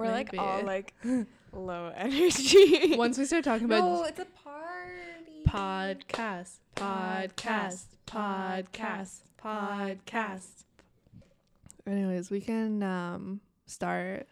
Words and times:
We're 0.00 0.12
like 0.12 0.30
all 0.38 0.62
like 0.64 0.94
low 1.52 1.92
energy. 1.94 2.96
Once 2.96 3.18
we 3.18 3.26
start 3.26 3.44
talking 3.44 3.66
about 3.66 3.80
No, 3.84 4.04
it's 4.04 4.18
a 4.18 4.24
party. 4.24 5.44
podcast, 5.46 6.56
podcast, 6.74 7.84
podcast, 8.06 9.18
podcast. 9.42 10.64
Anyways, 11.86 12.30
we 12.30 12.40
can 12.40 12.82
um 12.82 13.40
start. 13.66 14.26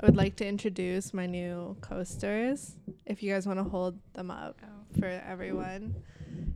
I 0.00 0.06
would 0.06 0.16
like 0.16 0.36
to 0.36 0.46
introduce 0.46 1.12
my 1.12 1.26
new 1.26 1.76
coasters. 1.82 2.76
If 3.04 3.22
you 3.22 3.30
guys 3.30 3.46
want 3.46 3.58
to 3.58 3.64
hold 3.64 3.98
them 4.14 4.30
up 4.30 4.56
Oh, 4.64 4.98
for 5.00 5.06
everyone. 5.06 5.94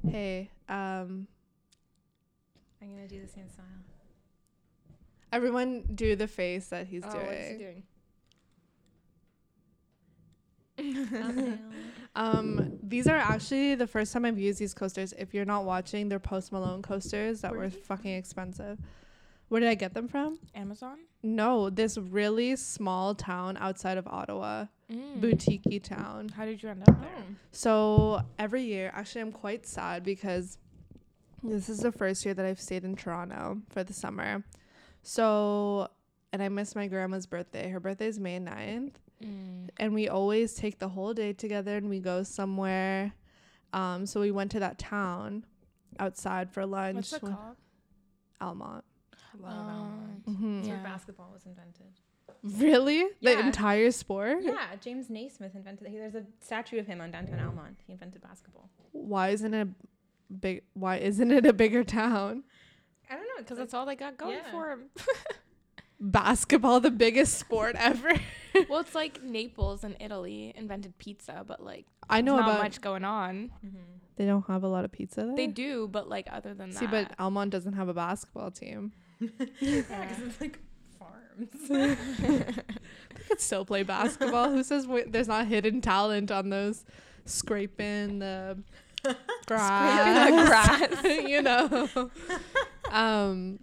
Hey, 0.08 0.50
um 0.70 1.26
I'm 2.80 2.94
gonna 2.94 3.08
do 3.08 3.20
the 3.20 3.28
same 3.28 3.50
smile. 3.54 3.66
everyone 5.32 5.82
do 5.94 6.16
the 6.16 6.26
face 6.28 6.68
that 6.68 6.86
he's 6.86 7.02
oh, 7.04 7.12
doing. 7.12 7.26
what's 7.26 7.48
he 7.48 7.58
doing? 7.58 7.82
Um, 12.16 12.78
these 12.82 13.06
are 13.06 13.14
actually 13.16 13.76
the 13.76 13.86
first 13.86 14.12
time 14.12 14.24
I've 14.24 14.38
used 14.40 14.58
these 14.58 14.74
coasters. 14.74 15.12
If 15.16 15.34
you're 15.34 15.44
not 15.44 15.64
watching, 15.64 16.08
they're 16.08 16.18
Post 16.18 16.50
Malone 16.50 16.82
coasters 16.82 17.42
that 17.42 17.52
Where 17.52 17.60
were 17.60 17.70
fucking 17.70 18.12
expensive. 18.12 18.78
Where 19.48 19.60
did 19.60 19.68
I 19.68 19.74
get 19.76 19.94
them 19.94 20.08
from? 20.08 20.40
Amazon. 20.52 20.98
No, 21.22 21.70
this 21.70 21.96
really 21.96 22.56
small 22.56 23.14
town 23.14 23.56
outside 23.58 23.98
of 23.98 24.06
Ottawa, 24.08 24.66
Mm. 24.90 25.20
boutique 25.20 25.82
town. 25.84 26.30
How 26.30 26.44
did 26.44 26.60
you 26.62 26.70
end 26.70 26.82
up 26.88 27.00
there? 27.00 27.10
So 27.52 28.22
every 28.38 28.62
year, 28.62 28.90
actually, 28.94 29.20
I'm 29.20 29.32
quite 29.32 29.64
sad 29.66 30.02
because 30.02 30.58
this 31.44 31.68
is 31.68 31.78
the 31.80 31.92
first 31.92 32.24
year 32.24 32.34
that 32.34 32.44
I've 32.44 32.60
stayed 32.60 32.82
in 32.84 32.96
Toronto 32.96 33.58
for 33.68 33.84
the 33.84 33.92
summer. 33.92 34.42
So, 35.02 35.88
and 36.32 36.42
I 36.42 36.48
miss 36.48 36.74
my 36.74 36.88
grandma's 36.88 37.26
birthday. 37.26 37.68
Her 37.68 37.80
birthday 37.80 38.06
is 38.08 38.18
May 38.18 38.40
9th 38.40 38.94
Mm. 39.22 39.68
and 39.78 39.94
we 39.94 40.08
always 40.08 40.54
take 40.54 40.78
the 40.78 40.88
whole 40.88 41.12
day 41.12 41.32
together 41.32 41.76
and 41.76 41.88
we 41.88 41.98
go 41.98 42.22
somewhere. 42.22 43.12
Um, 43.72 44.06
so 44.06 44.20
we 44.20 44.30
went 44.30 44.50
to 44.52 44.60
that 44.60 44.78
town 44.78 45.44
outside 45.98 46.50
for 46.52 46.64
lunch. 46.64 46.94
What's 46.96 47.12
it 47.14 47.20
called? 47.22 47.56
Almonte. 48.40 48.84
Love 49.40 49.52
Um, 49.52 49.68
Almond. 49.68 50.22
hmm 50.24 50.62
Yeah. 50.62 50.74
where 50.74 50.82
basketball 50.84 51.30
was 51.32 51.44
invented. 51.46 52.00
Really? 52.42 53.02
The 53.20 53.32
Yeah. 53.32 53.46
entire 53.46 53.90
sport? 53.90 54.42
Yeah, 54.42 54.76
James 54.80 55.10
Naismith 55.10 55.54
invented. 55.56 55.92
There's 55.92 56.14
a 56.14 56.24
statue 56.40 56.78
of 56.78 56.86
him 56.86 57.00
on 57.00 57.10
downtown 57.10 57.40
Almonte. 57.40 57.82
He 57.86 57.92
invented 57.92 58.22
basketball. 58.22 58.70
Why 58.92 59.30
isn't 59.30 59.52
it 59.52 59.66
a 59.68 60.32
big? 60.32 60.62
Why 60.74 60.96
isn't 60.98 61.30
it 61.32 61.44
a 61.46 61.52
bigger 61.52 61.82
town? 61.82 62.44
I 63.10 63.14
don't 63.14 63.24
know 63.24 63.38
Because 63.38 63.58
that's 63.58 63.74
all 63.74 63.86
they 63.86 63.96
got 63.96 64.16
going 64.16 64.36
Yeah. 64.36 64.50
for 64.52 64.70
'em. 64.70 64.90
Basketball, 66.00 66.80
the 66.80 66.90
biggest 66.90 67.38
sport 67.38 67.74
ever. 67.78 68.10
well, 68.68 68.80
it's 68.80 68.94
like 68.94 69.22
Naples 69.24 69.82
and 69.84 69.96
Italy 70.00 70.52
invented 70.56 70.96
pizza, 70.98 71.44
but 71.46 71.62
like 71.62 71.86
I 72.08 72.20
know 72.20 72.36
not 72.36 72.48
about. 72.50 72.62
much 72.62 72.80
going 72.80 73.04
on. 73.04 73.50
They 74.16 74.26
don't 74.26 74.46
have 74.46 74.62
a 74.64 74.68
lot 74.68 74.84
of 74.84 74.92
pizza 74.92 75.22
there. 75.24 75.36
They 75.36 75.46
do, 75.46 75.88
but 75.88 76.08
like 76.08 76.28
other 76.30 76.54
than 76.54 76.72
See, 76.72 76.86
that, 76.86 77.08
but 77.16 77.20
Almonte 77.24 77.50
doesn't 77.50 77.74
have 77.74 77.88
a 77.88 77.94
basketball 77.94 78.50
team. 78.50 78.92
Yeah, 79.60 79.82
because 79.82 80.18
it's 80.22 80.40
like 80.40 80.58
farms. 80.98 81.68
They 81.68 83.22
could 83.28 83.40
still 83.40 83.64
play 83.64 83.82
basketball. 83.82 84.50
Who 84.50 84.62
says 84.62 84.86
w- 84.86 85.04
there's 85.08 85.28
not 85.28 85.46
hidden 85.48 85.80
talent 85.80 86.30
on 86.30 86.50
those 86.50 86.84
scraping 87.24 88.20
the 88.20 88.58
grass? 89.46 90.86
Scraping 90.92 91.24
the 91.24 91.30
you 91.30 91.42
know. 91.42 92.10
um, 92.90 93.58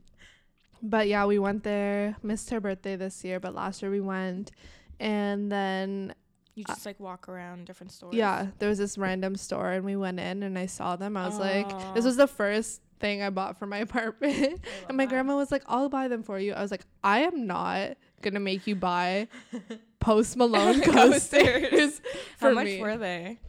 but 0.90 1.08
yeah, 1.08 1.26
we 1.26 1.40
went 1.40 1.64
there. 1.64 2.16
Missed 2.24 2.50
her 2.52 2.60
birthday 2.60 2.96
this 2.96 3.24
year, 3.24 3.40
but 3.40 3.54
last 3.54 3.82
year 3.82 3.92
we 3.92 4.02
went, 4.02 4.52
and 5.00 5.52
then 5.52 6.14
you 6.56 6.64
uh, 6.68 6.74
just 6.74 6.86
like 6.86 7.00
walk 7.00 7.28
around 7.28 7.66
different 7.66 7.92
stores. 7.92 8.16
yeah, 8.16 8.48
there 8.60 8.70
was 8.70 8.78
this 8.78 8.98
random 8.98 9.36
store, 9.36 9.72
and 9.72 9.86
we 9.86 9.96
went 9.96 10.20
in, 10.20 10.44
and 10.44 10.58
I 10.58 10.66
saw 10.68 10.96
them. 10.96 11.18
I 11.18 11.26
was 11.28 11.38
like, 11.40 11.68
this 11.94 12.06
was 12.06 12.16
the 12.18 12.28
first 12.28 12.82
thing 13.00 13.22
I 13.22 13.30
bought 13.30 13.58
for 13.60 13.66
my 13.66 13.78
apartment. 13.90 14.62
And 14.88 14.98
my 14.98 15.06
grandma 15.06 15.36
was 15.36 15.52
like, 15.52 15.64
I'll 15.68 15.90
buy 15.90 16.08
them 16.08 16.24
for 16.24 16.40
you. 16.40 16.54
I 16.54 16.62
was 16.62 16.72
like, 16.72 16.86
I 17.04 17.20
am 17.20 17.46
not 17.46 17.98
gonna 18.22 18.40
make 18.40 18.68
you 18.68 18.76
buy 18.76 19.28
Post 20.00 20.38
Malone 20.38 20.82
coasters 20.82 21.30
Coasters. 21.30 22.02
How 22.40 22.52
much 22.52 22.66
me. 22.66 22.82
were 22.82 22.98
they? 22.98 23.40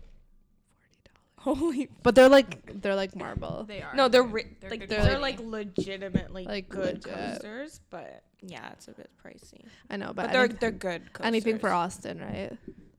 Holy 1.55 1.89
But 2.03 2.15
they're 2.15 2.29
like 2.29 2.81
they're 2.83 2.95
like 2.97 3.15
marble. 3.17 3.65
They 3.67 3.83
are. 3.83 3.95
no, 3.95 4.09
they're 4.09 4.23
good. 4.25 4.33
ri- 4.33 4.57
They're 4.61 4.71
like 4.71 4.81
good 4.81 4.89
they're, 4.91 4.99
quality. 5.01 5.21
like 5.23 5.41
legitimately 5.41 6.45
Like, 6.45 6.69
good 6.69 7.05
legit. 7.05 7.15
coasters, 7.15 7.81
but 7.91 8.23
yeah, 8.43 8.71
it's 8.73 8.89
a 8.89 8.93
bit 8.93 9.11
pricey. 9.25 9.65
I 9.91 9.97
know, 9.97 10.09
But, 10.09 10.27
but, 10.27 10.33
they're 10.33 10.49
they're 10.49 10.71
good. 10.71 11.13
Coasters. 11.13 11.27
anything 11.27 11.59
for 11.59 11.71
Austin, 11.71 12.21
right? 12.21 12.53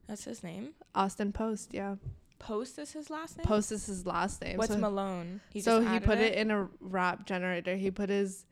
That's 0.08 0.24
his 0.24 0.42
name. 0.42 0.70
Austin 0.94 1.32
Post, 1.32 1.74
yeah. 1.74 1.96
Post 2.38 2.78
is 2.78 2.92
his 2.92 3.10
last 3.10 3.36
name. 3.36 3.44
Post 3.44 3.72
is 3.72 3.86
his 3.86 4.06
last 4.06 4.40
name. 4.42 4.56
What's 4.58 4.72
so 4.72 4.78
Malone? 4.78 5.40
He 5.52 5.60
so 5.60 5.80
he 5.80 5.98
put 6.00 6.18
it 6.18 6.34
in 6.34 6.50
a 6.52 6.68
rap 6.80 7.26
generator. 7.26 7.74
He 7.76 7.90
put 7.90 8.08
his 8.10 8.44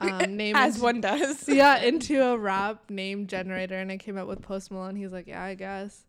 nice. 0.00 0.22
um, 0.24 0.36
name 0.36 0.56
as 0.56 0.80
one 0.80 1.00
does. 1.02 1.46
yeah 1.48 1.76
into 1.82 2.20
a 2.22 2.36
rap 2.38 2.88
name 2.90 3.26
generator, 3.26 3.76
and 3.78 3.90
it 3.92 3.98
came 3.98 4.16
up 4.16 4.26
with 4.26 4.40
Post 4.42 4.70
Malone. 4.70 4.96
He's 4.96 5.12
like, 5.12 5.26
yeah, 5.26 5.42
I 5.42 5.54
guess, 5.54 6.04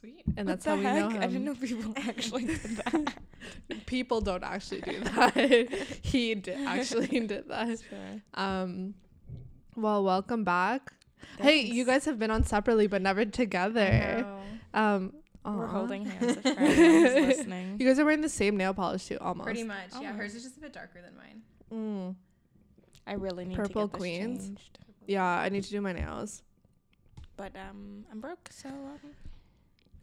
Sweet. 0.00 0.24
and 0.36 0.48
that's 0.48 0.64
how 0.64 0.76
we 0.76 0.82
know 0.82 1.08
him. 1.08 1.22
I 1.22 1.26
didn't 1.26 1.44
know 1.44 1.54
people 1.54 1.92
actually 1.96 2.44
did 2.44 2.60
that. 2.62 3.14
People 3.86 4.20
don't 4.20 4.42
actually 4.42 4.80
do 4.80 4.98
that. 5.04 5.70
he 6.02 6.34
did, 6.34 6.58
actually 6.66 7.06
did 7.06 7.48
that. 7.48 7.78
Sure. 7.88 7.98
Um, 8.34 8.94
well, 9.76 10.02
welcome 10.04 10.42
back. 10.44 10.92
Hey, 11.38 11.60
you 11.60 11.84
guys 11.84 12.04
have 12.06 12.18
been 12.18 12.30
on 12.30 12.44
separately 12.44 12.86
but 12.88 13.02
never 13.02 13.24
together. 13.24 14.26
Um, 14.74 15.12
We're 15.44 15.66
holding 15.66 16.04
hands 16.06 16.38
listening. 16.44 17.76
You 17.78 17.86
guys 17.86 17.98
are 17.98 18.04
wearing 18.04 18.20
the 18.20 18.28
same 18.28 18.56
nail 18.56 18.74
polish 18.74 19.06
too, 19.06 19.18
almost. 19.20 19.44
Pretty 19.46 19.62
much. 19.64 19.90
Yeah, 20.00 20.12
hers 20.12 20.34
is 20.34 20.42
just 20.42 20.56
a 20.56 20.60
bit 20.60 20.72
darker 20.72 21.00
than 21.00 21.16
mine. 21.16 21.42
Mm. 21.72 22.14
I 23.06 23.14
really 23.14 23.44
need 23.44 23.56
Purple 23.56 23.88
to 23.88 23.92
get 23.92 23.92
this 23.92 23.98
Queens. 24.00 24.46
changed. 24.46 24.78
Yeah, 25.06 25.24
I 25.24 25.48
need 25.48 25.62
to 25.64 25.70
do 25.70 25.80
my 25.80 25.92
nails. 25.92 26.42
But 27.36 27.54
um, 27.54 28.04
I'm 28.10 28.20
broke, 28.20 28.48
so 28.50 28.68
um, 28.68 28.98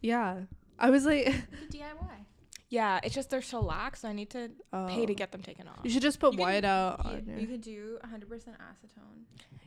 Yeah, 0.03 0.41
I 0.77 0.89
was 0.89 1.05
like, 1.05 1.25
DIY. 1.71 2.25
yeah, 2.69 2.99
it's 3.03 3.15
just 3.15 3.29
they're 3.29 3.41
so 3.41 3.61
lax. 3.61 4.01
So 4.01 4.09
I 4.09 4.13
need 4.13 4.29
to 4.31 4.51
oh. 4.73 4.87
pay 4.87 5.05
to 5.05 5.13
oh. 5.13 5.15
get 5.15 5.31
them 5.31 5.41
taken 5.41 5.67
off. 5.67 5.79
You 5.83 5.89
should 5.89 6.01
just 6.01 6.19
put 6.19 6.33
You 6.33 6.37
can- 6.37 6.45
white 6.45 6.65
out. 6.65 7.01
You, 7.05 7.11
on 7.11 7.39
you 7.39 7.47
could 7.47 7.61
do 7.61 7.97
100% 8.05 8.27
acetone. 8.29 9.23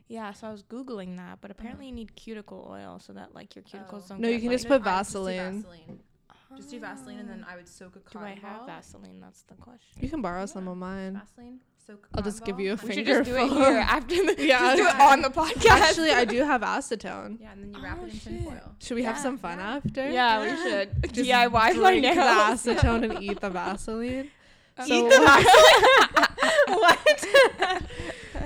Yeah, 0.09 0.33
so 0.35 0.47
I 0.47 0.53
was 0.53 0.63
googling 0.63 1.17
that, 1.17 1.39
but 1.41 1.51
uh-huh. 1.51 1.57
apparently 1.59 1.87
you 1.87 1.93
need 1.93 2.15
cuticle 2.15 2.69
oil 2.71 3.01
so 3.01 3.13
that 3.15 3.35
like 3.35 3.57
your 3.57 3.65
cuticles 3.65 4.05
Oh. 4.05 4.09
don't. 4.11 4.21
No, 4.21 4.29
you 4.29 4.39
can 4.39 4.49
like, 4.49 4.59
just 4.59 4.69
put 4.69 4.75
I 4.75 4.77
would 4.77 4.85
just 4.85 5.13
do 5.13 5.19
Vaseline. 5.25 5.63
Vaseline. 5.63 6.01
Just 6.57 6.71
do 6.71 6.79
Vaseline, 6.81 7.19
and 7.19 7.29
then 7.29 7.45
I 7.51 7.57
would 7.57 7.69
soak 7.69 7.97
a 7.97 7.99
Do 7.99 8.05
cotton 8.05 8.29
I 8.29 8.35
have 8.47 8.59
ball. 8.59 8.67
Vaseline? 8.67 9.21
That's 9.21 9.43
the 9.43 9.55
question. 9.55 10.01
You 10.01 10.09
can 10.09 10.23
borrow 10.23 10.47
some 10.47 10.69
of 10.69 10.77
mine. 10.77 11.15
Vaseline. 11.15 11.59
Soak. 11.87 12.09
a 12.13 12.17
I'll 12.19 12.23
just 12.23 12.41
cotton 12.41 12.55
give 12.57 12.65
you 12.65 12.73
a 12.73 12.77
ball, 12.77 12.89
We 12.89 12.95
should 12.95 13.05
finger 13.07 13.19
just 13.25 13.31
do 13.31 13.37
it 13.37 13.49
full. 13.49 13.57
here 13.65 13.77
after 13.79 14.15
the. 14.15 14.37
Yeah, 14.47 14.59
just 14.59 14.77
do 14.77 14.87
it 14.89 15.01
on 15.01 15.23
the 15.23 15.31
podcast. 15.31 15.71
Actually, 15.71 16.11
I 16.13 16.25
do 16.25 16.39
have 16.45 16.61
acetone. 16.63 17.39
Yeah, 17.41 17.53
and 17.53 17.63
then 17.65 17.73
you 17.75 17.83
wrap 17.83 17.99
Oh, 18.01 18.05
it 18.07 18.13
in 18.13 18.19
shit. 18.19 18.23
tinfoil. 18.33 18.75
Should 18.81 18.95
we 18.95 19.03
have 19.05 19.17
Yeah. 19.17 19.23
some 19.23 19.39
fun 19.39 19.59
Yeah. 19.59 19.77
after? 19.77 20.11
Yeah, 20.11 20.41
we 20.43 20.49
should 20.63 21.03
Just 21.15 21.29
DIY 21.31 21.51
my 21.53 21.73
drink 21.73 22.03
nails. 22.03 22.63
the 22.63 22.71
acetone 22.75 23.11
and 23.11 23.23
eat 23.23 23.41
the 23.41 23.51
Vaseline. 23.59 24.31
So- 24.79 24.85
Eat 24.95 25.09
the 25.11 25.21
what? 26.69 27.83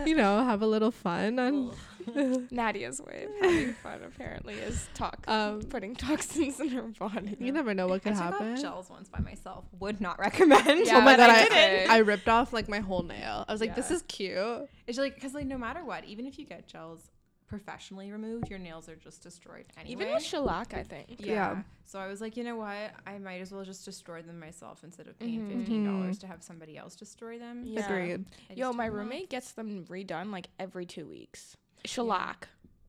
You 0.06 0.14
know, 0.14 0.44
have 0.44 0.62
a 0.62 0.66
little 0.66 0.90
fun. 0.90 1.38
On, 1.38 1.74
Nadia's 2.50 3.00
way 3.00 3.26
of 3.26 3.30
having 3.50 3.72
fun 3.82 4.00
apparently 4.04 4.54
is 4.54 4.88
talk 4.94 5.24
um, 5.28 5.62
putting 5.62 5.94
toxins 5.94 6.60
in 6.60 6.68
her 6.68 6.82
body. 6.82 7.36
you 7.38 7.52
never 7.52 7.74
know 7.74 7.86
what 7.86 7.96
I 7.96 7.98
could 8.00 8.14
took 8.14 8.22
happen. 8.22 8.52
off 8.54 8.60
gels 8.60 8.90
once 8.90 9.08
by 9.08 9.20
myself. 9.20 9.64
Would 9.80 10.00
not 10.00 10.18
recommend. 10.18 10.86
Yeah, 10.86 10.98
oh 10.98 11.00
my 11.02 11.16
god, 11.16 11.30
I 11.30 11.86
I. 11.88 11.96
I 11.96 11.98
ripped 11.98 12.28
off 12.28 12.52
like 12.52 12.68
my 12.68 12.78
whole 12.80 13.02
nail. 13.02 13.44
I 13.48 13.52
was 13.52 13.60
like, 13.60 13.74
this 13.76 13.90
is 13.90 14.02
cute. 14.02 14.68
It's 14.86 14.98
like 14.98 15.14
because 15.14 15.34
like 15.34 15.46
no 15.46 15.58
matter 15.58 15.84
what, 15.84 16.04
even 16.04 16.26
if 16.26 16.38
you 16.38 16.44
get 16.46 16.66
gels 16.66 17.10
professionally 17.46 18.12
removed, 18.12 18.48
your 18.48 18.60
nails 18.60 18.88
are 18.88 18.94
just 18.94 19.24
destroyed 19.24 19.64
anyway. 19.76 19.90
Even 20.04 20.14
with 20.14 20.22
shellac, 20.22 20.72
I 20.72 20.84
think. 20.84 21.16
yeah. 21.18 21.26
Yeah. 21.34 21.62
So 21.84 21.98
I 21.98 22.06
was 22.06 22.20
like, 22.20 22.36
you 22.36 22.44
know 22.44 22.54
what? 22.54 22.92
I 23.08 23.18
might 23.18 23.40
as 23.40 23.50
well 23.50 23.64
just 23.64 23.84
destroy 23.84 24.22
them 24.22 24.38
myself 24.38 24.84
instead 24.84 25.08
of 25.08 25.18
paying 25.18 25.40
Mhm. 25.48 25.58
fifteen 25.58 25.84
dollars 25.84 26.18
to 26.20 26.28
have 26.28 26.44
somebody 26.44 26.76
else 26.78 26.94
destroy 26.94 27.38
them. 27.40 27.64
Yeah. 27.66 27.84
Agreed. 27.84 28.24
Yo, 28.54 28.72
my 28.72 28.84
took 28.86 28.92
them 28.94 29.00
off. 29.00 29.04
roommate 29.10 29.30
gets 29.30 29.50
them 29.52 29.84
redone 29.86 30.30
like 30.30 30.46
every 30.60 30.86
two 30.86 31.06
weeks. 31.08 31.56
Shellac. 31.84 32.48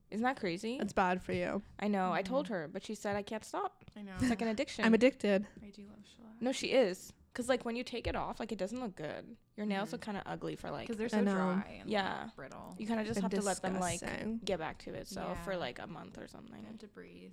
Isn't 0.10 0.24
that 0.24 0.38
crazy? 0.40 0.78
It's 0.82 0.92
bad 0.94 1.22
for 1.22 1.32
you. 1.32 1.62
I 1.80 1.88
know. 1.88 2.12
I 2.12 2.22
told 2.22 2.48
her, 2.50 2.70
but 2.72 2.84
she 2.84 2.96
said 2.96 3.16
I 3.16 3.22
can't 3.22 3.46
stop. 3.46 3.86
I 3.98 4.02
know. 4.02 4.12
It's 4.20 4.30
like 4.30 4.42
an 4.42 4.50
addiction. 4.50 4.84
I'm 4.84 4.94
addicted. 4.94 5.46
I 5.66 5.70
do 5.70 5.84
love 5.84 6.00
shellac. 6.06 6.34
no, 6.42 6.52
she 6.52 6.68
is. 6.68 7.14
Cause 7.34 7.48
like 7.48 7.64
when 7.64 7.78
you 7.78 7.84
take 7.86 8.08
it 8.08 8.16
off, 8.18 8.42
like 8.42 8.52
it 8.52 8.58
doesn't 8.58 8.82
look 8.82 8.94
good. 8.98 9.38
Your 9.56 9.66
nails 9.66 9.88
Mhm. 9.88 9.92
look 9.94 10.02
kind 10.02 10.18
of 10.18 10.24
ugly 10.26 10.58
for 10.58 10.70
like. 10.70 10.88
because 10.88 10.98
they're 10.98 11.06
I 11.08 11.10
so 11.10 11.22
know. 11.22 11.34
dry 11.64 11.78
and 11.80 11.90
Yeah. 11.90 12.24
like, 12.26 12.36
brittle. 12.36 12.76
You 12.78 12.86
kind 12.88 13.00
of 13.00 13.06
just 13.08 13.18
And 13.22 13.32
have 13.32 13.40
to 13.40 13.46
let 13.46 13.62
them 13.62 13.80
like 13.80 14.02
get 14.44 14.60
back 14.60 14.80
to 14.80 14.94
itself 14.94 15.42
for 15.46 15.54
Yeah. 15.54 15.58
like 15.60 15.80
a 15.80 15.88
month 15.88 16.18
or 16.18 16.24
You 16.24 16.28
something. 16.28 16.62
have 16.66 16.78
to 16.80 16.88
breathe. 16.88 17.32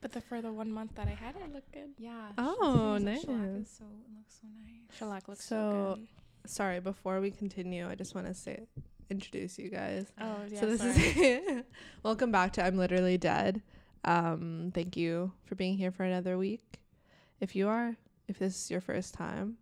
But 0.00 0.10
the 0.12 0.20
for 0.20 0.42
the 0.42 0.52
one 0.52 0.72
month 0.72 0.96
that 0.96 1.06
I 1.06 1.10
had 1.10 1.36
it 1.36 1.52
looked 1.52 1.70
good. 1.72 1.90
Yeah. 1.96 2.32
Oh, 2.38 2.98
shellac 2.98 3.02
nice. 3.04 3.22
is 3.24 3.70
so 3.70 3.84
it 3.84 4.16
looks 4.16 4.34
so 4.40 4.48
nice. 4.64 4.96
Shellac 4.98 5.28
looks 5.28 5.44
So- 5.44 5.94
so, 5.94 6.00
good. 6.00 6.50
Sorry, 6.50 6.80
before 6.80 7.20
we 7.20 7.30
continue, 7.30 7.88
I 7.88 7.94
just 7.94 8.16
want 8.16 8.26
to 8.26 8.34
say 8.34 8.66
introduce 9.10 9.58
you 9.58 9.70
guys. 9.70 10.06
Oh, 10.20 10.36
yeah. 10.48 10.60
so 10.60 10.66
this 10.66 10.80
sorry. 10.80 10.92
is 10.92 11.64
welcome 12.02 12.30
back 12.30 12.52
to 12.54 12.64
I'm 12.64 12.76
literally 12.76 13.18
dead. 13.18 13.62
Um, 14.04 14.70
thank 14.74 14.96
you 14.96 15.32
for 15.44 15.54
being 15.54 15.76
here 15.76 15.90
for 15.90 16.04
another 16.04 16.38
week. 16.38 16.80
If 17.40 17.56
you 17.56 17.68
are, 17.68 17.96
if 18.26 18.38
this 18.38 18.64
is 18.64 18.70
your 18.70 18.80
first 18.80 19.14
time, 19.14 19.56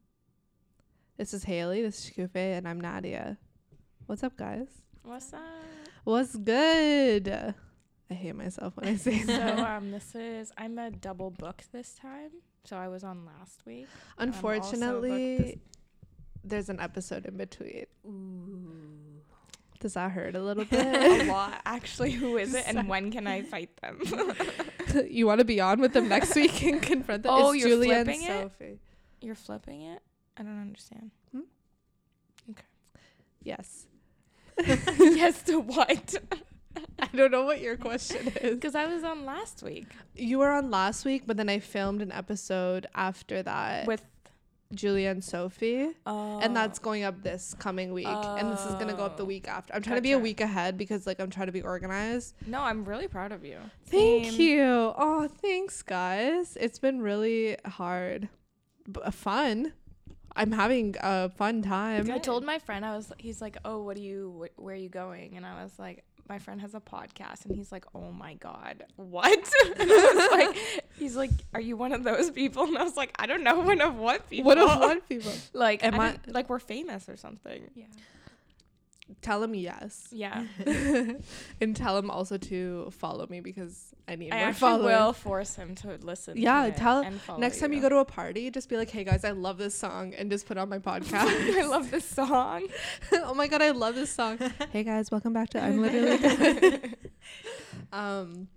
this 1.17 1.33
is 1.33 1.45
Haley. 1.45 1.83
This 1.83 2.05
is 2.05 2.11
Kufe, 2.11 2.37
and 2.37 2.69
I'm 2.69 2.81
Nadia. 2.81 3.39
What's 4.07 4.23
up, 4.23 4.37
guys? 4.37 4.69
What's 5.03 5.33
up? 5.33 5.41
What's 6.05 6.37
good? 6.37 7.55
I 8.11 8.15
hate 8.15 8.37
myself 8.37 8.77
when 8.77 8.89
I 8.89 8.97
say 8.97 9.23
so 9.23 9.35
um, 9.35 9.91
this 9.91 10.15
is 10.15 10.53
I'm 10.57 10.79
a 10.79 10.91
double 10.91 11.31
book 11.31 11.63
this 11.73 11.95
time. 11.95 12.31
So 12.65 12.77
I 12.77 12.89
was 12.89 13.05
on 13.05 13.25
last 13.25 13.65
week. 13.65 13.87
I'm 14.19 14.29
also 14.29 14.41
booked 14.43 14.57
Unfortunately, 14.57 15.61
there's 16.45 16.69
an 16.69 16.81
episode 16.81 17.27
in 17.27 17.37
between. 17.37 17.87
Ooh. 18.07 18.96
Does 19.87 19.95
that 19.95 20.11
hurt 20.11 20.35
a 20.35 20.43
little 20.43 20.65
bit? 20.77 21.29
a 21.29 21.31
lot. 21.31 21.61
Actually, 21.65 22.11
who 22.21 22.39
is 22.39 22.53
it, 22.55 22.65
and 22.67 22.89
when 22.89 23.13
can 23.13 23.29
I 23.29 23.43
fight 23.43 23.71
them? 23.77 24.01
you 25.09 25.29
want 25.29 25.39
to 25.39 25.45
be 25.45 25.61
on 25.61 25.79
with 25.79 25.93
them 25.93 26.09
next 26.09 26.35
week 26.35 26.61
and 26.65 26.83
confront 26.83 27.23
them? 27.23 27.31
Oh, 27.33 27.53
it's 27.53 27.61
you're 27.61 27.69
Julie 27.69 27.93
and 27.93 28.05
flipping 28.05 28.25
it? 28.25 28.43
Sophie. 28.43 28.81
You're 29.21 29.37
flipping 29.37 29.83
it. 29.83 30.03
I 30.37 30.43
don't 30.43 30.61
understand. 30.61 31.13
Hmm? 31.31 31.43
Okay. 32.51 32.65
Yes. 33.45 33.87
yes 34.99 35.41
to 35.45 35.61
what? 35.61 36.17
I 36.99 37.07
don't 37.15 37.31
know 37.31 37.45
what 37.45 37.61
your 37.61 37.77
question 37.77 38.27
is. 38.43 38.57
Because 38.57 38.75
I 38.75 38.87
was 38.87 39.05
on 39.05 39.25
last 39.25 39.63
week 39.63 39.87
You 40.17 40.41
were 40.41 40.51
on 40.51 40.73
last 40.73 41.05
week, 41.05 41.23
but 41.27 41.37
then 41.37 41.49
I 41.49 41.61
filmed 41.61 42.03
an 42.03 42.11
episode 42.11 42.89
after 42.93 43.41
that 43.45 43.87
with. 43.87 44.03
Julia 44.75 45.11
and 45.11 45.23
Sophie. 45.23 45.91
Uh, 46.07 46.39
and 46.39 46.55
that's 46.57 46.79
going 46.79 47.05
up 47.05 47.23
this 47.23 47.55
coming 47.59 47.93
week. 47.93 48.07
and 48.07 48.51
this 48.53 48.65
is 48.67 48.75
gonna 48.75 48.95
go 48.95 49.05
up 49.05 49.17
the 49.17 49.23
Oh. 49.23 49.27
week 49.27 49.49
after. 49.49 49.75
I'm 49.75 49.83
trying 49.83 49.97
to 49.97 50.03
be 50.03 50.13
a 50.13 50.19
week 50.19 50.41
ahead 50.41 50.77
because 50.77 51.07
like 51.07 51.21
I'm 51.21 51.31
trying 51.31 51.47
to 51.47 51.53
be 51.53 51.63
organized. 51.63 52.35
no. 52.47 52.61
I'm 52.61 52.85
really 52.85 53.09
proud 53.09 53.33
of 53.33 53.45
you. 53.45 53.59
Thank 53.87 54.33
Same. 54.33 54.41
you. 54.41 54.63
Oh, 54.97 55.29
thanks, 55.29 55.83
guys. 55.83 56.57
It's 56.61 56.79
been 56.79 57.01
really 57.01 57.57
hard, 57.65 58.29
but 58.89 59.13
fun. 59.15 59.73
I'm 60.39 60.53
having 60.53 60.95
a 61.01 61.31
fun 61.31 61.63
time. 61.63 62.11
I 62.11 62.19
told 62.19 62.45
my 62.45 62.59
friend 62.59 62.85
I 62.85 62.95
was. 62.95 63.11
He's 63.19 63.41
like, 63.41 63.57
"Oh, 63.65 63.83
what 63.83 63.97
are 63.97 64.01
you? 64.01 64.49
Wh- 64.57 64.61
where 64.61 64.75
are 64.75 64.79
you 64.79 64.91
going?" 64.91 65.35
And 65.37 65.47
I 65.47 65.63
was 65.63 65.79
like, 65.79 66.05
"My 66.29 66.39
friend 66.39 66.61
has 66.61 66.75
a 66.75 66.81
podcast." 66.81 67.45
And 67.47 67.55
he's 67.57 67.71
like, 67.73 67.85
"Oh 67.95 68.11
my 68.13 68.35
god, 68.35 68.85
what?" 68.97 69.29
and 69.31 69.75
I 69.91 70.13
was 70.15 70.31
like, 70.57 70.85
"He's 70.99 71.17
like, 71.17 71.31
are 71.55 71.61
you 71.61 71.77
one 71.77 71.93
of 71.93 72.05
those 72.05 72.31
people?" 72.31 72.65
And 72.65 72.77
I 72.79 72.83
was 72.85 72.97
like, 72.97 73.13
"I 73.19 73.27
don't 73.27 73.43
know 73.43 73.61
one 73.61 73.81
of 73.81 73.97
what 73.97 74.29
people." 74.31 74.47
What 74.47 74.59
if 74.59 74.79
one 74.81 75.01
people 75.03 75.33
Like, 75.53 75.85
Am 75.85 75.95
am 75.95 76.01
I- 76.01 76.09
I 76.11 76.17
like 76.29 76.49
we're 76.49 76.59
famous 76.59 77.09
or 77.09 77.17
something? 77.17 77.71
Yeah. 77.75 77.87
Tell 79.23 79.43
him 79.43 79.55
yes, 79.55 80.09
Yeah, 80.11 80.45
and 81.61 81.75
tell 81.77 81.97
him 81.97 82.11
also 82.11 82.37
to 82.39 82.89
follow 82.91 83.27
me 83.29 83.41
because 83.41 83.95
I 84.09 84.17
need 84.17 84.33
I 84.33 84.39
more 84.39 84.47
actually 84.49 84.61
followers. 84.61 84.85
will 84.99 85.13
force 85.13 85.55
him 85.55 85.75
to 85.77 85.99
listen. 86.03 86.37
Yeah, 86.37 86.67
to 86.67 86.73
tell- 86.73 87.39
Next 87.39 87.61
time 87.61 87.73
you 87.73 87.81
go 87.81 87.89
to 87.89 87.99
a 87.99 88.05
party, 88.05 88.51
just 88.51 88.69
be 88.69 88.77
like, 88.77 88.91
"Hey 88.91 89.05
guys, 89.05 89.25
I 89.25 89.31
love 89.31 89.59
this 89.59 89.75
song," 89.75 90.15
and 90.15 90.31
just 90.31 90.47
put 90.47 90.59
on 90.59 90.69
my 90.69 90.79
podcast. 90.91 91.29
I 91.57 91.67
love 91.67 91.91
this 91.91 92.05
song. 92.05 92.67
oh 93.13 93.35
my 93.35 93.47
god, 93.47 93.63
I 93.63 93.71
love 93.71 93.95
this 93.95 94.11
song. 94.11 94.39
hey 94.73 94.83
guys, 94.83 95.11
welcome 95.11 95.33
back 95.33 95.51
to 95.51 95.63
I'm 95.63 95.81
literally 95.81 96.83
um 97.93 98.49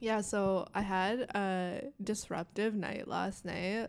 yeah, 0.00 0.20
so 0.20 0.66
I 0.74 0.82
had 0.82 1.20
a 1.34 1.84
disruptive 2.02 2.74
night 2.74 3.06
last 3.06 3.44
night. 3.44 3.88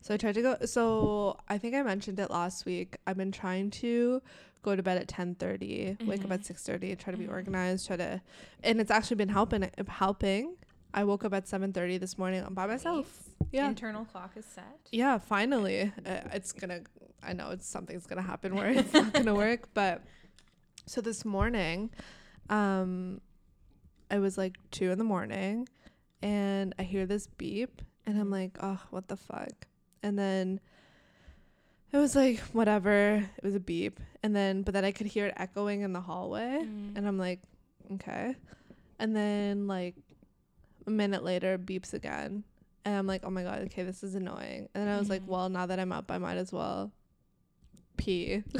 So 0.00 0.14
I 0.14 0.16
tried 0.16 0.34
to 0.36 0.42
go 0.42 0.56
so 0.64 1.36
I 1.48 1.58
think 1.58 1.74
I 1.74 1.82
mentioned 1.82 2.20
it 2.20 2.30
last 2.30 2.64
week. 2.64 2.96
I've 3.06 3.16
been 3.16 3.32
trying 3.32 3.70
to 3.82 4.22
go 4.62 4.74
to 4.76 4.82
bed 4.82 4.98
at 4.98 5.08
10:30, 5.08 6.06
wake 6.06 6.24
up 6.24 6.30
at 6.32 6.40
6:30, 6.44 6.96
try 6.98 7.10
to 7.12 7.16
be 7.18 7.26
Mhm. 7.26 7.30
organized, 7.32 7.86
try 7.86 7.96
to 7.96 8.20
and 8.62 8.80
it's 8.80 8.90
actually 8.90 9.16
been 9.16 9.28
helping 9.28 9.68
helping. 9.88 10.56
I 10.94 11.04
woke 11.04 11.24
up 11.24 11.34
at 11.34 11.46
7:30 11.46 11.98
this 11.98 12.16
morning 12.18 12.44
by 12.50 12.66
myself. 12.66 13.30
Yeah. 13.52 13.68
Internal 13.68 14.04
clock 14.04 14.36
is 14.36 14.44
set. 14.44 14.78
Yeah, 14.92 15.18
finally. 15.18 15.92
Uh, 16.04 16.20
it's 16.32 16.52
gonna, 16.52 16.80
I 17.22 17.32
know 17.32 17.50
it's 17.50 17.66
something's 17.66 18.06
gonna 18.06 18.22
happen 18.22 18.54
where 18.54 18.70
it's 18.70 18.92
not 18.92 19.12
gonna 19.12 19.34
work, 19.46 19.68
but 19.74 20.02
so 20.86 21.00
this 21.00 21.24
morning, 21.24 21.90
um, 22.50 23.20
it 24.10 24.18
was 24.18 24.36
like 24.38 24.56
two 24.70 24.90
in 24.90 24.98
the 24.98 25.04
morning 25.04 25.68
and 26.22 26.74
I 26.78 26.82
hear 26.82 27.04
this 27.06 27.26
beep 27.26 27.82
and 28.06 28.18
I'm 28.18 28.30
like, 28.30 28.56
oh, 28.60 28.80
what 28.90 29.08
the 29.08 29.16
fuck? 29.16 29.66
And 30.02 30.18
then 30.18 30.60
it 31.92 31.96
was 31.98 32.16
like, 32.16 32.38
whatever, 32.52 33.28
it 33.36 33.44
was 33.44 33.54
a 33.54 33.60
beep. 33.60 34.00
And 34.22 34.34
then, 34.34 34.62
but 34.62 34.74
then 34.74 34.84
I 34.84 34.90
could 34.92 35.06
hear 35.06 35.26
it 35.26 35.34
echoing 35.36 35.82
in 35.82 35.92
the 35.92 36.00
hallway 36.00 36.60
Mm. 36.62 36.96
and 36.96 37.06
I'm 37.06 37.18
like, 37.18 37.40
okay. 37.94 38.34
And 38.98 39.14
then 39.14 39.66
like 39.68 39.94
a 40.86 40.90
minute 40.90 41.22
later, 41.22 41.56
beeps 41.58 41.94
again. 41.94 42.42
And 42.84 42.96
I'm 42.96 43.06
like, 43.06 43.22
oh 43.24 43.30
my 43.30 43.42
god, 43.42 43.60
okay, 43.66 43.82
this 43.84 44.02
is 44.02 44.14
annoying. 44.14 44.68
And 44.74 44.86
then 44.86 44.88
I 44.88 44.98
was 44.98 45.08
like, 45.08 45.22
Mhm. 45.22 45.26
well, 45.28 45.48
now 45.48 45.66
that 45.66 45.78
I'm 45.78 45.92
up, 45.92 46.10
I 46.10 46.18
might 46.18 46.36
as 46.36 46.52
well 46.52 46.90
pee. 47.96 48.42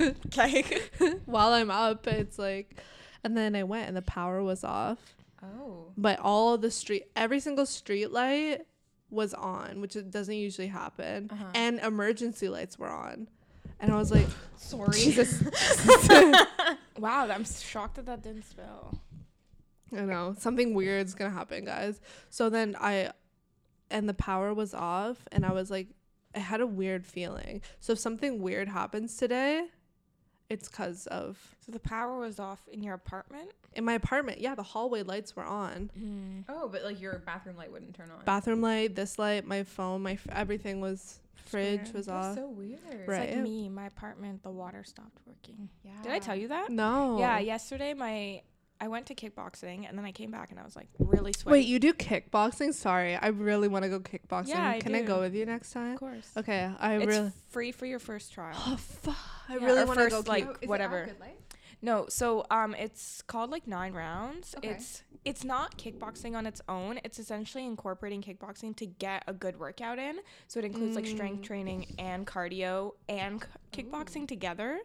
Okay. 0.00 0.64
While 1.26 1.52
I'm 1.52 1.70
up, 1.70 2.06
it's 2.08 2.38
like, 2.38 2.80
and 3.22 3.36
then 3.36 3.54
I 3.54 3.62
went 3.62 3.86
and 3.88 3.96
the 3.96 4.02
power 4.02 4.42
was 4.42 4.64
off, 4.64 4.98
Oh. 5.42 5.92
but 5.96 6.18
all 6.18 6.54
of 6.54 6.60
the 6.62 6.70
street, 6.70 7.04
every 7.14 7.38
single 7.40 7.66
street 7.66 8.10
light 8.10 8.62
was 9.10 9.32
on, 9.34 9.80
which 9.80 9.94
it 9.94 10.10
doesn't 10.10 10.34
usually 10.34 10.68
happen, 10.68 11.28
Uh-huh. 11.30 11.44
and 11.54 11.78
emergency 11.80 12.48
lights 12.48 12.78
were 12.78 12.88
on. 12.88 13.28
And 13.82 13.92
I 13.92 13.96
was 13.96 14.10
like, 14.10 14.26
Sorry. 14.56 14.92
Jesus. 14.98 15.42
wow, 16.98 17.28
I'm 17.28 17.44
shocked 17.44 17.96
that 17.96 18.06
that 18.06 18.22
didn't 18.22 18.44
spill. 18.44 18.98
I 19.94 20.00
know 20.02 20.34
something 20.38 20.72
weird's 20.74 21.14
gonna 21.14 21.30
happen, 21.30 21.64
guys. 21.66 22.00
So 22.30 22.48
then 22.48 22.76
I, 22.80 23.10
and 23.90 24.08
the 24.08 24.14
power 24.14 24.54
was 24.54 24.72
off, 24.72 25.18
and 25.32 25.44
I 25.44 25.52
was 25.52 25.70
like, 25.70 25.88
I 26.34 26.38
had 26.38 26.60
a 26.62 26.66
weird 26.66 27.04
feeling. 27.04 27.60
So 27.80 27.92
if 27.92 27.98
something 27.98 28.40
weird 28.40 28.68
happens 28.68 29.16
today, 29.18 29.66
it's 30.48 30.68
cause 30.68 31.06
of 31.08 31.38
So 31.66 31.72
the 31.72 31.78
power 31.80 32.18
was 32.18 32.38
off 32.40 32.60
in 32.72 32.82
your 32.82 32.94
apartment. 32.94 33.50
in 33.74 33.84
my 33.84 33.94
apartment. 33.94 34.38
Yeah, 34.40 34.54
the 34.54 34.62
hallway 34.62 35.02
lights 35.02 35.34
were 35.36 35.44
on, 35.44 35.90
Mm. 35.98 36.44
Oh, 36.48 36.68
but 36.68 36.84
like 36.84 37.00
your 37.00 37.18
bathroom 37.18 37.56
light 37.56 37.70
wouldn't 37.72 37.94
turn 37.94 38.10
on. 38.10 38.24
bathroom 38.24 38.62
light, 38.62 38.94
this 38.94 39.18
light, 39.18 39.46
my 39.46 39.62
phone, 39.64 40.02
my 40.02 40.12
f- 40.12 40.26
everything 40.30 40.80
was 40.80 41.18
fridge 41.48 41.80
weird. 41.84 41.94
was 41.94 42.06
That's 42.06 42.26
off. 42.28 42.34
so 42.36 42.48
weird. 42.48 42.80
It's 42.90 43.08
Right. 43.08 43.30
like 43.34 43.42
me, 43.42 43.68
my 43.68 43.86
apartment, 43.86 44.42
the 44.42 44.50
water 44.50 44.84
stopped 44.84 45.18
working. 45.26 45.68
Yeah. 45.84 45.92
Did 46.02 46.12
I 46.12 46.18
tell 46.18 46.36
you 46.36 46.48
that? 46.48 46.70
no. 46.70 47.18
Yeah, 47.18 47.38
yesterday 47.38 47.94
my 47.94 48.42
I 48.80 48.88
went 48.88 49.06
to 49.06 49.14
kickboxing 49.14 49.88
and 49.88 49.96
then 49.96 50.04
I 50.04 50.10
came 50.10 50.32
back 50.32 50.50
and 50.50 50.58
I 50.58 50.64
was 50.64 50.74
like 50.74 50.88
really 50.98 51.32
sweaty. 51.32 51.52
Wait, 51.60 51.66
you 51.68 51.78
do 51.78 51.92
kickboxing? 51.92 52.74
Sorry, 52.74 53.14
I 53.14 53.28
really 53.28 53.68
want 53.68 53.84
to 53.84 53.88
go 53.88 54.00
kickboxing. 54.00 54.48
Yeah, 54.48 54.68
I 54.70 54.80
Can 54.80 54.92
I 54.96 55.02
go 55.02 55.20
with 55.20 55.36
you 55.36 55.46
next 55.46 55.70
time? 55.72 55.92
of 55.92 56.00
course. 56.00 56.28
Okay, 56.36 56.68
I 56.80 56.96
it's 56.96 57.06
really. 57.06 57.30
free 57.50 57.70
for 57.70 57.86
your 57.86 58.00
first 58.00 58.32
trial. 58.32 58.56
Oh 58.56 58.76
fuck! 58.76 59.16
I 59.48 59.58
Yeah, 59.58 59.66
really 59.66 59.84
want 59.84 59.98
to 60.00 60.10
first, 60.10 60.24
go. 60.26 60.30
like, 60.30 60.42
kick- 60.44 60.48
Oh, 60.48 60.52
is 60.54 60.62
it 60.62 60.68
whatever. 60.68 61.08
At 61.82 61.86
GoodLife? 61.88 61.92
No, 62.02 62.06
so 62.08 62.46
um 62.50 62.74
it's 62.78 63.22
called 63.22 63.50
like 63.50 63.66
9 63.66 63.92
rounds. 63.92 64.54
Okay. 64.58 64.68
It's 64.70 65.02
it's 65.24 65.44
not 65.44 65.78
kickboxing 65.78 66.34
on 66.36 66.46
its 66.46 66.60
own. 66.68 66.98
It's 67.04 67.18
essentially 67.20 67.64
incorporating 67.64 68.22
kickboxing 68.22 68.74
to 68.76 68.86
get 68.86 69.22
a 69.28 69.32
good 69.32 69.58
workout 69.58 69.98
in. 70.00 70.18
So 70.48 70.58
it 70.58 70.64
includes 70.64 70.96
like 70.96 71.06
strength 71.06 71.42
Mm. 71.42 71.44
training 71.44 71.94
and 71.98 72.26
cardio 72.26 72.92
and 73.08 73.42
c- 73.72 73.82
kickboxing 73.82 74.26
together 74.26 74.80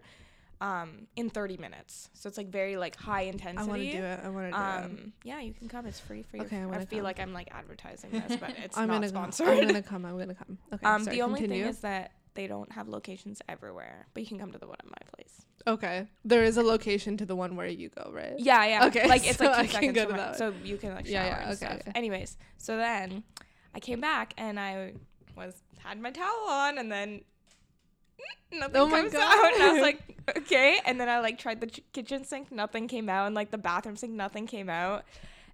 um 0.59 1.05
in 1.15 1.29
30 1.29 1.57
minutes. 1.57 2.09
So 2.13 2.27
it's 2.27 2.37
like 2.37 2.49
very 2.49 2.77
like 2.77 2.95
high 2.95 3.21
intensity. 3.21 3.63
I 3.63 3.69
want 3.69 3.81
to 3.81 3.91
do 3.91 4.03
it. 4.03 4.19
I 4.23 4.29
want 4.29 4.45
to 4.47 4.51
do 4.51 4.57
it. 4.57 4.99
Um, 5.03 5.13
yeah, 5.23 5.39
you 5.39 5.53
can 5.53 5.67
come. 5.67 5.85
It's 5.85 5.99
free 5.99 6.23
for 6.23 6.37
you. 6.37 6.43
Okay, 6.43 6.61
I 6.63 6.67
I, 6.69 6.85
feel 6.85 6.99
come. 6.99 7.03
like 7.03 7.19
I'm 7.19 7.33
like 7.33 7.49
advertising 7.53 8.09
this, 8.11 8.37
but 8.37 8.53
it's 8.63 8.75
I'm 8.77 8.87
not 8.87 8.95
gonna 8.95 9.07
sponsored. 9.09 9.45
Come. 9.47 9.57
I'm 9.59 9.67
gonna 9.67 9.81
come. 9.83 10.05
I'm 10.05 10.17
gonna 10.17 10.33
come. 10.33 10.57
Okay. 10.73 10.85
um, 10.85 11.03
sorry, 11.03 11.15
the 11.17 11.21
only 11.21 11.41
continue. 11.41 11.63
thing 11.65 11.69
is 11.71 11.79
that 11.81 12.11
they 12.37 12.47
don't 12.47 12.71
have 12.71 12.87
locations 12.87 13.41
everywhere, 13.49 14.07
but 14.13 14.23
you 14.23 14.27
can 14.27 14.39
come 14.39 14.53
to 14.53 14.57
the 14.57 14.67
one 14.67 14.77
at 14.79 14.85
my 14.85 15.03
place. 15.13 15.45
okay. 15.67 16.07
There 16.23 16.43
is 16.43 16.55
a 16.55 16.63
location 16.63 17.17
to 17.17 17.25
the 17.25 17.35
one 17.35 17.57
where 17.57 17.67
you 17.67 17.89
go, 17.89 18.09
right? 18.13 18.35
Yeah, 18.37 18.63
yeah. 18.65 18.85
Okay, 18.87 19.05
like 19.09 19.27
it's 19.27 19.37
so 19.37 19.45
like 19.45 19.55
I 19.57 19.61
two 19.63 19.67
can 19.67 19.73
seconds 19.73 19.95
go 19.95 20.01
from 20.03 20.11
to 20.11 20.17
my- 20.17 20.23
that 20.29 20.37
so 20.37 20.53
you 20.63 20.77
can 20.77 20.93
like 20.95 21.05
shower 21.07 21.13
Yeah, 21.13 21.25
yeah, 21.25 21.39
and 21.41 21.47
okay, 21.51 21.55
stuff. 21.65 21.79
okay. 21.81 21.91
Anyways, 21.95 22.37
so 22.57 22.77
then 22.77 23.23
I 23.75 23.79
came 23.81 23.99
back 23.99 24.33
and 24.37 24.57
I 24.59 24.93
was 25.35 25.61
had 25.79 25.99
my 25.99 26.11
towel 26.11 26.47
on 26.49 26.77
and 26.77 26.89
then 26.91 27.21
mm, 28.53 28.59
nothing 28.59 28.75
Oh 28.81 28.89
comes 28.89 29.13
out 29.13 29.53
and 29.53 29.63
I 29.63 29.71
was 29.73 29.81
like 29.81 29.99
okay 30.37 30.79
and 30.85 30.99
then 30.99 31.09
I 31.09 31.19
like 31.19 31.37
tried 31.37 31.59
the 31.61 31.67
ch- 31.67 31.81
kitchen 31.93 32.23
sink 32.23 32.51
nothing 32.51 32.87
came 32.87 33.09
out 33.09 33.25
and 33.27 33.35
like 33.35 33.51
the 33.51 33.57
bathroom 33.57 33.95
sink 33.95 34.13
nothing 34.13 34.47
came 34.47 34.69
out 34.69 35.05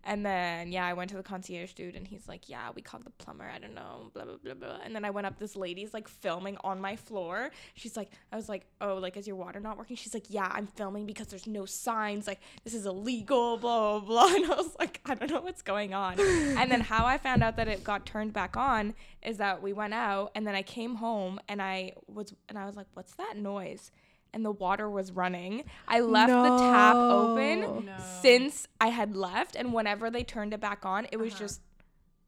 and 0.04 0.26
then 0.26 0.72
yeah 0.72 0.86
I 0.86 0.94
went 0.94 1.10
to 1.12 1.18
the 1.18 1.24
concierge 1.24 1.74
dude 1.74 1.96
and 1.96 2.08
he's 2.08 2.28
like 2.28 2.50
yeah 2.50 2.70
we 2.76 2.82
called 2.82 3.06
the 3.06 3.12
plumber. 3.12 3.50
I 3.54 3.60
don't 3.60 3.74
know 3.74 4.12
blah 4.14 4.26
blah 4.26 4.38
blah 4.44 4.54
blah. 4.54 4.78
And 4.84 4.96
then 4.96 5.06
I 5.06 5.10
went 5.10 5.28
up 5.28 5.40
this 5.40 5.56
lady's 5.56 5.94
like 5.94 6.08
filming 6.08 6.58
on 6.64 6.82
my 6.82 6.96
floor. 6.96 7.52
She's 7.74 7.96
like 7.96 8.12
I 8.32 8.36
was 8.36 8.50
like 8.50 8.66
oh 8.82 8.96
like 8.96 9.18
is 9.18 9.28
your 9.28 9.36
water 9.36 9.60
not 9.60 9.78
working? 9.78 9.96
She's 9.96 10.14
like 10.14 10.26
yeah 10.30 10.50
I'm 10.52 10.68
filming 10.68 11.06
because 11.06 11.28
there's 11.28 11.48
no 11.48 11.66
signs 11.66 12.28
like 12.28 12.42
this 12.64 12.74
is 12.74 12.86
illegal 12.86 13.58
blah 13.58 14.00
blah 14.00 14.28
blah. 14.28 14.34
And 14.34 14.52
I 14.52 14.56
was 14.56 14.76
like 14.80 15.00
I 15.06 15.16
don't 15.16 15.32
know 15.32 15.42
what's 15.42 15.62
going 15.62 15.94
on. 15.94 16.20
And 16.64 16.72
then 16.72 16.82
how 16.82 17.06
I 17.06 17.18
found 17.18 17.44
out 17.44 17.58
that 17.58 17.68
it 17.68 17.84
got 17.84 18.06
turned 18.06 18.34
back 18.34 18.56
on 18.58 18.94
is 19.22 19.38
that 19.38 19.62
we 19.62 19.74
went 19.74 19.94
out 19.94 20.32
and 20.36 20.46
then 20.46 20.56
I 20.56 20.62
came 20.62 20.96
home 20.96 21.40
and 21.48 21.62
I 21.62 21.94
was 22.08 22.34
and 22.50 22.58
I 22.58 22.66
was 22.66 22.76
like 22.76 22.88
what's 22.94 23.16
that 23.16 23.36
noise 23.38 23.92
and 24.34 24.44
the 24.44 24.52
water 24.52 24.90
was 24.90 25.12
running. 25.12 25.64
I 25.88 26.00
left 26.02 26.32
the 26.44 26.50
tap 26.72 27.04
open 27.10 27.62
No. 27.62 27.80
No. 27.80 27.94
since 28.22 28.68
I 28.82 28.88
had 28.88 29.16
left, 29.16 29.56
and 29.56 29.74
whenever 29.74 30.10
they 30.10 30.24
turned 30.24 30.54
it 30.54 30.60
back 30.60 30.86
on, 30.86 31.08
it 31.12 31.18
was 31.18 31.34
Uh-huh. 31.34 31.44
just 31.46 31.62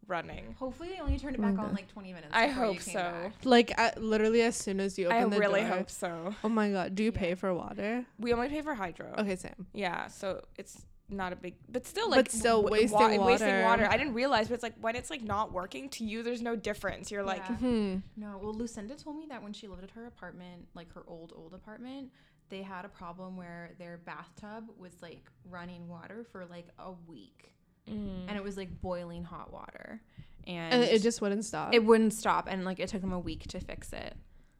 running. 0.08 0.56
Hopefully 0.60 0.90
they 0.90 1.00
only 1.02 1.18
turned 1.18 1.36
it 1.36 1.42
back 1.42 1.54
Okay. 1.56 1.64
on 1.64 1.74
like 1.74 1.88
20 1.88 2.14
minutes. 2.14 2.32
I 2.32 2.48
before 2.48 2.64
you 2.66 2.70
hope 2.74 2.80
came 2.82 2.94
so. 2.94 3.00
back. 3.00 3.34
Like 3.44 3.78
at, 3.80 4.02
literally 4.02 4.42
as 4.44 4.56
soon 4.56 4.80
as 4.80 5.00
you 5.00 5.08
open 5.08 5.18
I 5.18 5.26
the 5.26 5.40
really 5.40 5.62
door. 5.62 5.70
hope 5.70 5.90
so. 5.90 6.36
Oh 6.44 6.50
my 6.50 6.70
god, 6.70 6.94
do 6.94 7.04
you 7.04 7.12
pay 7.12 7.34
for 7.34 7.54
water? 7.56 8.06
We 8.20 8.32
only 8.34 8.50
pay 8.50 8.62
for 8.62 8.76
hydro. 8.76 9.16
Okay, 9.18 9.36
same. 9.36 9.66
Yeah, 9.74 10.08
so 10.08 10.44
it's 10.60 10.86
not 11.10 11.32
a 11.34 11.36
big, 11.36 11.56
but 11.70 11.86
still 11.86 12.10
But 12.10 12.18
like 12.18 12.32
still 12.32 12.64
w- 12.64 12.82
wasting 12.84 13.22
wasting 13.22 13.48
water. 13.48 13.64
water. 13.64 13.88
I 13.90 13.98
didn't 13.98 14.14
realize, 14.14 14.48
but 14.48 14.56
it's 14.56 14.64
like 14.64 14.74
when 14.82 14.96
it's 14.96 15.10
like 15.10 15.22
not 15.22 15.52
working 15.54 15.90
to 15.90 16.04
you, 16.06 16.24
there's 16.24 16.42
no 16.42 16.56
difference. 16.56 17.12
You're 17.12 17.24
like, 17.24 17.44
Yeah. 17.50 17.56
Hmm. 17.58 17.96
No, 18.18 18.40
well, 18.42 18.54
Lucinda 18.54 18.96
told 18.96 19.18
me 19.18 19.26
that 19.30 19.44
when 19.44 19.54
she 19.54 19.68
lived 19.68 19.84
at 19.84 19.92
her 19.92 20.06
apartment, 20.08 20.68
like 20.74 20.92
her 20.94 21.04
old, 21.08 21.32
old 21.36 21.54
apartment, 21.54 22.12
they 22.50 22.62
had 22.64 22.86
a 22.86 22.90
problem 22.90 23.38
where 23.38 23.72
their 23.80 23.98
bathtub 23.98 24.66
was 24.80 24.94
like 25.02 25.30
running 25.50 25.88
water 25.88 26.26
for 26.32 26.46
like 26.46 26.68
a 26.80 26.92
week. 27.08 27.52
mm. 27.90 28.26
And 28.28 28.36
it 28.38 28.44
was 28.44 28.58
like 28.58 28.82
boiling 28.82 29.24
hot 29.24 29.52
water. 29.54 30.02
And, 30.48 30.74
And 30.76 30.84
it 30.84 31.02
just 31.02 31.22
wouldn't 31.22 31.44
stop. 31.46 31.74
it 31.74 31.84
wouldn't 31.84 32.14
stop. 32.14 32.48
And 32.50 32.66
like 32.66 32.80
it 32.80 32.90
took 32.90 33.02
them 33.02 33.14
a 33.14 33.20
week 33.20 33.48
to 33.50 33.60
fix 33.60 33.94
it. 33.94 34.16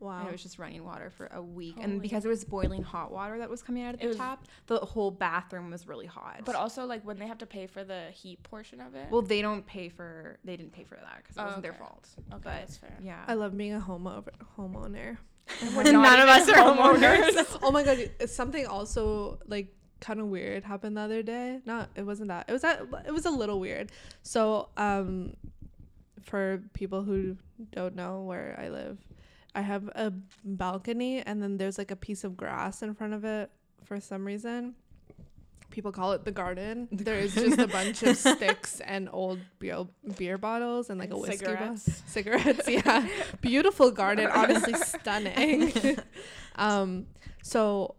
Wow. 0.06 0.20
And 0.20 0.30
it 0.30 0.32
was 0.32 0.44
just 0.44 0.58
running 0.60 0.84
water 0.84 1.10
for 1.10 1.28
a 1.28 1.42
week. 1.42 1.76
Holy. 1.76 1.84
And 1.86 2.02
because 2.02 2.24
it 2.26 2.30
was 2.30 2.44
boiling 2.46 2.84
hot 2.84 3.12
water 3.12 3.38
that 3.40 3.50
was 3.50 3.62
coming 3.62 3.84
out 3.84 3.96
of 3.96 4.00
the 4.00 4.08
was- 4.08 4.18
tap, 4.18 4.46
the 4.68 4.78
whole 4.80 5.12
bathroom 5.12 5.72
was 5.72 5.88
really 5.88 6.06
hot. 6.06 6.42
but 6.46 6.56
also 6.56 6.86
like 6.86 7.04
when 7.06 7.18
they 7.20 7.28
have 7.28 7.40
to 7.40 7.46
pay 7.46 7.68
for 7.68 7.84
the 7.84 8.06
heat 8.14 8.42
portion 8.44 8.80
of 8.80 8.96
it. 8.96 9.08
well, 9.10 9.22
they 9.22 9.42
don't 9.42 9.66
pay 9.66 9.90
for, 9.90 10.38
they 10.46 10.56
didn't 10.56 10.72
pay 10.72 10.84
for 10.84 10.96
that 10.96 11.18
because 11.24 11.36
it 11.36 11.42
Oh, 11.42 11.46
wasn't 11.46 11.64
their 11.64 11.74
fault. 11.74 12.08
okay, 12.32 12.42
but- 12.44 12.44
that's 12.44 12.78
fair. 12.78 12.98
Yeah. 13.04 13.24
I 13.28 13.34
love 13.34 13.58
being 13.58 13.74
a 13.74 13.80
homo 13.80 14.24
homeowner. 14.58 15.18
We're 15.76 15.84
None 15.92 16.20
of 16.22 16.28
us 16.30 16.50
are 16.50 16.54
homeowners. 16.56 17.60
oh 17.64 17.72
my 17.72 17.84
god, 17.84 17.98
it's 18.20 18.34
something 18.34 18.66
also 18.66 19.40
like 19.48 19.68
kind 20.02 20.20
of 20.20 20.28
weird 20.28 20.64
happened 20.64 20.98
the 20.98 21.02
other 21.02 21.22
day. 21.22 21.60
Not 21.66 21.90
it 21.96 22.04
wasn't 22.04 22.30
that. 22.30 22.46
It 22.48 22.52
was 22.52 22.64
that 22.64 22.82
it 23.08 23.12
was 23.12 23.26
a 23.26 23.30
little 23.30 23.60
weird. 23.60 23.92
So, 24.24 24.70
um 24.76 25.36
for 26.24 26.64
people 26.74 27.04
who 27.04 27.38
don't 27.72 27.96
know 27.96 28.22
where 28.22 28.58
I 28.60 28.70
live, 28.70 28.98
I 29.56 29.62
have 29.62 29.88
a 29.96 30.12
balcony 30.44 31.22
and 31.22 31.42
then 31.42 31.58
there's 31.58 31.78
like 31.78 31.92
a 31.92 31.96
piece 31.96 32.24
of 32.24 32.36
grass 32.38 32.82
in 32.84 32.94
front 32.94 33.14
of 33.14 33.24
it 33.24 33.50
for 33.84 34.00
some 34.00 34.26
reason. 34.26 34.76
People 35.72 35.92
call 35.92 36.12
it 36.14 36.24
the 36.24 36.32
garden. 36.32 36.88
There 36.92 37.18
is 37.18 37.34
just 37.34 37.60
a 37.60 37.68
bunch 37.68 38.04
of 38.04 38.16
sticks 38.36 38.80
and 38.82 39.10
old 39.12 39.40
beer, 39.60 39.86
beer 40.18 40.38
bottles 40.38 40.90
and 40.90 41.00
like 41.00 41.12
a 41.12 41.18
whiskey 41.18 41.46
bottle 41.46 41.78
cigarettes. 41.78 42.04
cigarettes 42.66 42.70
yeah 42.70 43.08
beautiful 43.42 43.92
garden 43.92 44.28
honestly 44.28 44.74
stunning 44.94 45.74
um 46.56 47.08
so 47.44 47.96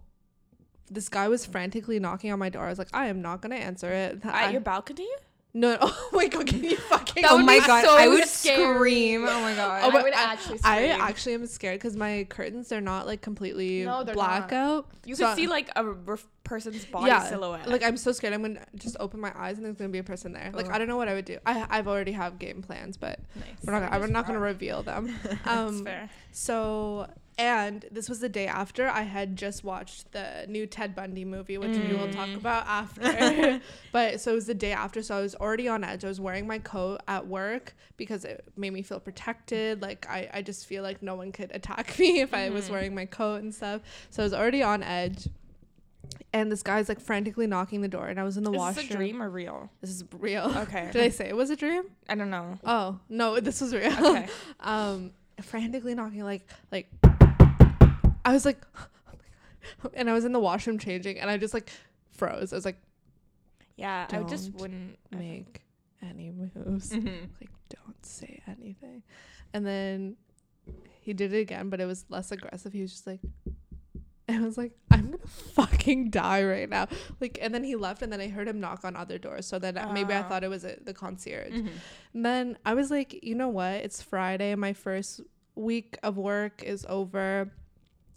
this 0.91 1.09
guy 1.09 1.29
was 1.29 1.45
frantically 1.45 1.99
knocking 1.99 2.33
on 2.33 2.39
my 2.39 2.49
door 2.49 2.65
i 2.65 2.69
was 2.71 2.79
like 2.79 2.89
i 2.95 3.07
am 3.09 3.21
not 3.21 3.43
gonna 3.43 3.57
answer 3.57 3.91
it 3.93 4.25
At 4.25 4.35
I- 4.35 4.51
your 4.53 4.61
balcony? 4.61 5.09
No 5.57 5.77
oh 5.81 6.09
my 6.13 6.29
god 6.29 6.47
can 6.47 6.63
you 6.63 6.77
fucking 6.77 7.23
That 7.23 7.33
oh 7.33 7.39
my 7.39 7.59
god, 7.67 7.83
so 7.85 7.97
I 7.97 8.09
would 8.09 8.27
scary. 8.29 8.75
scream. 8.77 9.25
Oh 9.27 9.41
my 9.41 9.55
god. 9.55 9.81
Oh, 9.85 9.89
I 9.89 9.91
but 9.91 10.03
would 10.05 10.13
I- 10.15 10.33
actually 10.33 10.61
I 10.63 10.89
actually 10.89 11.35
am 11.35 11.47
scared 11.47 11.79
because 11.81 11.97
my 11.97 12.27
curtains 12.29 12.71
are 12.73 12.81
not 12.81 13.07
like 13.07 13.23
completely 13.23 13.85
No, 13.85 14.05
they're 14.05 14.15
not. 14.15 14.49
blackout. 14.49 14.87
You 15.07 15.15
So- 15.17 15.27
could 15.27 15.37
see 15.37 15.47
like 15.47 15.71
a 15.75 15.83
ref- 15.85 16.27
person's 16.45 16.85
body 16.85 17.07
yeah, 17.07 17.25
silhouette. 17.25 17.69
Like 17.69 17.83
I'm 17.83 17.97
so 17.97 18.13
scared. 18.13 18.35
I'm 18.35 18.43
gonna 18.43 18.61
just 18.77 18.97
open 19.01 19.19
my 19.19 19.33
eyes 19.35 19.57
and 19.57 19.65
there's 19.65 19.77
gonna 19.77 19.89
be 19.89 19.99
a 19.99 20.05
person 20.05 20.33
there. 20.33 20.51
Like 20.53 20.67
Ugh. 20.67 20.73
I 20.73 20.79
don't 20.79 20.89
know 20.89 20.97
what 20.99 21.09
I 21.09 21.15
would 21.15 21.25
do. 21.25 21.39
I 21.47 21.67
I've 21.71 21.89
already 21.89 22.13
have 22.13 22.39
game 22.39 22.61
plans, 22.63 22.97
but 22.99 23.19
nice. 23.35 23.47
we're 23.65 23.73
not. 23.73 23.91
Gonna, 23.91 24.05
I'm 24.05 24.13
not 24.13 24.27
gonna 24.27 24.39
reveal 24.39 24.83
them. 24.83 25.13
that's 25.25 25.47
Um, 25.49 25.85
fair. 25.85 26.11
So, 26.33 27.09
and 27.39 27.85
this 27.91 28.09
was 28.09 28.21
the 28.21 28.29
day 28.29 28.47
after 28.47 28.89
I 28.89 29.03
had 29.03 29.37
just 29.37 29.63
watched 29.63 30.13
the 30.13 30.47
new 30.49 30.67
Ted 30.67 30.95
Bundy 30.95 31.25
movie, 31.25 31.59
which 31.59 31.77
we 31.77 31.95
will 31.95 32.11
talk 32.11 32.29
Mm. 32.29 32.37
about 32.37 32.67
after. 32.67 33.61
but 33.93 34.21
so 34.21 34.33
it 34.33 34.35
was 34.35 34.47
the 34.47 34.55
day 34.55 34.73
after, 34.73 35.03
so 35.03 35.17
I 35.17 35.21
was 35.21 35.35
already 35.35 35.69
on 35.69 35.85
edge. 35.85 36.05
I 36.05 36.09
was 36.09 36.21
wearing 36.21 36.47
my 36.47 36.59
coat 36.59 37.01
at 37.07 37.27
work 37.27 37.75
because 37.99 38.25
it 38.25 38.45
made 38.57 38.73
me 38.73 38.83
feel 38.83 39.01
protected. 39.01 39.83
Like 39.83 40.07
I, 40.09 40.31
I 40.33 40.43
just 40.43 40.67
feel 40.67 40.83
like 40.83 41.03
no 41.03 41.15
one 41.15 41.31
could 41.33 41.51
attack 41.53 41.99
me 41.99 42.21
if 42.21 42.33
I 42.33 42.49
was 42.51 42.69
Mhm. 42.69 42.71
wearing 42.71 42.95
my 42.95 43.05
coat 43.05 43.43
and 43.43 43.55
stuff. 43.55 43.83
So 44.11 44.23
I 44.23 44.25
was 44.25 44.33
already 44.35 44.63
on 44.63 44.83
edge. 44.83 45.29
And 46.33 46.53
this 46.53 46.63
guy's 46.63 46.89
like 46.89 47.01
frantically 47.01 47.47
knocking 47.47 47.81
the 47.81 47.89
door, 47.89 48.07
and 48.09 48.21
I 48.21 48.23
was 48.23 48.37
in 48.37 48.45
the 48.45 48.53
Is 48.53 48.59
washroom. 48.59 48.87
this 48.87 48.95
a 48.95 48.97
dream 48.97 49.23
or 49.23 49.29
real? 49.29 49.71
This 49.81 49.91
is 49.91 50.05
real. 50.21 50.53
Okay. 50.57 50.89
Did 50.93 51.03
I 51.03 51.09
say 51.09 51.29
it 51.29 51.37
was 51.37 51.51
a 51.51 51.57
dream? 51.57 51.85
I 52.09 52.15
don't 52.15 52.31
know. 52.31 52.59
Oh 52.65 52.99
no, 53.09 53.41
this 53.41 53.61
was 53.61 53.75
real. 53.75 53.93
Okay. 53.93 54.27
um 54.61 55.11
frantically 55.43 55.95
knocking 55.95 56.23
like 56.25 56.47
like 56.71 56.89
I 58.27 58.33
was 58.33 58.45
like 58.45 58.61
and 59.95 60.11
I 60.11 60.13
was 60.13 60.25
in 60.25 60.33
the 60.33 60.41
washroom 60.41 60.79
changing 60.79 61.19
and 61.19 61.31
I 61.31 61.37
just 61.39 61.55
like 61.55 61.71
froze. 62.13 62.53
I 62.53 62.57
was 62.57 62.65
like 62.65 62.79
Yeah, 63.77 64.07
I 64.11 64.23
just 64.25 64.53
wouldn't 64.55 64.99
make 65.11 65.63
any 66.03 66.31
moves. 66.31 66.91
Mhm. 66.93 67.29
Like 67.41 67.51
don't 67.71 68.05
say 68.05 68.43
anything. 68.47 69.03
And 69.55 69.65
then 69.67 70.17
he 71.01 71.13
did 71.13 71.33
it 71.33 71.39
again, 71.41 71.71
but 71.71 71.81
it 71.81 71.87
was 71.87 72.05
less 72.09 72.33
aggressive. 72.33 72.73
He 72.73 72.83
was 72.83 72.91
just 72.93 73.07
like 73.07 73.21
and 74.29 74.39
I 74.43 74.45
was 74.45 74.59
like, 74.59 74.73
I'm 74.91 75.05
gonna 75.13 75.19
fucking 75.55 76.11
die 76.11 76.43
right 76.43 76.69
now. 76.69 76.89
Like, 77.21 77.39
and 77.41 77.55
then 77.55 77.63
he 77.63 77.77
left, 77.77 78.03
and 78.03 78.13
then 78.13 78.21
I 78.21 78.27
heard 78.27 78.49
him 78.49 78.59
knock 78.59 78.85
on 78.85 78.97
other 78.97 79.19
doors. 79.19 79.47
So 79.47 79.61
then 79.61 79.75
maybe 79.93 80.13
I 80.15 80.25
Oh. 80.25 80.29
thought 80.29 80.43
it 80.43 80.51
was 80.51 80.65
a, 80.65 80.75
the 80.83 80.93
concierge. 80.93 81.53
Mhm. 81.53 81.69
And 82.13 82.25
then 82.27 82.59
I 82.67 82.75
was 82.75 82.91
like, 82.91 83.23
you 83.23 83.37
know 83.37 83.49
what? 83.49 83.75
It's 83.75 84.03
Friday. 84.03 84.51
And 84.51 84.61
my 84.61 84.73
first 84.73 85.21
week 85.55 85.97
of 86.03 86.17
work 86.17 86.65
is 86.65 86.85
over. 86.89 87.53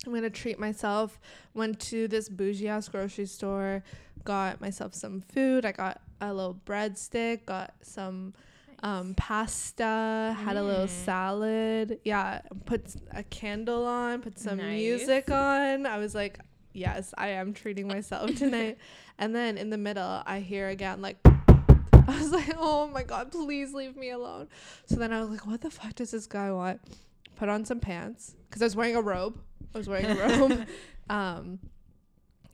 I'm 0.06 0.14
gonna 0.14 0.30
treat 0.30 0.60
myself. 0.60 1.20
Went 1.54 1.80
to 1.82 2.08
this 2.08 2.30
bougie 2.30 2.68
ass 2.70 2.88
grocery 2.88 3.26
store, 3.26 3.84
got 4.24 4.62
myself 4.62 4.94
some 4.94 5.22
food. 5.22 5.66
I 5.66 5.72
got 5.72 6.02
a 6.22 6.34
little 6.34 6.60
breadstick, 6.66 7.46
got 7.46 7.74
some 7.82 8.34
um 8.82 9.14
pasta, 9.16 10.36
had 10.40 10.56
a 10.56 10.64
little 10.64 10.88
salad. 10.88 12.00
Yeah, 12.06 12.42
put 12.66 12.96
a 13.12 13.24
candle 13.24 13.86
on, 13.86 14.22
put 14.22 14.40
some 14.40 14.58
Nice. 14.58 14.78
music 14.80 15.30
on. 15.32 15.86
I 15.86 15.98
was 15.98 16.16
like, 16.16 16.40
yes, 16.74 17.14
I 17.18 17.30
am 17.30 17.54
treating 17.54 17.88
myself 17.88 18.34
tonight. 18.36 18.78
and 19.18 19.36
then 19.36 19.58
in 19.58 19.70
the 19.70 19.78
middle, 19.78 20.24
I 20.26 20.40
hear 20.40 20.70
again 20.70 21.02
like 21.02 21.18
I 21.26 22.18
was 22.20 22.32
like, 22.32 22.54
oh 22.58 22.88
my 22.88 23.04
god, 23.04 23.32
please 23.32 23.74
leave 23.74 23.96
me 23.98 24.12
alone. 24.12 24.48
So 24.86 24.96
then 24.96 25.12
I 25.12 25.20
was 25.22 25.30
like, 25.30 25.46
what 25.46 25.60
the 25.62 25.70
fuck 25.70 25.94
does 25.96 26.12
this 26.12 26.26
guy 26.26 26.52
want? 26.52 26.80
Put 27.36 27.50
on 27.50 27.66
some 27.66 27.80
pants 27.82 28.36
because 28.50 28.62
I 28.62 28.66
was 28.66 28.76
wearing 28.78 28.96
a 28.96 29.02
robe. 29.02 29.38
I 29.74 29.78
was 29.78 29.88
wearing 29.88 30.06
a 30.06 30.16
robe. 30.16 30.66
um, 31.10 31.60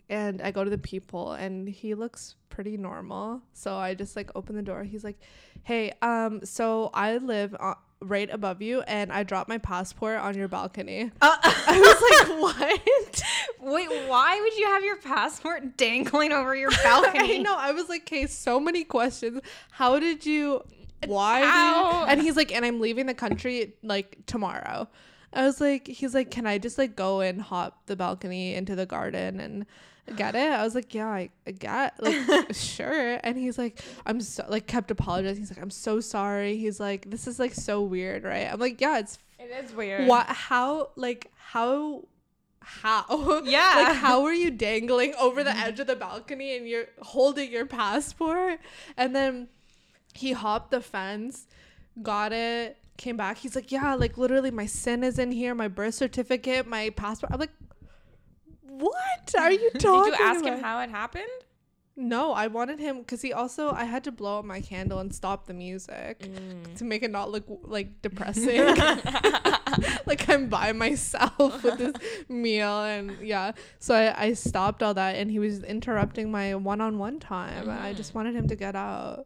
and 0.09 0.41
I 0.41 0.51
go 0.51 0.63
to 0.63 0.69
the 0.69 0.77
people 0.77 1.33
and 1.33 1.67
he 1.67 1.95
looks 1.95 2.35
pretty 2.49 2.77
normal. 2.77 3.41
So 3.53 3.75
I 3.75 3.93
just 3.93 4.15
like 4.15 4.29
open 4.35 4.55
the 4.55 4.61
door. 4.61 4.83
He's 4.83 5.03
like, 5.03 5.19
hey, 5.63 5.93
um, 6.01 6.45
so 6.45 6.91
I 6.93 7.17
live 7.17 7.55
uh, 7.59 7.73
right 8.01 8.29
above 8.31 8.61
you 8.61 8.81
and 8.81 9.11
I 9.11 9.23
dropped 9.23 9.49
my 9.49 9.57
passport 9.57 10.19
on 10.19 10.37
your 10.37 10.47
balcony. 10.47 11.11
I 11.21 11.79
was 11.79 12.29
like, 12.29 12.41
what? 12.41 13.23
Wait, 13.61 14.07
why 14.07 14.39
would 14.39 14.57
you 14.57 14.67
have 14.67 14.83
your 14.83 14.97
passport 14.97 15.77
dangling 15.77 16.31
over 16.31 16.55
your 16.55 16.71
balcony? 16.83 17.39
I 17.39 17.41
know. 17.41 17.55
I 17.57 17.71
was 17.71 17.89
like, 17.89 18.01
okay, 18.03 18.27
so 18.27 18.59
many 18.59 18.83
questions. 18.83 19.41
How 19.71 19.99
did 19.99 20.25
you? 20.25 20.61
Why? 21.07 22.05
And 22.07 22.21
he's 22.21 22.35
like, 22.35 22.53
and 22.53 22.63
I'm 22.63 22.79
leaving 22.79 23.05
the 23.07 23.13
country 23.13 23.73
like 23.83 24.17
tomorrow. 24.27 24.87
I 25.35 25.43
was 25.45 25.59
like, 25.61 25.87
he's 25.87 26.13
like, 26.13 26.31
can 26.31 26.47
I 26.47 26.57
just 26.57 26.77
like 26.77 26.95
go 26.95 27.21
and 27.21 27.41
hop 27.41 27.85
the 27.87 27.95
balcony 27.95 28.53
into 28.55 28.75
the 28.75 28.85
garden 28.85 29.39
and 29.39 29.65
get 30.15 30.35
it? 30.35 30.51
I 30.51 30.63
was 30.63 30.75
like, 30.75 30.93
yeah, 30.93 31.07
I, 31.07 31.29
I 31.47 31.51
get 31.51 32.01
like 32.01 32.47
sure. 32.53 33.19
And 33.23 33.37
he's 33.37 33.57
like, 33.57 33.81
I'm 34.05 34.21
so 34.21 34.45
like 34.49 34.67
kept 34.67 34.91
apologizing. 34.91 35.41
He's 35.41 35.51
like, 35.51 35.61
I'm 35.61 35.69
so 35.71 35.99
sorry. 35.99 36.57
He's 36.57 36.79
like, 36.79 37.09
this 37.09 37.27
is 37.27 37.39
like 37.39 37.53
so 37.53 37.81
weird, 37.81 38.23
right? 38.23 38.51
I'm 38.51 38.59
like, 38.59 38.79
yeah, 38.81 38.99
it's 38.99 39.17
It 39.39 39.51
is 39.65 39.73
weird. 39.73 40.07
what? 40.07 40.27
How? 40.27 40.89
Like 40.95 41.31
how? 41.35 42.05
How? 42.61 43.41
Yeah. 43.45 43.73
like 43.75 43.95
how 43.97 44.23
are 44.25 44.33
you 44.33 44.49
dangling 44.51 45.13
over 45.19 45.43
the 45.43 45.55
edge 45.57 45.79
of 45.79 45.87
the 45.87 45.95
balcony 45.95 46.57
and 46.57 46.67
you're 46.67 46.85
holding 47.01 47.51
your 47.51 47.65
passport? 47.65 48.59
And 48.97 49.15
then 49.15 49.49
he 50.13 50.31
hopped 50.31 50.71
the 50.71 50.81
fence, 50.81 51.45
got 52.01 52.31
it, 52.33 52.77
came 52.97 53.17
back. 53.17 53.37
He's 53.37 53.55
like, 53.55 53.71
yeah, 53.71 53.93
like 53.95 54.17
literally 54.17 54.51
my 54.51 54.65
SIN 54.65 55.03
is 55.03 55.19
in 55.19 55.31
here, 55.31 55.53
my 55.55 55.67
birth 55.67 55.95
certificate, 55.95 56.65
my 56.67 56.89
passport. 56.91 57.31
I'm 57.33 57.39
like, 57.39 57.51
what 58.61 59.33
are 59.37 59.51
you 59.51 59.69
talking? 59.71 60.11
Did 60.11 60.19
you 60.19 60.25
ask 60.25 60.45
him 60.45 60.59
how 60.61 60.79
it 60.81 60.89
happened? 60.89 61.25
No, 61.97 62.33
I 62.33 62.47
wanted 62.47 62.79
him 62.79 62.99
because 62.99 63.21
he 63.21 63.31
also 63.31 63.71
I 63.71 63.85
had 63.85 64.03
to 64.03 64.11
blow 64.11 64.39
out 64.39 64.45
my 64.45 64.59
candle 64.59 64.99
and 64.99 65.15
stop 65.15 65.45
the 65.47 65.53
music 65.53 66.19
Mm. 66.19 66.75
to 66.77 66.83
make 66.83 67.03
it 67.03 67.09
not 67.11 67.31
look 67.31 67.45
like 67.63 68.01
depressing. 68.01 68.59
like 70.05 70.27
I'm 70.29 70.47
by 70.49 70.73
myself 70.73 71.63
with 71.63 71.77
this 71.77 71.93
meal 72.29 72.83
and 72.83 73.15
yeah. 73.21 73.53
So 73.79 73.95
I, 73.95 74.25
I 74.25 74.33
stopped 74.33 74.83
all 74.83 74.93
that 74.95 75.15
and 75.15 75.31
he 75.31 75.39
was 75.39 75.63
interrupting 75.63 76.29
my 76.31 76.55
one 76.55 76.81
on 76.81 76.97
one 76.97 77.19
time. 77.21 77.69
and 77.69 77.79
I 77.79 77.93
just 77.93 78.13
wanted 78.13 78.35
him 78.35 78.47
to 78.49 78.55
get 78.57 78.75
out. 78.75 79.25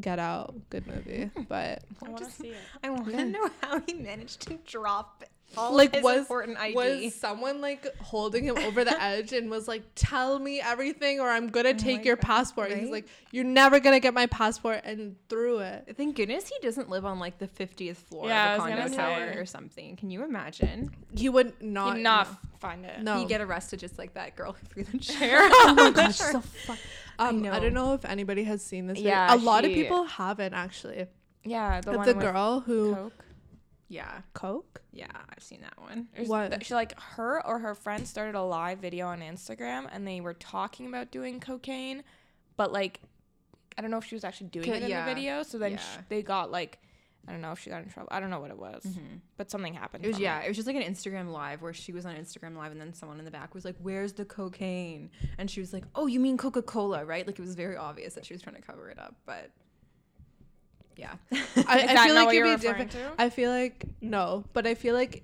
That's 0.00 0.04
fair. 0.04 0.16
Get 0.16 0.18
out. 0.18 0.54
Good 0.70 0.86
movie. 0.86 1.30
Hmm. 1.36 1.42
But 1.48 1.82
I 2.02 2.08
want 2.08 2.18
to 2.18 2.24
just- 2.24 2.38
see 2.38 2.48
it. 2.48 2.56
I 2.82 2.90
want 2.90 3.06
to 3.06 3.12
Yeah. 3.12 3.24
know 3.24 3.50
how 3.62 3.80
he 3.80 3.94
managed 3.94 4.40
to 4.48 4.58
drop 4.66 5.24
All 5.56 5.74
like 5.74 5.98
was 6.02 6.18
important 6.18 6.58
ID. 6.58 6.74
was 6.74 7.14
someone 7.14 7.60
like 7.62 7.86
holding 8.00 8.44
him 8.44 8.58
over 8.58 8.84
the 8.84 9.00
edge 9.02 9.32
and 9.32 9.50
was 9.50 9.66
like, 9.66 9.82
"Tell 9.94 10.38
me 10.38 10.60
everything, 10.60 11.20
or 11.20 11.28
I'm 11.30 11.48
gonna 11.48 11.72
take 11.74 12.04
your 12.04 12.16
God, 12.16 12.22
passport." 12.26 12.70
And 12.70 12.80
he's 12.80 12.90
like, 12.90 13.06
"You're 13.32 13.44
never 13.44 13.80
gonna 13.80 13.98
get 13.98 14.12
my 14.12 14.26
passport," 14.26 14.82
and 14.84 15.16
threw 15.30 15.60
it. 15.60 15.94
Thank 15.96 16.16
goodness 16.16 16.46
he 16.48 16.54
doesn't 16.60 16.90
live 16.90 17.06
on 17.06 17.18
like 17.18 17.38
the 17.38 17.48
50th 17.48 17.96
floor 17.96 18.28
Yeah, 18.28 18.54
of 18.56 18.58
a 18.58 18.62
condo 18.68 18.94
tower 18.94 19.32
say. 19.32 19.38
or 19.38 19.46
something. 19.46 19.96
Can 19.96 20.10
you 20.10 20.22
imagine? 20.22 20.90
He 21.16 21.28
would 21.30 21.60
not. 21.62 21.94
Did 21.94 22.02
not 22.02 22.28
find 22.60 22.84
it. 22.84 23.00
No. 23.00 23.18
He 23.18 23.24
get 23.24 23.40
arrested 23.40 23.80
just 23.80 23.96
like 23.98 24.14
that 24.14 24.36
girl 24.36 24.52
who 24.52 24.66
threw 24.84 24.84
the 24.84 24.98
chair. 25.04 25.38
oh 25.40 25.74
my 25.76 25.90
gosh, 25.90 26.16
so 26.18 26.40
fuck. 26.40 26.78
Um, 27.18 27.38
I, 27.38 27.40
know. 27.40 27.60
don't 27.60 27.74
know 27.74 27.94
if 27.94 28.04
anybody 28.04 28.44
has 28.44 28.62
seen 28.62 28.86
this. 28.86 28.98
Video. 28.98 29.12
Yeah, 29.12 29.34
a 29.34 29.36
lot 29.36 29.64
of 29.64 29.72
people 29.72 30.04
haven't 30.04 30.52
actually. 30.52 31.06
Yeah, 31.42 31.80
the 31.80 31.92
The, 31.92 31.96
one 31.96 32.06
the 32.06 32.14
with 32.14 32.22
girl 32.22 32.60
who 32.60 32.94
Coke. 32.94 33.24
Yeah, 33.88 34.20
Coke. 34.34 34.82
yeah, 34.92 35.06
I've 35.30 35.42
seen 35.42 35.60
that 35.62 35.80
one. 35.80 36.08
There's 36.14 36.28
What? 36.28 36.50
th- 36.50 36.66
she 36.66 36.74
like 36.74 36.98
her 37.00 37.44
or 37.46 37.58
her 37.58 37.74
friend 37.74 38.06
started 38.06 38.34
a 38.34 38.42
live 38.42 38.78
video 38.78 39.06
on 39.06 39.20
Instagram 39.20 39.88
and 39.90 40.06
they 40.06 40.20
were 40.20 40.34
talking 40.34 40.86
about 40.86 41.10
doing 41.10 41.40
cocaine, 41.40 42.02
but 42.56 42.72
like 42.72 43.00
I 43.76 43.80
don't 43.82 43.90
know 43.90 43.98
if 43.98 44.04
she 44.04 44.14
was 44.14 44.24
actually 44.24 44.48
doing 44.48 44.68
it 44.68 44.82
in 44.82 44.88
yeah. 44.90 45.04
the 45.06 45.14
video. 45.14 45.42
So 45.42 45.58
then 45.58 45.76
sh- 45.76 45.80
Yeah. 45.96 46.02
they 46.08 46.22
got 46.22 46.50
like 46.50 46.78
I 47.26 47.32
don't 47.32 47.42
know 47.42 47.52
if 47.52 47.58
she 47.58 47.68
got 47.68 47.82
in 47.82 47.90
trouble. 47.90 48.08
I 48.10 48.20
don't 48.20 48.30
know 48.30 48.40
what 48.40 48.50
it 48.50 48.58
was, 48.58 48.82
mm-hmm. 48.84 49.16
but 49.36 49.50
something 49.50 49.74
happened. 49.74 50.04
It 50.04 50.08
was 50.08 50.18
yeah, 50.18 50.40
it 50.40 50.48
was 50.48 50.56
just 50.56 50.66
like 50.66 50.76
an 50.76 50.82
Instagram 50.82 51.30
live 51.30 51.60
where 51.60 51.74
she 51.74 51.92
was 51.92 52.06
on 52.06 52.14
Instagram 52.14 52.56
live 52.56 52.72
and 52.72 52.80
then 52.80 52.94
someone 52.94 53.18
in 53.18 53.24
the 53.26 53.30
back 53.30 53.54
was 53.54 53.64
like, 53.66 53.76
"Where's 53.80 54.14
the 54.14 54.24
cocaine?" 54.24 55.10
And 55.36 55.50
she 55.50 55.60
was 55.60 55.72
like, 55.72 55.84
"Oh, 55.94 56.06
you 56.06 56.20
mean 56.20 56.38
Coca 56.38 56.62
Cola, 56.62 57.04
right?" 57.04 57.26
Like 57.26 57.38
it 57.38 57.42
was 57.42 57.54
very 57.54 57.76
obvious 57.76 58.14
that 58.14 58.24
she 58.24 58.32
was 58.32 58.40
trying 58.42 58.56
to 58.56 58.62
cover 58.62 58.88
it 58.88 58.98
up, 58.98 59.14
but 59.26 59.50
yeah, 60.98 61.14
I, 61.32 61.96
I 61.96 62.06
feel 62.06 62.14
like 62.14 62.26
what 62.26 62.34
it'd 62.34 62.46
you're 62.46 62.56
be 62.56 62.60
different. 62.62 62.90
to? 62.90 63.10
I 63.18 63.30
feel 63.30 63.50
like 63.50 63.84
no, 64.02 64.44
but 64.52 64.66
I 64.66 64.74
feel 64.74 64.94
like 64.94 65.22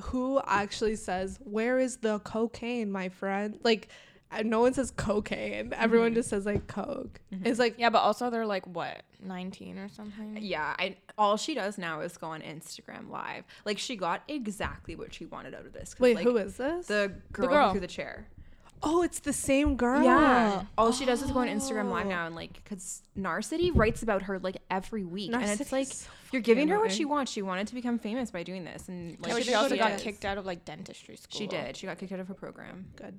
who 0.00 0.40
actually 0.46 0.96
says 0.96 1.38
where 1.42 1.78
is 1.78 1.96
the 1.98 2.20
cocaine, 2.20 2.90
my 2.90 3.08
friend? 3.08 3.58
Like 3.64 3.88
uh, 4.30 4.42
no 4.44 4.60
one 4.60 4.74
says 4.74 4.90
cocaine. 4.90 5.72
Everyone 5.72 6.14
just 6.14 6.28
says 6.28 6.46
like 6.46 6.66
coke. 6.66 7.20
It's 7.32 7.58
like 7.58 7.74
Yeah, 7.78 7.90
but 7.90 7.98
also 8.00 8.30
they're 8.30 8.46
like 8.46 8.66
what, 8.66 9.02
19 9.24 9.78
or 9.78 9.88
something? 9.88 10.38
yeah. 10.40 10.74
I 10.78 10.96
all 11.16 11.36
she 11.36 11.54
does 11.54 11.78
now 11.78 12.00
is 12.00 12.16
go 12.16 12.28
on 12.28 12.42
Instagram 12.42 13.10
live. 13.10 13.44
Like 13.64 13.78
she 13.78 13.96
got 13.96 14.22
exactly 14.28 14.94
what 14.94 15.12
she 15.12 15.26
wanted 15.26 15.54
out 15.54 15.66
of 15.66 15.72
this. 15.72 15.96
wait, 15.98 16.14
like, 16.16 16.24
who 16.24 16.36
is 16.36 16.56
this? 16.56 16.86
the 16.86 17.12
girl, 17.32 17.48
girl. 17.48 17.66
who 17.68 17.72
threw 17.72 17.80
the 17.80 17.86
chair? 17.88 18.28
Oh, 18.82 19.02
it's 19.02 19.20
the 19.20 19.32
same 19.32 19.76
girl. 19.76 20.02
Yeah. 20.02 20.64
All 20.76 20.92
she 20.92 21.04
does 21.04 21.22
is 21.22 21.30
go 21.30 21.40
on 21.40 21.48
Instagram 21.48 21.90
live 21.90 22.06
Oh. 22.06 22.10
now 22.10 22.26
and 22.26 22.34
like 22.34 22.54
because 22.62 23.02
Narcity 23.18 23.70
writes 23.74 24.02
about 24.02 24.22
her 24.22 24.38
like 24.38 24.56
every 24.70 25.04
week, 25.04 25.32
and 25.32 25.42
it's 25.42 25.60
Narcity's 25.60 25.72
like 25.72 25.86
so 25.88 26.08
you're 26.32 26.42
giving 26.42 26.68
her 26.68 26.78
what 26.78 26.92
she 26.92 27.04
wants. 27.04 27.32
She 27.32 27.42
wanted 27.42 27.66
to 27.68 27.74
become 27.74 27.98
famous 27.98 28.30
by 28.30 28.42
doing 28.42 28.64
this, 28.64 28.88
and 28.88 29.12
Yeah, 29.12 29.16
like 29.22 29.32
but 29.32 29.42
she 29.42 29.48
she 29.50 29.54
also 29.54 29.76
got 29.76 29.92
it 29.92 29.94
is. 29.96 30.02
kicked 30.02 30.24
out 30.24 30.38
of 30.38 30.46
like 30.46 30.64
dentistry 30.64 31.16
school. 31.16 31.38
she 31.38 31.46
did. 31.46 31.76
She 31.76 31.86
got 31.86 31.98
kicked 31.98 32.12
out 32.12 32.20
of 32.20 32.28
her 32.28 32.34
program. 32.34 32.86
Good. 32.96 33.18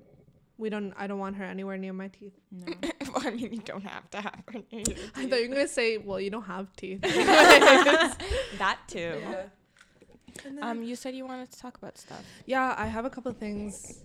We 0.58 0.70
don't. 0.70 0.94
I 0.98 1.08
don't 1.08 1.20
want 1.20 1.38
her 1.38 1.46
anywhere 1.46 1.78
near 1.78 1.94
my 1.94 2.10
teeth. 2.10 2.34
No. 2.52 2.74
well, 3.14 3.24
I 3.26 3.30
mean, 3.32 3.54
you 3.54 3.60
don't 3.60 3.84
have 3.86 4.10
to 4.12 4.22
have 4.22 4.44
her 4.52 4.60
near 4.72 4.84
your 4.88 4.98
I 5.16 5.26
thought 5.28 5.40
you 5.42 5.48
were 5.50 5.56
gonna 5.56 5.68
say, 5.70 5.98
well, 5.98 6.20
you 6.20 6.30
don't 6.30 6.44
have 6.44 6.76
teeth. 6.76 7.02
that 7.04 8.78
too. 8.88 9.22
And 10.46 10.60
Um, 10.62 10.84
you 10.84 10.96
said 10.96 11.16
you 11.16 11.26
wanted 11.26 11.52
to 11.52 11.60
talk 11.60 11.78
about 11.78 11.98
stuff. 11.98 12.24
yeah, 12.46 12.76
I 12.78 12.86
have 12.88 13.06
a 13.06 13.10
couple 13.10 13.32
things. 13.34 14.00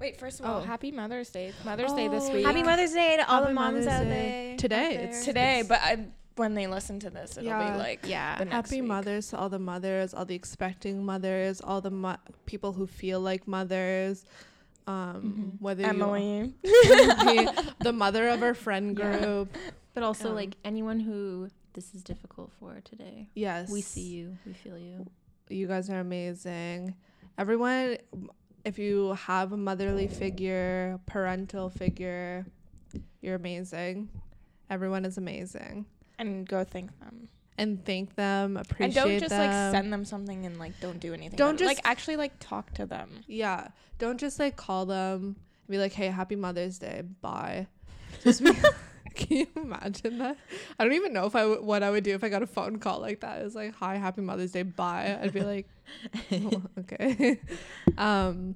Wait, 0.00 0.16
first 0.16 0.40
of 0.40 0.46
all, 0.46 0.58
Oh. 0.58 0.60
happy 0.62 0.90
Mother's 0.90 1.28
Day. 1.30 1.52
Mother's 1.64 1.92
Day 1.92 2.08
this 2.08 2.24
Oh, 2.28 2.32
week. 2.32 2.46
Happy 2.46 2.62
Mother's 2.62 2.92
Day 2.92 3.16
to 3.18 3.30
all 3.30 3.44
the 3.46 3.52
moms 3.52 3.84
Mother's 3.84 3.86
out 3.86 4.04
Day. 4.04 4.08
there- 4.48 4.56
Today, 4.56 4.86
out 4.96 5.02
it's- 5.02 5.24
today, 5.24 5.62
but 5.68 5.78
I, 5.82 6.06
when 6.36 6.54
they 6.54 6.66
listen 6.66 6.98
to 7.00 7.10
this, 7.10 7.32
it'll 7.36 7.44
Yeah. 7.44 7.72
be 7.72 7.78
like 7.78 8.00
Yeah. 8.06 8.38
the 8.38 8.46
next 8.46 8.70
Happy 8.70 8.80
week. 8.80 8.88
mothers 8.88 9.28
to 9.28 9.38
all 9.38 9.50
the 9.50 9.58
mothers, 9.58 10.14
all 10.14 10.24
the 10.24 10.34
expecting 10.34 11.04
mothers, 11.04 11.60
all 11.60 11.80
the 11.82 11.90
mo- 11.90 12.16
people 12.46 12.72
who 12.72 12.86
feel 12.86 13.20
like 13.20 13.46
mothers. 13.46 14.24
Um, 14.86 15.56
whether 15.60 15.84
Emily. 15.84 16.54
you 16.64 17.14
be 17.24 17.48
the 17.80 17.92
mother 17.92 18.28
of 18.28 18.42
our 18.42 18.54
friend 18.54 18.98
Yeah. 18.98 19.18
group. 19.18 19.56
But 19.92 20.02
also 20.02 20.30
Um, 20.30 20.34
like 20.34 20.56
anyone 20.64 20.98
who 21.00 21.48
this 21.74 21.94
is 21.94 22.02
difficult 22.02 22.50
for 22.58 22.80
today. 22.84 23.28
Yes, 23.34 23.70
We 23.70 23.82
see 23.82 24.08
you. 24.08 24.38
We 24.46 24.52
feel 24.54 24.78
you. 24.78 25.06
You 25.48 25.66
guys 25.68 25.90
are 25.90 26.00
amazing. 26.00 26.94
Everyone, 27.38 27.98
if 28.64 28.78
you 28.78 29.12
have 29.14 29.52
a 29.52 29.56
motherly 29.56 30.08
figure, 30.08 31.00
parental 31.06 31.70
figure, 31.70 32.46
you're 33.20 33.36
amazing. 33.36 34.08
Everyone 34.68 35.04
is 35.04 35.18
amazing. 35.18 35.86
and 36.18 36.46
go 36.46 36.64
thank 36.64 36.98
them. 37.00 37.28
And 37.58 37.84
thank 37.84 38.14
them, 38.14 38.56
appreciate 38.56 38.94
them. 38.94 39.04
And 39.04 39.10
don't 39.10 39.20
just 39.20 39.30
them. 39.30 39.46
like 39.46 39.72
send 39.72 39.92
them 39.92 40.04
something 40.04 40.46
and 40.46 40.58
like 40.58 40.78
don't 40.80 40.98
do 40.98 41.12
anything. 41.12 41.36
Don't 41.36 41.60
it. 41.60 41.66
like 41.66 41.80
actually 41.84 42.16
like 42.16 42.32
talk 42.40 42.72
to 42.74 42.86
them. 42.86 43.10
Yeah. 43.26 43.68
Don't 43.98 44.18
just 44.18 44.38
like 44.38 44.56
call 44.56 44.86
them 44.86 45.22
and 45.22 45.68
be 45.68 45.78
like, 45.78 45.92
hey, 45.92 46.06
happy 46.06 46.36
Mother's 46.36 46.78
Day. 46.78 47.02
Bye. 47.20 47.66
Just 48.24 48.42
be, 48.42 48.50
can 49.14 49.36
you 49.38 49.46
imagine 49.56 50.18
that? 50.18 50.36
I 50.78 50.84
don't 50.84 50.92
even 50.94 51.12
know 51.12 51.26
if 51.26 51.34
I 51.36 51.40
w- 51.42 51.62
what 51.62 51.82
I 51.82 51.90
would 51.90 52.04
do 52.04 52.14
if 52.14 52.22
I 52.24 52.28
got 52.28 52.42
a 52.42 52.46
phone 52.46 52.78
call 52.78 53.00
like 53.00 53.20
that. 53.20 53.42
It's 53.42 53.54
like, 53.54 53.74
hi, 53.74 53.96
happy 53.96 54.20
Mother's 54.22 54.52
Day. 54.52 54.62
Bye. 54.62 55.18
I'd 55.22 55.32
be 55.32 55.40
like, 55.42 55.68
"Oh, 56.32 56.62
okay. 56.80 57.40
um, 57.98 58.54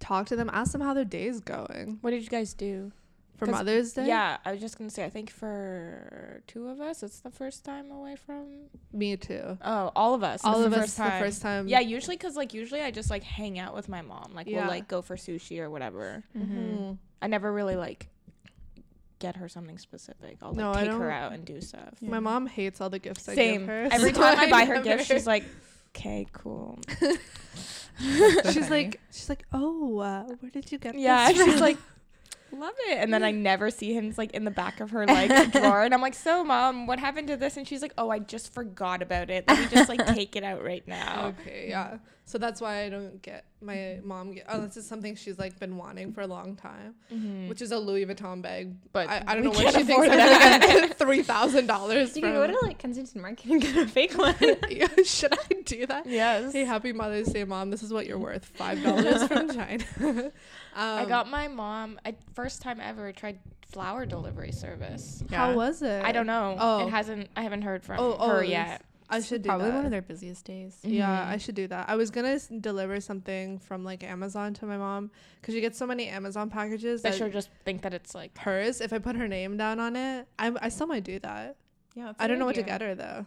talk 0.00 0.26
to 0.26 0.36
them. 0.36 0.50
Ask 0.52 0.72
them 0.72 0.80
how 0.80 0.94
their 0.94 1.04
day 1.04 1.26
is 1.26 1.40
going 1.40 1.98
What 2.00 2.10
did 2.10 2.22
you 2.22 2.28
guys 2.28 2.54
do? 2.54 2.92
for 3.36 3.46
'Cause- 3.46 3.52
Mother's 3.54 3.92
Day. 3.92 4.06
Yeah, 4.08 4.38
I 4.44 4.50
was 4.50 4.60
just 4.60 4.76
gonna 4.78 4.90
say. 4.90 5.04
I 5.04 5.10
think 5.10 5.30
for 5.30 6.42
two 6.48 6.66
of 6.68 6.80
us, 6.80 7.04
it's 7.04 7.20
the 7.20 7.30
first 7.30 7.64
time 7.64 7.88
away 7.92 8.16
from. 8.16 8.46
Me 8.92 9.16
too. 9.16 9.56
Oh, 9.62 9.92
all 9.94 10.14
of 10.14 10.24
us. 10.24 10.40
All 10.44 10.56
it's 10.58 10.64
of 10.66 10.70
the 10.72 10.78
us 10.78 10.82
first 10.82 10.96
the 10.96 11.04
first 11.24 11.42
time. 11.42 11.68
Yeah, 11.68 11.78
usually 11.78 12.16
because 12.16 12.34
like 12.34 12.52
usually 12.52 12.80
I 12.82 12.90
just 12.90 13.10
like 13.10 13.22
hang 13.22 13.58
out 13.60 13.76
with 13.76 13.88
my 13.88 14.02
mom. 14.02 14.32
Like 14.34 14.48
Yeah. 14.48 14.62
we'll 14.62 14.68
like 14.70 14.88
go 14.88 15.02
for 15.02 15.14
sushi 15.14 15.60
or 15.60 15.70
whatever. 15.70 16.24
Mhm. 16.36 16.98
I 17.22 17.26
never 17.28 17.52
really 17.52 17.76
like 17.76 18.08
get 19.18 19.36
her 19.36 19.48
something 19.48 19.78
specific. 19.78 20.36
I'll 20.42 20.50
like 20.50 20.56
No, 20.58 20.72
take 20.74 20.84
her 20.86 20.98
don't- 20.98 21.10
out 21.10 21.32
and 21.32 21.44
do 21.44 21.60
stuff. 21.60 21.94
My 22.00 22.20
mom 22.20 22.46
hates 22.46 22.80
all 22.80 22.90
the 22.90 22.98
gifts 22.98 23.28
I 23.28 23.34
give 23.34 23.66
her. 23.66 23.88
Every 23.90 24.12
so 24.12 24.20
time 24.20 24.38
I 24.38 24.50
buy 24.50 24.64
her 24.64 24.74
never- 24.74 24.84
gifts, 24.84 25.06
she's 25.06 25.26
like, 25.26 25.44
"Okay, 25.96 26.26
cool." 26.32 26.78
she's 28.52 28.70
like, 28.70 29.00
she's 29.12 29.28
like, 29.28 29.44
oh, 29.52 29.98
uh, 29.98 30.24
where 30.40 30.50
did 30.50 30.70
you 30.70 30.78
get 30.78 30.96
Yeah, 30.98 31.32
this? 31.32 31.44
she's 31.44 31.60
like, 31.60 31.78
love 32.52 32.74
it. 32.88 32.98
And 32.98 33.12
then 33.12 33.22
I 33.22 33.30
never 33.30 33.70
see 33.70 33.92
him 33.92 34.12
like 34.16 34.32
in 34.32 34.44
the 34.44 34.50
back 34.50 34.80
of 34.80 34.90
her 34.90 35.06
like 35.06 35.52
drawer, 35.52 35.82
and 35.82 35.92
I'm 35.94 36.00
like, 36.00 36.14
so 36.14 36.44
mom, 36.44 36.86
what 36.86 36.98
happened 36.98 37.28
to 37.28 37.36
this? 37.36 37.56
And 37.56 37.66
she's 37.66 37.82
like, 37.82 37.92
oh, 37.98 38.10
I 38.10 38.18
just 38.20 38.52
forgot 38.52 39.02
about 39.02 39.30
it. 39.30 39.44
Let 39.48 39.58
me 39.58 39.66
just 39.68 39.88
like 39.88 40.06
take 40.06 40.36
it 40.36 40.44
out 40.44 40.62
right 40.64 40.86
now. 40.86 41.34
Okay, 41.40 41.66
yeah. 41.70 41.98
So 42.28 42.36
that's 42.36 42.60
why 42.60 42.82
I 42.82 42.90
don't 42.90 43.22
get 43.22 43.46
my 43.62 44.00
mom 44.04 44.32
get. 44.34 44.44
Oh, 44.50 44.60
this 44.60 44.76
is 44.76 44.86
something 44.86 45.16
she's 45.16 45.38
like 45.38 45.58
been 45.58 45.78
wanting 45.78 46.12
for 46.12 46.20
a 46.20 46.26
long 46.26 46.56
time, 46.56 46.94
which 47.48 47.62
is 47.62 47.72
a 47.72 47.78
Louis 47.78 48.04
Vuitton 48.04 48.42
bag. 48.42 48.74
But 48.92 49.08
I, 49.08 49.24
I 49.26 49.34
don't 49.34 49.44
know 49.44 49.50
what 49.50 49.68
she 49.74 49.82
thinks 49.84 49.90
afford 49.90 50.08
I'm 50.10 50.18
that. 50.18 50.60
gonna 50.60 50.88
get 50.88 50.98
three 50.98 51.22
thousand 51.22 51.68
dollars 51.68 52.14
You 52.14 52.20
from. 52.20 52.32
can 52.32 52.34
go 52.34 52.46
to 52.60 52.66
like 52.66 52.76
Kensington 52.76 53.22
Market 53.22 53.46
and 53.50 53.62
get 53.62 53.74
a 53.78 53.88
fake 53.88 54.12
one. 54.18 54.34
Should 55.06 55.32
I 55.32 55.54
do 55.64 55.86
that? 55.86 56.04
Yes. 56.06 56.52
Hey, 56.52 56.64
happy 56.66 56.92
Mother's 56.92 57.28
Day, 57.28 57.44
mom. 57.44 57.70
This 57.70 57.82
is 57.82 57.94
what 57.94 58.06
you're 58.06 58.18
worth. 58.18 58.44
Five 58.44 58.82
dollars 58.82 59.24
from 59.26 59.48
China. 59.54 59.84
um, 60.02 60.30
I 60.76 61.06
got 61.06 61.30
my 61.30 61.48
mom. 61.48 61.98
I 62.04 62.14
first 62.34 62.60
time 62.60 62.78
ever 62.78 63.10
tried 63.12 63.38
flower 63.72 64.04
delivery 64.04 64.52
service. 64.52 65.22
How 65.30 65.54
was 65.54 65.80
it? 65.82 66.02
I 66.04 66.12
don't 66.12 66.26
know. 66.26 66.56
Oh. 66.58 66.86
It 66.86 66.90
hasn't. 66.90 67.30
I 67.36 67.42
haven't 67.42 67.62
heard 67.62 67.82
from 67.84 68.00
Oh, 68.00 68.16
oh, 68.20 68.28
her 68.28 68.42
it's- 68.42 68.50
yet. 68.50 68.82
I 69.10 69.20
should 69.20 69.42
do. 69.42 69.48
Probably 69.48 69.68
that. 69.70 69.74
one 69.76 69.84
of 69.86 69.90
their 69.90 70.02
busiest 70.02 70.44
days. 70.44 70.78
Yeah, 70.82 71.08
Mhm. 71.08 71.28
I 71.28 71.36
should 71.38 71.54
do 71.54 71.66
that. 71.68 71.88
I 71.88 71.96
was 71.96 72.10
gonna 72.10 72.28
s- 72.28 72.48
deliver 72.48 73.00
something 73.00 73.58
from 73.58 73.82
like 73.84 74.04
Amazon 74.04 74.52
to 74.54 74.66
my 74.66 74.76
mom 74.76 75.10
because 75.40 75.54
she 75.54 75.60
gets 75.60 75.78
so 75.78 75.86
many 75.86 76.08
Amazon 76.08 76.50
packages 76.50 77.04
I 77.04 77.10
that 77.10 77.18
should 77.18 77.32
just 77.32 77.48
think 77.64 77.82
that 77.82 77.94
it's 77.94 78.14
like. 78.14 78.36
hers. 78.38 78.80
If 78.80 78.92
I 78.92 78.98
put 78.98 79.16
her 79.16 79.26
name 79.28 79.56
down 79.56 79.80
on 79.80 79.96
it, 79.96 80.28
I 80.38 80.52
I 80.60 80.68
still 80.68 80.86
might 80.86 81.04
do 81.04 81.18
that. 81.20 81.56
Yeah, 81.94 82.12
I 82.18 82.26
don't 82.28 82.38
know 82.38 82.44
what 82.46 82.54
to 82.56 82.62
get 82.62 82.80
her 82.82 82.94
though. 82.94 83.24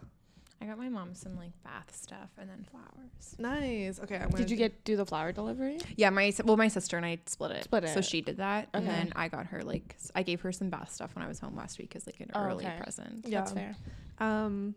I 0.60 0.66
got 0.66 0.78
my 0.78 0.88
mom 0.88 1.16
some 1.16 1.34
like 1.36 1.50
bath 1.64 1.90
stuff 1.92 2.30
and 2.38 2.48
then 2.48 2.64
flowers. 2.70 3.34
Nice. 3.36 3.98
Okay. 3.98 4.14
I'm 4.16 4.30
Did 4.30 4.48
you 4.48 4.56
get 4.56 4.84
do 4.84 4.94
the 4.96 5.04
flower 5.04 5.32
delivery? 5.32 5.78
Yeah, 5.96 6.10
my 6.10 6.32
well, 6.44 6.56
my 6.56 6.68
sister 6.68 6.96
and 6.96 7.04
I 7.04 7.18
split 7.26 7.50
it. 7.50 7.64
Split 7.64 7.82
it. 7.82 7.88
So 7.94 8.00
she 8.00 8.20
did 8.20 8.36
that, 8.36 8.68
and 8.72 8.86
then 8.86 9.12
I 9.16 9.26
got 9.26 9.46
her 9.46 9.64
like 9.64 9.96
s- 9.98 10.12
I 10.14 10.22
gave 10.22 10.40
her 10.42 10.52
some 10.52 10.70
bath 10.70 10.92
stuff 10.92 11.16
when 11.16 11.24
I 11.24 11.28
was 11.28 11.40
home 11.40 11.56
last 11.56 11.80
week 11.80 11.96
as 11.96 12.06
like 12.06 12.20
an 12.20 12.30
Oh, 12.36 12.44
early 12.44 12.64
okay. 12.64 12.76
present. 12.80 13.26
Yeah. 13.26 13.40
That's 13.40 13.50
fair. 13.52 13.74
Um, 14.18 14.76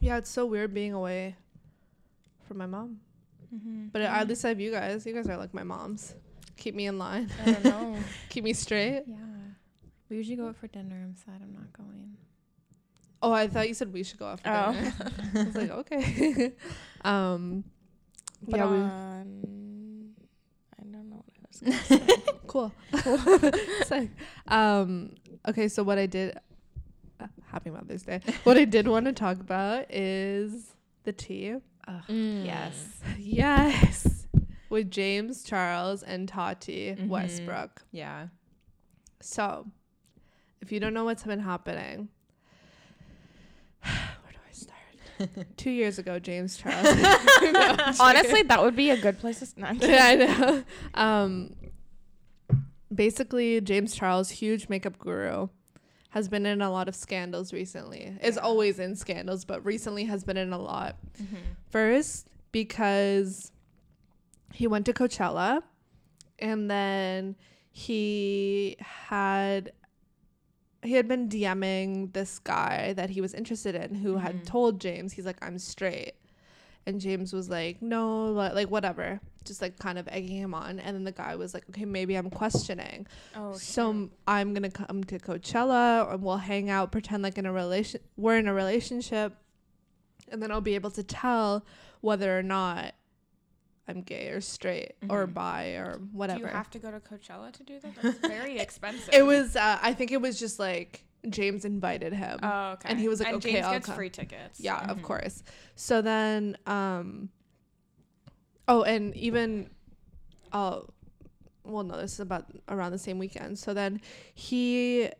yeah, 0.00 0.16
it's 0.18 0.30
so 0.30 0.46
weird 0.46 0.72
being 0.74 0.92
away 0.92 1.36
from 2.46 2.58
my 2.58 2.66
mom. 2.66 3.00
Mm-hmm. 3.54 3.86
But 3.92 4.02
at 4.02 4.28
least 4.28 4.44
I 4.44 4.48
have 4.48 4.60
you 4.60 4.70
guys. 4.70 5.04
You 5.06 5.12
guys 5.14 5.28
are 5.28 5.36
like 5.36 5.52
my 5.54 5.62
moms. 5.64 6.14
Keep 6.56 6.74
me 6.74 6.86
in 6.86 6.98
line. 6.98 7.30
I 7.44 7.52
don't 7.52 7.64
know. 7.64 7.96
Keep 8.28 8.44
me 8.44 8.52
straight. 8.52 9.04
Yeah, 9.06 9.16
we 10.08 10.16
usually 10.16 10.36
go 10.36 10.48
out 10.48 10.56
for 10.56 10.66
dinner. 10.68 11.00
I'm 11.02 11.16
sad 11.16 11.40
I'm 11.42 11.52
not 11.54 11.72
going. 11.72 12.16
Oh, 13.22 13.32
I 13.32 13.48
thought 13.48 13.68
you 13.68 13.74
said 13.74 13.92
we 13.92 14.02
should 14.02 14.18
go 14.18 14.26
out 14.26 14.40
for 14.40 14.48
Oh. 14.48 14.72
dinner. 14.72 14.94
I 15.34 15.44
was 15.44 15.54
like, 15.56 15.70
okay. 15.70 16.52
um, 17.04 17.64
But 18.48 18.56
yeah, 18.58 18.70
we 18.70 18.76
on, 18.78 20.10
I 20.78 20.82
don't 20.90 21.10
know 21.10 21.16
what 21.16 21.24
I 21.28 21.46
was 21.48 21.60
gonna 21.60 22.06
say. 22.08 22.22
cool. 22.46 22.72
Sick. 23.84 24.10
Um, 24.48 25.14
okay, 25.48 25.68
so 25.68 25.82
what 25.82 25.98
I 25.98 26.06
did, 26.06 26.38
happy 27.50 27.70
Mother's 27.70 28.02
Day. 28.02 28.20
what 28.44 28.56
I 28.56 28.64
did 28.64 28.86
want 28.88 29.06
to 29.06 29.12
talk 29.12 29.40
about 29.40 29.86
is 29.90 30.74
the 31.04 31.12
tea. 31.12 31.54
Ugh, 31.88 32.02
Mm. 32.08 32.44
Yes. 32.44 33.00
Yes. 33.18 34.26
With 34.68 34.90
James 34.90 35.42
Charles 35.42 36.02
and 36.02 36.28
Tati 36.28 36.94
Mhm. 36.98 37.08
Westbrook. 37.08 37.82
Yeah. 37.90 38.28
So, 39.20 39.66
if 40.60 40.70
you 40.70 40.78
don't 40.80 40.94
know 40.94 41.04
what's 41.04 41.24
been 41.24 41.40
happening, 41.40 42.08
where 43.82 44.32
do 44.32 44.38
I 44.48 44.52
start? 44.52 45.46
Two 45.56 45.70
years 45.70 45.98
ago, 45.98 46.18
James 46.18 46.56
Charles. 46.60 46.84
No, 46.84 47.76
Honestly, 48.00 48.42
that 48.42 48.62
would 48.62 48.76
be 48.76 48.90
a 48.90 48.96
good 49.00 49.18
place 49.18 49.40
to 49.40 49.46
start. 49.46 49.76
yeah, 49.80 50.06
I 50.06 50.14
know. 50.16 50.64
Um, 50.94 51.54
basically, 52.94 53.60
James 53.60 53.94
Charles, 53.94 54.30
huge 54.30 54.68
makeup 54.68 54.98
guru, 54.98 55.48
has 56.10 56.28
been 56.28 56.44
in 56.46 56.60
a 56.60 56.70
lot 56.70 56.88
of 56.88 56.94
scandals 56.94 57.52
recently. 57.52 58.16
Is 58.22 58.36
always 58.38 58.78
in 58.78 58.96
scandals, 58.96 59.44
but 59.44 59.64
recently 59.64 60.04
has 60.04 60.24
been 60.24 60.36
in 60.36 60.52
a 60.52 60.58
lot. 60.58 60.96
Mm-hmm. 61.20 61.36
First, 61.70 62.28
because 62.52 63.52
he 64.52 64.66
went 64.66 64.86
to 64.86 64.92
Coachella, 64.92 65.62
and 66.38 66.70
then 66.70 67.36
he 67.70 68.76
had 68.80 69.72
he 70.82 70.94
had 70.94 71.06
been 71.06 71.28
DMing 71.28 72.12
this 72.14 72.38
guy 72.38 72.94
that 72.94 73.10
he 73.10 73.20
was 73.20 73.34
interested 73.34 73.74
in 73.74 73.94
who 73.96 74.16
had 74.16 74.36
Mhm. 74.36 74.46
told 74.46 74.80
James 74.80 75.12
he's 75.12 75.26
like 75.26 75.36
I'm 75.42 75.58
straight. 75.58 76.14
And 76.86 76.98
James 77.00 77.34
was 77.34 77.50
like, 77.50 77.82
"No, 77.82 78.32
like 78.32 78.68
whatever." 78.70 79.20
Just 79.44 79.62
like 79.62 79.78
kind 79.78 79.98
of 79.98 80.06
egging 80.08 80.36
him 80.36 80.52
on, 80.52 80.78
and 80.78 80.94
then 80.94 81.04
the 81.04 81.12
guy 81.12 81.34
was 81.34 81.54
like, 81.54 81.64
"Okay, 81.70 81.86
maybe 81.86 82.14
I'm 82.14 82.28
questioning." 82.28 83.06
Oh, 83.34 83.54
so 83.54 83.88
m- 83.90 84.10
I'm 84.28 84.52
gonna 84.52 84.70
come 84.70 85.02
to 85.04 85.18
Coachella 85.18 86.12
and 86.12 86.22
we'll 86.22 86.36
hang 86.36 86.68
out, 86.68 86.92
pretend 86.92 87.22
like 87.22 87.38
in 87.38 87.46
a 87.46 87.52
relation 87.52 88.00
we're 88.18 88.36
in 88.36 88.46
a 88.48 88.52
relationship, 88.52 89.34
and 90.30 90.42
then 90.42 90.50
I'll 90.52 90.60
be 90.60 90.74
able 90.74 90.90
to 90.90 91.02
tell 91.02 91.64
whether 92.02 92.38
or 92.38 92.42
not 92.42 92.94
I'm 93.88 94.02
gay 94.02 94.28
or 94.28 94.40
straight 94.42 94.92
or 95.08 95.26
Mhm. 95.26 95.34
bi 95.34 95.64
or 95.70 95.96
do 95.98 96.08
whatever. 96.12 96.40
you 96.40 96.46
have 96.46 96.68
to 96.70 96.78
go 96.78 96.90
to 96.90 97.00
Coachella 97.00 97.50
to 97.52 97.62
do 97.64 97.80
that? 97.80 97.94
That's 98.00 98.18
very 98.18 98.58
expensive. 98.66 99.12
it 99.14 99.22
was 99.22 99.56
uh, 99.56 99.78
I 99.80 99.94
think 99.94 100.12
it 100.12 100.20
was 100.20 100.38
just 100.38 100.58
like 100.58 101.06
James 101.28 101.64
invited 101.64 102.12
him. 102.12 102.38
Oh, 102.42 102.72
okay. 102.72 102.90
and 102.90 103.00
he 103.00 103.08
was 103.08 103.20
like, 103.20 103.28
and 103.28 103.36
"Okay, 103.38 103.52
James 103.54 103.66
I'll 103.66 103.72
gets 103.72 103.86
come." 103.86 103.94
free 103.96 104.10
tickets. 104.10 104.60
yeah, 104.60 104.88
of 104.90 104.98
Mhm. 104.98 105.02
course. 105.02 105.42
So 105.76 106.02
then 106.02 106.58
um 106.66 107.30
oh 108.70 108.82
and 108.84 109.14
even 109.16 109.68
oh 110.52 110.86
well 111.64 111.84
no, 111.84 111.96
this 112.00 112.14
is 112.14 112.20
about 112.20 112.46
around 112.68 112.92
the 112.92 112.98
same 112.98 113.18
weekend. 113.18 113.58
So 113.58 113.74
then 113.74 114.00
he 114.34 115.10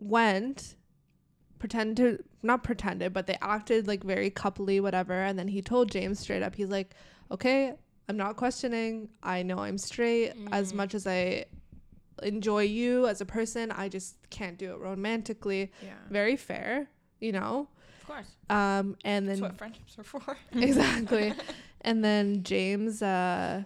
went 0.00 0.76
pretended 1.58 1.96
to 2.18 2.24
not 2.42 2.62
pretended, 2.62 3.12
but 3.12 3.26
they 3.26 3.38
acted 3.40 3.86
like 3.86 4.02
very 4.04 4.30
coupley, 4.30 4.80
whatever, 4.80 5.14
and 5.22 5.38
then 5.38 5.48
he 5.48 5.62
told 5.62 5.90
James 5.90 6.18
straight 6.20 6.42
up, 6.42 6.54
he's 6.54 6.68
like, 6.68 6.94
Okay, 7.30 7.72
I'm 8.08 8.16
not 8.18 8.36
questioning. 8.36 9.08
I 9.22 9.42
know 9.42 9.58
I'm 9.60 9.78
straight. 9.78 10.32
As 10.52 10.72
Mhm. 10.72 10.76
much 10.76 10.94
as 10.94 11.06
I 11.06 11.46
enjoy 12.22 12.62
you 12.64 13.06
as 13.08 13.20
a 13.22 13.26
person, 13.26 13.72
I 13.72 13.88
just 13.88 14.16
can't 14.30 14.58
do 14.58 14.72
it 14.72 14.78
romantically. 14.78 15.72
Yeah. 15.82 15.94
Very 16.10 16.36
fair, 16.36 16.90
you 17.20 17.32
know? 17.32 17.68
Of 18.02 18.06
course. 18.06 18.26
Um 18.50 18.96
and 19.04 19.26
That's 19.26 19.40
then 19.40 19.48
what 19.48 19.56
friendships 19.58 19.98
are 19.98 20.04
for. 20.04 20.36
exactly. 20.52 21.32
and 21.84 22.04
then 22.04 22.42
James 22.42 23.02
uh 23.02 23.64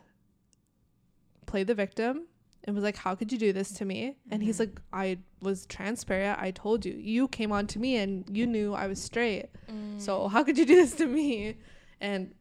played 1.47 1.67
the 1.67 1.75
victim 1.75 2.27
and 2.65 2.75
was 2.75 2.85
like, 2.85 2.97
How 2.97 3.15
could 3.15 3.33
you 3.33 3.39
do 3.39 3.53
this 3.53 3.71
to 3.73 3.85
me? 3.85 4.17
And 4.31 4.43
he's 4.43 4.57
Mhm. 4.57 4.61
like, 4.61 4.81
I 4.93 5.19
was 5.41 5.65
transparent. 5.67 6.39
I 6.41 6.51
told 6.51 6.85
you. 6.85 6.93
You 6.95 7.29
came 7.29 7.53
on 7.53 7.67
to 7.69 7.79
me 7.79 7.97
and 7.97 8.25
you 8.37 8.47
knew 8.47 8.75
I 8.75 8.87
was 8.87 9.01
straight. 9.03 9.47
Mm. 9.71 10.01
So 10.01 10.29
how 10.29 10.43
could 10.45 10.59
you 10.59 10.67
do 10.67 10.75
this 10.77 10.95
to 10.97 11.07
me? 11.07 11.57
And 12.01 12.35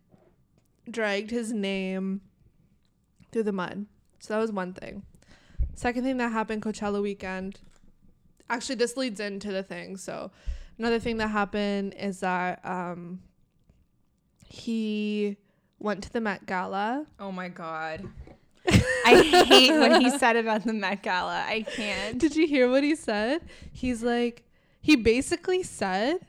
dragged 0.90 1.32
his 1.32 1.54
name 1.54 2.22
through 3.32 3.44
the 3.44 3.52
mud. 3.54 3.86
So 4.20 4.34
that 4.34 4.40
was 4.40 4.52
one 4.52 4.74
thing. 4.74 5.04
Second 5.76 6.04
thing 6.04 6.18
that 6.18 6.32
happened 6.32 6.62
Coachella 6.63 7.02
weekend. 7.02 7.60
Actually, 8.50 8.76
this 8.76 8.98
leads 8.98 9.20
into 9.20 9.52
the 9.52 9.63
thing. 9.63 9.96
So 9.98 10.32
another 10.80 11.00
thing 11.00 11.18
that 11.18 11.28
happened 11.30 11.94
is 12.00 12.20
that 12.22 12.60
um 12.66 13.22
he 14.50 15.38
went 15.80 16.04
to 16.04 16.13
the 16.13 16.22
Met 16.22 16.46
Gala. 16.46 17.06
Oh 17.20 17.32
my 17.32 17.50
god. 17.50 18.08
I 18.70 19.46
hate 19.48 19.72
what 19.72 20.02
he 20.02 20.10
said 20.18 20.36
about 20.36 20.66
the 20.66 20.74
Met 20.74 21.04
Gala. 21.04 21.46
I 21.48 21.63
can't. 21.63 22.18
Did 22.18 22.36
you 22.36 22.48
hear 22.48 22.70
what 22.70 22.84
he 22.84 22.96
said? 22.96 23.42
He's 23.72 24.04
like 24.04 24.44
he 24.82 24.96
basically 24.96 25.63
said 25.63 26.20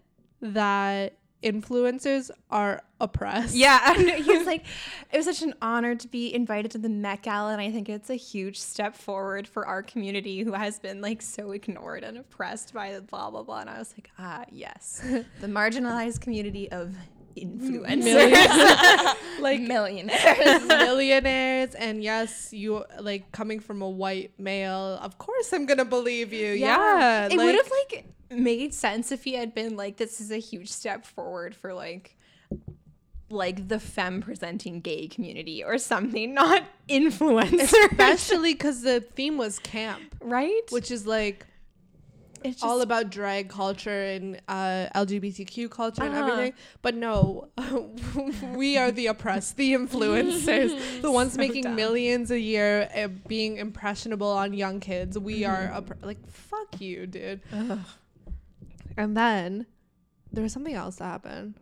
that 0.41 1.19
influencers 1.43 2.31
are 2.51 2.83
oppressed. 3.01 3.55
Yeah, 3.55 3.95
he 3.95 4.37
was 4.37 4.47
like, 4.47 4.65
it 5.13 5.17
was 5.17 5.27
such 5.27 5.43
an 5.43 5.55
honor 5.63 5.95
to 5.95 6.09
be 6.09 6.35
invited 6.35 6.73
to 6.73 6.79
the 6.79 6.89
Met 6.89 7.23
Gala, 7.23 7.53
and 7.53 7.61
I 7.61 7.71
think 7.71 7.89
it's 7.89 8.11
a 8.11 8.17
huge 8.17 8.59
step 8.59 8.97
forward 8.97 9.47
for 9.47 9.67
our 9.67 9.83
community 9.83 10.43
who 10.43 10.53
has 10.53 10.79
been 10.79 11.01
like 11.01 11.23
so 11.23 11.53
ignored 11.53 12.03
and 12.03 12.19
oppressed 12.19 12.75
by 12.75 12.93
the 12.93 13.01
blah 13.01 13.31
blah 13.31 13.43
blah. 13.43 13.61
And 13.61 13.71
I 13.71 13.79
was 13.79 13.95
like, 13.97 14.11
ah, 14.19 14.45
yes, 14.51 15.03
the 15.41 15.47
marginalized 15.47 16.21
community 16.21 16.71
of 16.71 16.95
influencers. 17.44 19.14
Like 19.40 19.61
millionaires. 19.61 20.64
millionaires 20.66 21.74
and 21.77 22.03
yes 22.03 22.53
you 22.53 22.85
like 22.98 23.31
coming 23.31 23.61
from 23.61 23.83
a 23.83 23.88
white 23.88 24.33
male 24.37 24.98
of 25.01 25.16
course 25.18 25.53
i'm 25.53 25.64
gonna 25.64 25.85
believe 25.85 26.33
you 26.33 26.55
yeah, 26.55 27.27
it 27.27 27.37
like, 27.37 27.46
would 27.46 27.55
have 27.55 27.70
like 27.70 28.05
made 28.31 28.74
sense 28.74 29.12
if 29.12 29.24
he 29.24 29.35
had 29.35 29.55
been 29.55 29.77
like, 29.77 29.96
this 29.96 30.20
is 30.20 30.31
a 30.31 30.38
huge 30.38 30.70
step 30.70 31.07
forward 31.07 31.55
for 31.55 31.74
like. 31.74 32.14
Like 33.31 33.68
the 33.68 33.79
femme 33.79 34.22
presenting 34.22 34.81
gay 34.81 35.07
community 35.07 35.62
or 35.62 35.77
something, 35.77 36.33
not 36.33 36.62
influencers, 36.88 37.74
especially 37.90 38.55
because 38.55 38.81
the 38.81 39.03
theme 39.03 39.37
was 39.37 39.59
camp 39.59 40.16
right? 40.22 40.62
which 40.70 40.90
is 40.90 41.07
like 41.07 41.44
it's 42.44 42.62
all 42.62 42.81
about 42.83 43.11
drag 43.11 43.48
culture 43.48 44.05
and 44.05 44.40
uh, 44.48 44.87
lgbtq 44.94 45.68
culture 45.70 46.03
and 46.05 46.14
Uh-huh. 46.14 46.22
everything 46.31 46.53
but 46.83 46.94
no 46.94 47.48
we 48.55 48.77
are 48.79 48.90
the 48.92 49.07
oppressed 49.09 49.57
the 49.57 49.72
influencers 49.74 51.01
the 51.03 51.11
ones 51.11 51.33
So 51.33 51.38
making 51.38 51.64
dumb. 51.64 51.74
millions 51.77 52.31
a 52.31 52.38
year 52.38 52.88
uh, 52.94 53.09
being 53.27 53.57
impressionable 53.57 54.29
on 54.31 54.53
young 54.53 54.79
kids 54.81 55.18
we 55.18 55.44
are 55.44 55.68
Mhm. 55.68 55.77
oppre- 55.87 56.05
like 56.05 56.27
fuck 56.31 56.81
you 56.81 57.07
dude 57.07 57.40
Ugh. 57.53 57.79
And 58.96 59.16
then 59.16 59.66
there 60.33 60.42
was 60.42 60.53
something 60.53 60.74
else 60.74 60.96
that 60.96 61.05
happened. 61.05 61.55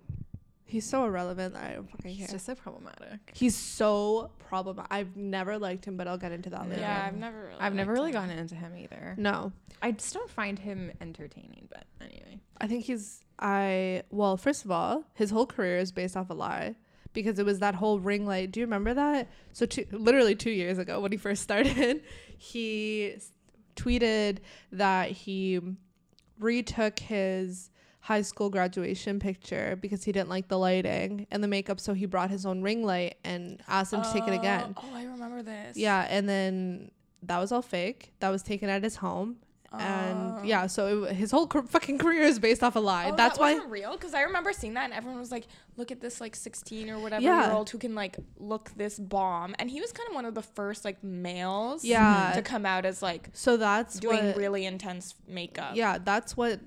He's 0.69 0.85
so 0.85 1.05
irrelevant 1.05 1.55
I 1.55 1.75
don't 1.75 1.89
fucking 1.89 2.11
He's 2.11 2.27
care. 2.27 2.35
just 2.35 2.47
so 2.47 2.55
problematic. 2.57 3.31
He's 3.33 3.55
so 3.57 4.31
problematic. 4.49 4.93
I've 4.93 5.17
never 5.17 5.59
liked 5.59 5.85
him, 5.85 5.97
but 5.97 6.09
I'll 6.09 6.19
get 6.19 6.33
into 6.33 6.51
that 6.51 6.65
No. 6.65 6.71
later. 6.71 6.81
yeah, 6.81 7.05
I've 7.07 7.17
never 7.17 7.39
really. 7.47 7.61
I've 7.61 7.75
never 7.75 7.93
really 7.93 8.09
him. 8.11 8.15
gotten 8.15 8.31
into 8.39 8.57
him 8.57 8.77
either. 8.77 9.15
No, 9.17 9.53
I 9.81 9.93
just 9.93 10.13
don't 10.13 10.29
find 10.29 10.59
him 10.59 10.91
entertaining, 11.01 11.69
but 11.71 11.85
anyway. 12.01 12.41
I 12.61 12.67
think 12.67 12.85
he's. 12.85 13.23
I 13.39 14.03
well, 14.11 14.37
first 14.37 14.65
of 14.65 14.71
all, 14.73 15.05
his 15.15 15.31
whole 15.31 15.47
career 15.47 15.79
is 15.79 15.93
based 15.93 16.17
off 16.17 16.31
a 16.31 16.35
lie 16.35 16.75
because 17.13 17.39
it 17.39 17.47
was 17.47 17.61
that 17.61 17.77
whole 17.77 18.01
ring 18.01 18.27
light. 18.27 18.51
Do 18.51 18.59
you 18.61 18.67
remember 18.67 18.93
that? 18.95 19.29
So, 19.53 19.67
two, 19.67 19.87
literally 19.93 20.35
two 20.35 20.51
years 20.51 20.79
ago, 20.79 21.01
when 21.01 21.13
he 21.13 21.19
first 21.19 21.43
started, 21.43 22.03
he 22.39 23.17
tweeted 23.77 24.39
that 24.73 25.11
he 25.13 25.61
retook 26.39 26.99
his 26.99 27.71
high 28.07 28.23
school 28.23 28.49
graduation 28.51 29.19
picture 29.19 29.77
because 29.81 30.05
he 30.05 30.13
didn't 30.13 30.29
like 30.29 30.47
the 30.49 30.57
lighting 30.59 31.27
and 31.33 31.43
the 31.43 31.49
makeup 31.49 31.81
so 31.81 31.93
he 31.93 32.07
brought 32.07 32.31
his 32.31 32.47
own 32.47 32.63
ring 32.63 32.85
light 32.85 33.17
and 33.25 33.61
asked 33.67 33.93
him 33.93 34.01
to 34.03 34.13
take 34.13 34.23
it 34.29 34.31
oh, 34.31 34.39
again 34.43 34.75
Oh, 34.77 34.91
I 34.95 35.05
remember 35.05 35.43
this. 35.43 35.77
yeah 35.77 36.07
and 36.09 36.29
then 36.29 36.91
that 37.25 37.39
was 37.39 37.51
all 37.51 37.63
fake 37.63 38.13
that 38.21 38.29
was 38.29 38.43
taken 38.45 38.69
at 38.69 38.83
his 38.85 38.97
home 38.97 39.37
Oh. 39.73 39.79
and 39.79 40.47
yeah 40.47 40.69
so 40.69 41.03
it, 41.05 41.17
his 41.17 41.33
whole 41.33 41.49
car- 41.49 41.67
fucking 41.67 41.99
career 41.99 42.23
is 42.23 42.39
based 42.39 42.63
off 42.63 42.77
a 42.77 42.79
lie 42.79 43.11
Oh, 43.13 43.17
that's 43.17 43.37
that 43.37 43.41
why 43.43 43.55
wasn't 43.55 43.73
real 43.73 43.93
because 43.97 44.15
I 44.15 44.23
remember 44.23 44.53
seeing 44.53 44.75
that 44.75 44.85
and 44.85 44.93
everyone 44.95 45.19
was 45.19 45.33
like, 45.33 45.49
"Look 45.77 45.91
at 45.91 46.01
this 46.01 46.21
like 46.21 46.37
16 46.37 46.89
or 46.89 47.01
whatever 47.01 47.25
Yeah. 47.25 47.47
year 47.49 47.53
old 47.53 47.69
who 47.71 47.79
can 47.79 47.97
like 47.97 48.17
look 48.39 48.71
this 48.77 48.97
bomb," 48.97 49.57
and 49.59 49.69
he 49.69 49.81
was 49.81 49.91
kind 49.91 50.09
of 50.09 50.15
one 50.15 50.25
of 50.25 50.35
the 50.37 50.43
first 50.43 50.85
like 50.85 51.03
males 51.03 51.85
Yeah. 51.85 52.31
to 52.37 52.43
come 52.43 52.65
out 52.65 52.85
as 52.87 53.03
like 53.03 53.29
so 53.33 53.57
that's 53.57 53.99
doing 53.99 54.25
what, 54.29 54.37
really 54.37 54.65
intense 54.65 55.17
makeup. 55.27 55.75
yeah 55.75 55.99
that's 55.99 56.37
what 56.37 56.61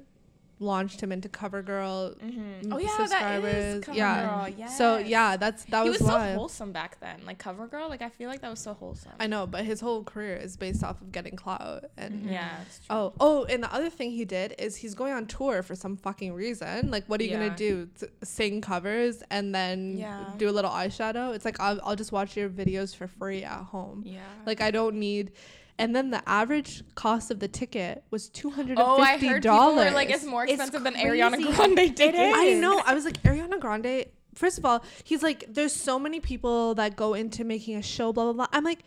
launched 0.62 1.02
him 1.02 1.12
into 1.12 1.30
CoverGirl 1.30 2.18
Mm-hmm. 2.20 2.74
Oh 2.74 2.78
yeah, 2.78 2.88
that 2.98 3.10
subscribers. 3.10 3.54
is 3.56 3.84
CoverGirl. 3.86 3.96
Yeah. 3.96 4.48
Yes. 4.58 4.78
so 4.78 4.98
yeah 4.98 5.38
that's 5.38 5.64
that 5.66 5.84
he 5.84 5.90
was, 5.90 6.02
was, 6.02 6.10
so 6.10 6.20
wholesome 6.36 6.72
back 6.74 7.00
then. 7.00 7.22
Like 7.26 7.42
CoverGirl, 7.42 7.90
like 7.90 8.02
I 8.02 8.10
feel 8.10 8.30
like 8.30 8.42
that 8.42 8.50
was 8.50 8.60
so 8.60 8.74
wholesome. 8.74 9.14
i 9.20 9.28
know 9.28 9.48
but 9.48 9.64
his 9.66 9.80
whole 9.80 10.04
career 10.04 10.36
is 10.36 10.58
based 10.58 10.84
off 10.84 11.02
of 11.02 11.12
getting 11.12 11.36
clout 11.36 11.86
and 11.98 12.26
Mhm. 12.26 12.32
Yeah. 12.32 12.50
True. 12.50 12.86
Oh, 12.90 13.14
oh, 13.20 13.44
and 13.46 13.64
the 13.64 13.74
other 13.74 13.90
thing 13.90 14.12
he 14.12 14.26
did 14.26 14.56
is 14.60 14.76
he's 14.76 14.96
going 14.96 15.14
on 15.14 15.26
tour 15.28 15.64
for 15.64 15.76
some 15.76 15.96
fucking 15.96 16.34
reason. 16.34 16.92
Like, 16.92 17.06
what 17.08 17.22
are 17.22 17.24
you 17.24 17.32
Yeah. 17.32 17.48
gonna 17.48 17.56
do? 17.56 17.88
T- 18.00 18.08
sing 18.24 18.60
covers 18.62 19.24
and 19.32 19.56
then 19.56 19.98
Yeah. 19.98 20.26
do 20.38 20.50
a 20.50 20.52
little 20.52 20.72
eyeshadow? 20.72 21.34
It's 21.36 21.46
like 21.46 21.60
I'll, 21.60 21.80
I'll 21.84 21.96
just 21.96 22.12
watch 22.12 22.36
your 22.36 22.50
videos 22.50 22.96
for 22.96 23.08
free 23.08 23.44
at 23.44 23.64
home. 23.64 24.04
Yeah. 24.06 24.20
Like, 24.46 24.60
I 24.62 24.72
don't 24.72 24.96
need. 24.98 25.32
And 25.80 25.96
then 25.96 26.12
the 26.12 26.22
average 26.30 26.84
cost 26.96 27.32
of 27.32 27.40
the 27.40 27.48
ticket 27.48 28.04
was 28.12 28.30
two 28.30 28.50
hundred 28.52 28.78
Oh, 28.80 28.98
and 28.98 29.04
I 29.06 29.12
fifty 29.14 29.28
heard 29.28 29.42
people 29.44 29.58
dollars. 29.58 29.86
were 29.86 29.96
like, 29.96 30.10
it's 30.12 30.26
more 30.26 30.44
It's 30.44 30.54
expensive 30.54 30.84
than 30.84 30.94
Ariana. 30.96 31.56
Grande 31.56 31.96
tickets. 31.98 32.18
I 32.18 32.54
know. 32.54 32.82
I 32.86 32.94
was 32.94 33.06
like, 33.06 33.22
Ariana 33.24 33.60
Grande 33.60 34.06
first 34.36 34.58
of 34.58 34.66
all, 34.66 34.84
he's 35.04 35.24
like, 35.24 35.46
there's 35.50 35.74
so 35.74 35.98
many 36.00 36.20
people 36.20 36.76
that 36.76 36.96
go 36.96 37.14
into 37.14 37.44
making 37.44 37.76
a 37.76 37.82
show, 37.82 38.14
blah 38.14 38.26
blah 38.26 38.34
blah. 38.34 38.48
I'm 38.54 38.64
like, 38.64 38.80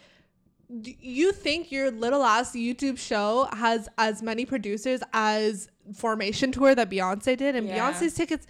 "D- 0.81 0.97
you 1.01 1.33
think 1.33 1.71
your 1.73 1.91
little 1.91 2.23
ass 2.23 2.53
YouTube 2.53 2.97
show 2.99 3.49
has 3.53 3.89
as 3.99 4.23
many 4.23 4.45
producers 4.47 5.01
as 5.13 5.69
Formation 5.95 6.53
Tour 6.53 6.75
that 6.75 6.89
Beyonce 6.91 7.37
did, 7.37 7.55
and 7.57 7.67
Yeah. 7.67 7.91
Beyonce's 7.93 8.15
tickets 8.15 8.47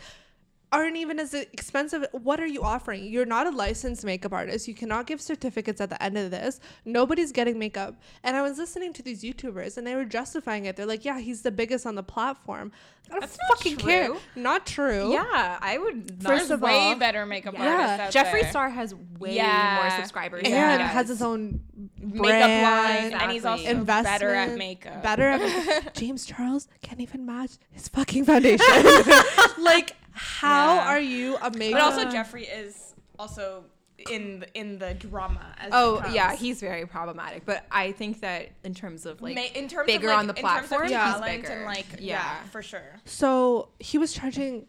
aren't 0.73 0.97
even 0.97 1.21
as 1.21 1.35
expensive. 1.35 2.07
What 2.13 2.41
are 2.41 2.47
you 2.47 2.63
offering? 2.63 3.05
You're 3.05 3.27
not 3.27 3.47
a 3.47 3.51
licensed 3.51 4.05
makeup 4.05 4.33
artist. 4.33 4.67
You 4.67 4.75
cannot 4.75 5.07
give 5.07 5.21
certificates 5.21 5.81
at 5.81 5.91
the 5.91 6.03
end 6.03 6.17
of 6.19 6.31
this. 6.31 6.59
Nobody's 6.85 7.31
getting 7.31 7.59
makeup. 7.59 7.95
And 8.25 8.37
I 8.37 8.43
was 8.43 8.59
listening 8.59 8.93
to 8.95 9.03
these 9.03 9.23
YouTubers 9.23 9.77
and 9.77 9.87
they 9.87 9.95
were 9.95 10.05
justifying 10.07 10.65
it. 10.65 10.77
They're 10.77 10.87
like, 10.87 11.05
yeah, 11.05 11.19
he's 11.21 11.43
the 11.43 11.51
biggest 11.51 11.85
on 11.87 11.95
the 11.95 12.03
platform. 12.03 12.73
I 13.09 13.13
don't 13.15 13.21
That's 13.21 13.37
not 13.49 13.59
fucking 13.59 13.77
care. 13.77 14.11
Not 14.35 14.65
true. 14.67 15.13
Yeah, 15.13 15.59
I 15.61 15.77
would. 15.77 16.09
First 16.23 16.23
There's 16.23 16.51
of 16.53 16.63
way 16.63 16.73
all- 16.73 16.97
better 16.97 17.27
makeup 17.27 17.55
Yeah. 17.55 18.01
artists 18.01 18.17
out 18.17 18.27
Jeffree 18.27 18.41
there. 18.43 18.51
Star 18.51 18.71
has 18.71 18.95
way 19.19 19.35
Yeah. 19.37 19.81
more 19.83 19.91
subscribers. 19.99 20.43
Yeah, 20.49 20.73
and 20.73 20.81
than 20.81 20.89
he 20.89 20.95
has 20.95 21.09
his 21.09 21.21
own 21.21 21.61
makeup 22.01 22.23
brand, 22.23 23.13
line, 23.13 23.21
and 23.21 23.33
he's 23.33 23.45
also 23.45 23.63
Exactly. 23.69 23.85
better 23.85 24.29
at 24.35 24.49
investment, 24.49 24.59
makeup. 24.59 25.03
Better 25.03 25.29
at 25.29 25.95
James 25.95 26.25
Charles 26.25 26.69
can't 26.81 27.01
even 27.01 27.27
match 27.27 27.51
his 27.73 27.89
fucking 27.89 28.25
foundation. 28.25 28.65
like, 29.59 29.97
how 30.15 30.75
Yeah. 30.77 30.89
are 30.89 31.01
you 31.01 31.37
a 31.43 31.51
makeup? 31.51 31.81
But 31.81 31.83
also 31.83 32.05
Jeffree 32.11 32.49
is 32.53 32.95
also 33.19 33.65
in 34.11 34.41
the, 34.41 34.53
in 34.59 34.79
the 34.79 34.95
drama. 34.95 35.55
As 35.59 35.71
Oh 35.73 36.03
yeah, 36.13 36.35
he's 36.35 36.61
very 36.61 36.87
problematic. 36.87 37.45
But 37.45 37.65
I 37.71 37.93
think 37.93 38.21
that 38.21 38.51
in 38.65 38.75
terms 38.75 39.07
of 39.07 39.23
like 39.23 39.35
Ma- 39.37 39.43
in 39.55 39.69
terms 39.69 39.87
bigger 39.87 40.09
of, 40.09 40.15
like, 40.15 40.19
on 40.19 40.27
the 40.27 40.35
in 40.35 40.43
terms 40.43 40.63
of 40.65 40.69
platform, 40.69 40.83
he's 40.83 40.93
talent 40.93 41.43
bigger. 41.43 41.53
and 41.55 41.65
like 41.65 41.87
yeah. 41.99 42.15
Yeah. 42.17 42.43
for 42.51 42.63
sure. 42.63 43.01
So 43.05 43.69
he 43.79 43.99
was 43.99 44.13
charging. 44.13 44.67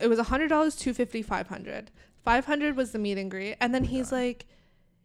It 0.00 0.08
was 0.08 0.18
a 0.18 0.24
hundred 0.24 0.48
dollars, 0.48 0.74
two 0.76 0.92
fifty, 0.94 1.22
five 1.22 1.48
hundred. 1.48 1.90
Five 2.24 2.46
hundred 2.46 2.76
was 2.76 2.92
the 2.92 2.98
meet 2.98 3.16
and 3.18 3.30
greet, 3.30 3.56
and 3.60 3.74
then 3.74 3.84
he's 3.84 4.10
like, 4.12 4.46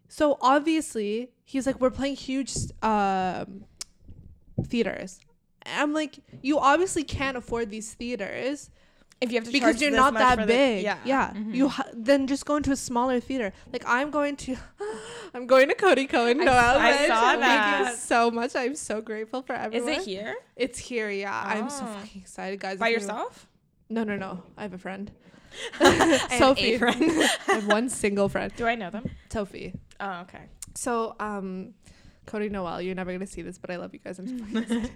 so 0.08 0.38
obviously 0.42 1.32
he's 1.46 1.66
like, 1.68 1.80
we're 1.80 1.90
playing 1.92 2.16
huge 2.16 2.54
um, 2.82 3.66
theaters. 4.66 5.20
I'm 5.66 5.94
like, 5.94 6.20
you 6.42 6.60
obviously 6.60 7.04
can't 7.04 7.38
afford 7.38 7.70
these 7.70 7.94
theaters 7.94 8.70
If 9.24 9.32
you 9.32 9.38
have 9.38 9.46
to 9.46 9.52
because 9.52 9.76
charge 9.76 9.82
you're 9.82 9.92
not 9.92 10.14
that 10.16 10.36
for 10.40 10.42
the- 10.46 10.48
big. 10.54 10.84
yeah, 10.84 10.98
yeah. 11.06 11.34
You 11.36 11.70
ha- 11.70 11.88
then 11.94 12.28
just 12.28 12.46
go 12.46 12.56
into 12.58 12.72
a 12.72 12.76
smaller 12.76 13.20
theater. 13.20 13.54
Like 13.72 13.84
I'm 13.88 14.12
going 14.12 14.36
to, 14.38 14.56
I'm 15.34 15.48
going 15.48 15.70
to 15.70 15.76
Cody 15.76 16.06
Cohen. 16.08 16.42
I 16.42 16.44
Noel. 16.44 16.74
saw- 16.76 16.80
I 16.80 16.92
Thank 16.94 17.08
saw 17.08 17.32
you 17.34 17.40
that. 17.40 17.96
so 17.98 18.30
much. 18.32 18.56
I'm 18.56 18.76
so 18.76 19.02
grateful 19.02 19.42
for 19.42 19.54
everyone 19.54 19.90
Is 19.90 19.98
it 20.00 20.04
here 20.06 20.36
It's 20.56 20.78
here. 20.78 21.10
Yeah. 21.10 21.42
I'm 21.46 21.70
so 21.70 21.84
Oh. 21.88 21.94
fucking 22.00 22.22
excited, 22.22 22.60
guys. 22.60 22.78
by 22.78 22.90
yourself? 22.90 23.48
no, 23.90 24.04
no, 24.04 24.16
no. 24.16 24.44
I 24.58 24.64
have 24.64 24.74
a 24.74 24.78
friend. 24.78 25.12
have 25.74 26.32
Sophie. 26.34 26.78
friend. 26.78 26.98
I 27.48 27.54
have 27.54 27.68
one 27.68 27.88
single 27.90 28.28
friend. 28.30 28.52
Do 28.56 28.66
I 28.68 28.76
know 28.76 28.90
them? 28.90 29.10
Sophie. 29.32 29.74
Oh, 30.00 30.22
okay. 30.22 30.46
So, 30.76 31.16
um, 31.20 31.76
Cody 32.26 32.50
Noel, 32.50 32.82
you're 32.82 32.96
never 32.96 33.12
gonna 33.12 33.28
see 33.28 33.42
this, 33.44 33.58
but 33.60 33.70
I 33.70 33.76
love 33.76 33.94
you 33.94 34.00
guys. 34.00 34.18
I'm 34.18 34.28
so 34.28 34.60
excited. 34.60 34.92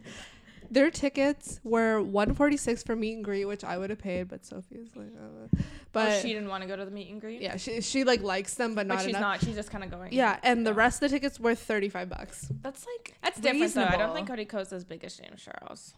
Their 0.70 0.92
tickets 0.92 1.60
were 1.64 2.02
146 2.02 2.84
for 2.84 2.96
meet 2.96 3.14
and 3.16 3.24
greet, 3.24 3.46
which 3.46 3.64
I 3.64 3.78
would 3.78 3.90
have 3.90 4.00
paid, 4.00 4.28
but 4.28 4.46
Sophie's 4.46 4.90
like, 4.96 5.08
uh, 5.18 5.48
But 5.52 5.60
but 5.94 6.08
oh, 6.10 6.20
she 6.22 6.34
didn't 6.34 6.50
want 6.50 6.62
to 6.64 6.68
go 6.68 6.76
to 6.76 6.84
the 6.84 6.92
meet 6.92 7.10
and 7.10 7.22
greet. 7.22 7.42
yeah, 7.42 7.56
she 7.58 7.80
she 7.82 8.04
like 8.04 8.22
likes 8.22 8.56
them, 8.56 8.76
but 8.76 8.88
but 8.88 8.96
not 8.96 9.00
she's 9.02 9.10
enough. 9.10 9.22
not. 9.22 9.42
She's 9.42 9.56
just 9.56 9.72
kind 9.72 9.84
of 9.84 9.90
going. 9.92 10.12
Yeah, 10.14 10.38
and 10.44 10.66
the 10.68 10.74
rest 10.74 11.02
of 11.02 11.10
the 11.10 11.16
tickets 11.16 11.40
were 11.40 11.56
35 11.56 12.10
bucks. 12.10 12.50
That's 12.62 12.86
like 12.86 13.16
That's 13.24 13.40
different 13.40 13.74
though. 13.74 13.86
I 13.86 13.98
don't 13.98 14.14
think 14.14 14.28
Cody 14.28 14.46
Ko's 14.46 14.74
as 14.74 14.84
big 14.84 15.04
as 15.04 15.16
James 15.18 15.42
Charles. 15.42 15.94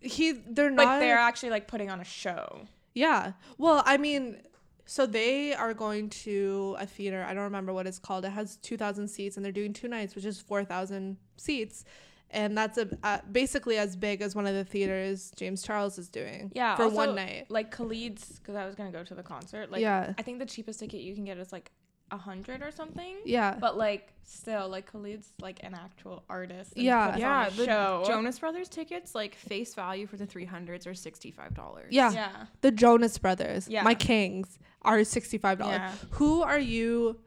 He, 0.00 0.32
they're 0.32 0.70
But 0.74 0.84
not. 0.84 0.98
they're 1.00 1.16
actually 1.18 1.50
like 1.50 1.68
putting 1.68 1.90
on 1.90 2.00
a 2.00 2.04
show. 2.04 2.62
Yeah. 2.94 3.32
Well, 3.56 3.82
I 3.86 3.98
mean, 3.98 4.38
so 4.84 5.06
they 5.06 5.54
are 5.54 5.72
going 5.74 6.10
to 6.10 6.76
a 6.80 6.86
theater. 6.86 7.24
I 7.28 7.34
don't 7.34 7.44
remember 7.44 7.72
what 7.72 7.86
it's 7.86 7.98
called. 8.00 8.24
It 8.24 8.30
has 8.30 8.56
2,000 8.56 9.06
seats 9.06 9.36
and 9.36 9.44
they're 9.44 9.52
doing 9.52 9.72
two 9.72 9.86
nights, 9.88 10.14
which 10.16 10.24
is 10.24 10.40
4,000 10.40 11.16
seats. 11.36 11.84
And 12.32 12.56
that's 12.56 12.78
a, 12.78 12.88
uh, 13.02 13.18
basically 13.30 13.76
as 13.76 13.94
big 13.94 14.22
as 14.22 14.34
one 14.34 14.46
of 14.46 14.54
the 14.54 14.64
theaters 14.64 15.30
James 15.36 15.62
Charles 15.62 15.98
is 15.98 16.08
doing 16.08 16.50
Yeah, 16.54 16.76
for 16.76 16.84
also, 16.84 16.96
one 16.96 17.14
night. 17.14 17.46
Like 17.50 17.70
Khalid's, 17.70 18.38
because 18.38 18.54
I 18.56 18.64
was 18.66 18.74
gonna 18.74 18.90
go 18.90 19.04
to 19.04 19.14
the 19.14 19.22
concert. 19.22 19.70
Like, 19.70 19.82
Yeah. 19.82 20.14
I 20.18 20.22
think 20.22 20.38
the 20.38 20.46
cheapest 20.46 20.80
ticket 20.80 21.02
you 21.02 21.14
can 21.14 21.24
get 21.24 21.36
is 21.38 21.52
like 21.52 21.70
a 22.10 22.16
hundred 22.16 22.62
or 22.62 22.70
something. 22.70 23.16
Yeah. 23.24 23.56
But 23.58 23.76
like, 23.78 24.12
still, 24.22 24.68
like 24.68 24.90
Khalid's 24.90 25.32
like 25.40 25.60
an 25.62 25.74
actual 25.74 26.24
artist. 26.28 26.72
and 26.74 26.84
Yeah. 26.84 27.06
puts 27.06 27.14
on 27.16 27.20
yeah, 27.20 27.48
the 27.50 27.64
show. 27.66 28.04
Jonas 28.06 28.38
Brothers 28.38 28.68
tickets 28.68 29.14
like 29.14 29.34
face 29.34 29.74
value 29.74 30.06
for 30.06 30.16
the 30.16 30.26
300s 30.26 30.86
are 30.86 30.94
$65. 30.94 31.86
yeah. 31.90 32.12
Yeah. 32.12 32.46
The 32.62 32.70
Jonas 32.70 33.18
Brothers, 33.18 33.68
Yeah. 33.68 33.82
my 33.82 33.94
kings, 33.94 34.58
are 34.82 34.98
$65. 35.04 35.58
Yeah. 35.68 35.92
Who 36.12 36.42
are 36.42 36.58
you 36.58 37.18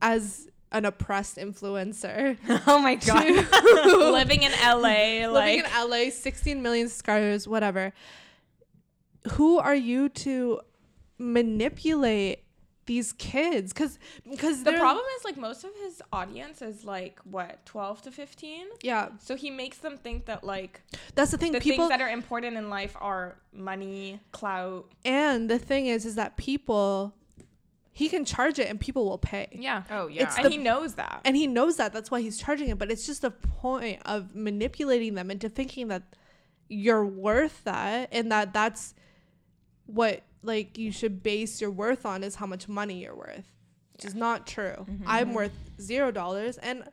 as 0.00 0.48
an 0.72 0.84
oppressed 0.84 1.36
influencer? 1.36 2.36
oh 2.66 2.78
my 2.80 2.94
god. 2.96 3.24
Living 4.12 4.42
in 4.42 4.52
LA, 4.62 5.26
like 5.28 5.30
living 5.30 5.58
in 5.64 5.90
LA, 5.90 6.10
16 6.10 6.62
million 6.62 6.88
subscribers, 6.88 7.46
whatever. 7.46 7.92
Who 9.32 9.58
are 9.58 9.74
you 9.74 10.08
to 10.08 10.60
manipulate 11.18 12.40
these 12.86 13.12
kids? 13.12 13.72
Because 13.72 13.98
because 14.28 14.64
the 14.64 14.72
problem 14.72 15.04
is 15.18 15.24
like 15.24 15.36
most 15.36 15.62
of 15.64 15.70
his 15.84 16.02
audience 16.12 16.62
is 16.62 16.84
like 16.84 17.20
what 17.24 17.64
twelve 17.64 18.02
to 18.02 18.10
fifteen. 18.10 18.66
yeah, 18.82 19.10
So 19.20 19.36
he 19.36 19.50
makes 19.50 19.78
them 19.78 19.96
think 19.96 20.26
that 20.26 20.42
like 20.42 20.82
that's 21.14 21.30
the 21.30 21.38
thing. 21.38 21.52
the 21.52 21.60
people 21.60 21.86
things 21.88 21.90
that 21.90 22.00
are 22.00 22.10
important 22.10 22.56
in 22.56 22.68
life 22.70 22.96
are 23.00 23.36
money, 23.52 24.20
clout. 24.32 24.90
and 25.04 25.48
the 25.48 25.58
thing 25.60 25.86
is, 25.86 26.04
is 26.04 26.16
that 26.16 26.36
people 26.36 27.14
he 27.94 28.08
can 28.08 28.24
charge 28.24 28.58
it 28.58 28.68
and 28.70 28.80
people 28.80 29.04
will 29.04 29.18
pay. 29.18 29.48
Yeah. 29.52 29.82
Oh 29.90 30.06
yeah. 30.08 30.22
It's 30.24 30.36
and 30.36 30.46
the- 30.46 30.50
he 30.50 30.56
knows 30.56 30.94
that. 30.94 31.20
And 31.24 31.36
he 31.36 31.46
knows 31.46 31.76
that. 31.76 31.92
That's 31.92 32.10
why 32.10 32.20
he's 32.22 32.38
charging 32.38 32.68
it. 32.70 32.78
But 32.78 32.90
it's 32.90 33.06
just 33.06 33.22
a 33.22 33.30
point 33.30 34.00
of 34.06 34.34
manipulating 34.34 35.14
them 35.14 35.30
into 35.30 35.48
thinking 35.48 35.88
that 35.88 36.02
you're 36.68 37.04
worth 37.04 37.62
that 37.64 38.08
and 38.12 38.32
that 38.32 38.52
that's 38.54 38.94
what 39.86 40.22
like 40.42 40.78
you 40.78 40.90
should 40.90 41.22
base 41.22 41.60
your 41.60 41.70
worth 41.70 42.06
on 42.06 42.24
is 42.24 42.36
how 42.36 42.46
much 42.46 42.66
money 42.66 43.02
you're 43.02 43.14
worth. 43.14 43.44
Which 43.92 44.06
is 44.06 44.14
not 44.14 44.46
true. 44.46 44.86
I'm 45.06 45.34
worth 45.34 45.52
zero 45.80 46.10
dollars 46.10 46.56
and 46.58 46.84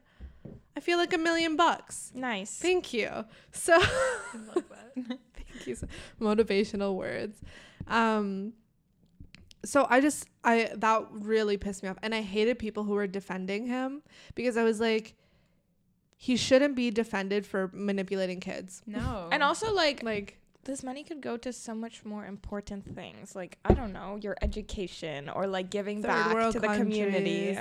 I 0.76 0.82
feel 0.82 0.98
like 0.98 1.14
a 1.14 1.18
million 1.18 1.56
bucks. 1.56 2.12
nice. 2.14 2.58
Thank 2.58 2.92
you. 2.94 3.26
So 3.54 3.80
thank 4.96 5.66
you. 5.66 5.76
So, 5.76 5.88
motivational 6.20 6.96
words. 6.96 7.40
Um 7.88 8.54
so 9.66 9.86
I 9.90 10.02
just 10.02 10.28
I 10.44 10.72
that 10.76 11.06
really 11.12 11.58
pissed 11.58 11.84
me 11.84 11.90
off 11.90 11.98
and 12.02 12.14
I 12.16 12.22
hated 12.22 12.60
people 12.60 12.84
who 12.84 12.94
were 12.94 13.08
defending 13.08 13.68
him 13.68 14.02
because 14.36 14.58
I 14.58 14.64
was 14.64 14.80
like 14.80 15.16
he 16.16 16.36
shouldn't 16.36 16.76
be 16.76 16.92
defended 16.92 17.46
for 17.46 17.70
manipulating 17.74 18.40
kids. 18.42 18.82
no. 18.86 19.30
and 19.32 19.42
also 19.42 19.74
like 19.74 20.04
Like 20.04 20.38
this 20.66 20.84
money 20.84 21.04
could 21.04 21.22
go 21.22 21.38
to 21.38 21.54
so 21.54 21.74
much 21.74 22.04
more 22.04 22.26
important 22.26 22.84
things 22.94 23.34
like 23.36 23.58
i 23.64 23.74
don't 23.74 23.94
know 23.94 24.20
your 24.22 24.36
education 24.42 25.30
or 25.30 25.48
like 25.48 25.70
giving 25.70 26.02
back 26.02 26.52
to 26.52 26.60
the 26.60 26.68
community 26.68 27.58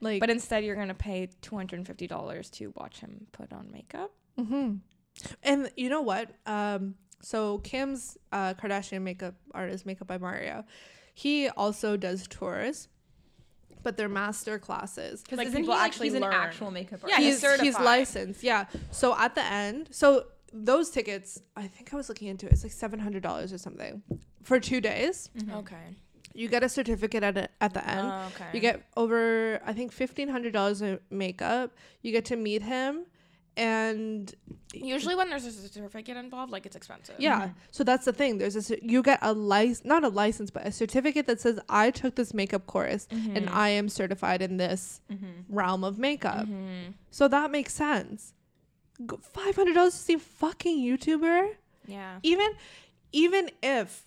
like 0.00 0.20
but 0.20 0.30
instead 0.30 0.64
you're 0.64 0.74
gonna 0.74 0.94
pay 0.94 1.28
$250 1.42 2.50
to 2.52 2.72
watch 2.76 3.00
him 3.00 3.26
put 3.32 3.52
on 3.52 3.70
makeup 3.70 4.10
hmm 4.38 4.76
And 5.44 5.70
you 5.76 5.88
know 5.90 6.00
what? 6.02 6.30
Um, 6.44 6.96
so 7.20 7.58
Kim's 7.58 8.18
uh, 8.32 8.54
Kardashian 8.54 9.02
makeup 9.02 9.34
artist, 9.52 9.86
Makeup 9.86 10.08
by 10.08 10.18
Mario, 10.18 10.64
he 11.14 11.48
also 11.50 11.96
does 11.96 12.26
tours, 12.28 12.88
but 13.82 13.96
they're 13.96 14.08
master 14.08 14.58
classes. 14.58 15.22
because 15.22 15.38
like, 15.38 15.46
isn't 15.48 15.60
people 15.62 15.74
he 15.74 15.78
like, 15.78 15.86
actually 15.86 16.08
he's 16.08 16.14
an 16.14 16.24
actual 16.24 16.70
makeup 16.70 17.00
Yeah, 17.06 17.14
artist? 17.14 17.42
he's 17.42 17.50
he's 17.52 17.60
he's 17.60 17.78
licensed. 17.78 18.42
Yeah. 18.42 18.66
So 18.90 19.16
at 19.16 19.34
the 19.34 19.44
end, 19.44 19.88
so 19.92 20.26
those 20.52 20.90
tickets, 20.90 21.40
I 21.56 21.66
think 21.66 21.92
I 21.92 21.96
was 21.96 22.08
looking 22.08 22.28
into 22.28 22.46
it. 22.46 22.52
It's 22.52 22.62
like 22.62 22.72
seven 22.72 22.98
hundred 22.98 23.22
dollars 23.22 23.52
or 23.52 23.58
something 23.58 24.02
for 24.42 24.58
two 24.60 24.80
days. 24.80 25.30
Mhm. 25.38 25.54
okay 25.60 25.96
You 26.34 26.48
get 26.48 26.62
a 26.64 26.68
certificate 26.68 27.22
at 27.22 27.36
a, 27.38 27.48
at 27.60 27.74
the 27.74 27.88
end. 27.88 28.08
Oh, 28.12 28.26
okay 28.34 28.50
You 28.52 28.60
get 28.60 28.82
over, 28.96 29.60
I 29.64 29.72
think, 29.72 29.92
fifteen 29.92 30.28
hundred 30.28 30.52
dollars 30.52 30.82
in 30.82 30.98
makeup. 31.10 31.70
You 32.02 32.10
get 32.12 32.24
to 32.26 32.36
meet 32.36 32.62
him, 32.62 33.06
and 33.56 34.34
usually 34.72 35.14
when 35.14 35.30
there's 35.30 35.44
a 35.46 35.52
certificate 35.52 36.16
involved 36.16 36.50
like 36.50 36.66
it's 36.66 36.74
expensive 36.76 37.14
Yeah. 37.18 37.40
Mhm. 37.48 37.54
So 37.70 37.84
that's 37.84 38.04
the 38.04 38.12
thing. 38.12 38.38
There's 38.38 38.56
a 38.56 38.62
cer- 38.62 38.78
you 38.82 39.02
get 39.02 39.18
a 39.22 39.32
license, 39.32 39.84
not 39.84 40.02
a 40.04 40.08
license, 40.08 40.50
but 40.50 40.66
a 40.66 40.72
certificate 40.72 41.26
that 41.26 41.40
says 41.40 41.60
I 41.68 41.90
took 41.90 42.16
this 42.16 42.34
makeup 42.34 42.66
course 42.66 43.06
Mm-hmm. 43.10 43.36
and 43.36 43.50
I 43.50 43.68
am 43.70 43.88
certified 43.88 44.42
in 44.42 44.56
this 44.56 45.00
Mhm. 45.12 45.44
realm 45.48 45.84
of 45.84 45.98
makeup. 45.98 46.46
Mm-hmm. 46.46 46.92
So 47.10 47.28
that 47.28 47.50
makes 47.50 47.72
sense. 47.74 48.32
Five 49.22 49.56
hundred 49.56 49.74
dollars 49.74 49.94
to 49.94 49.98
see 50.00 50.16
fucking 50.16 50.78
YouTuber. 50.78 51.54
yeah 51.86 52.18
Even, 52.22 52.50
even 53.12 53.50
if. 53.62 54.02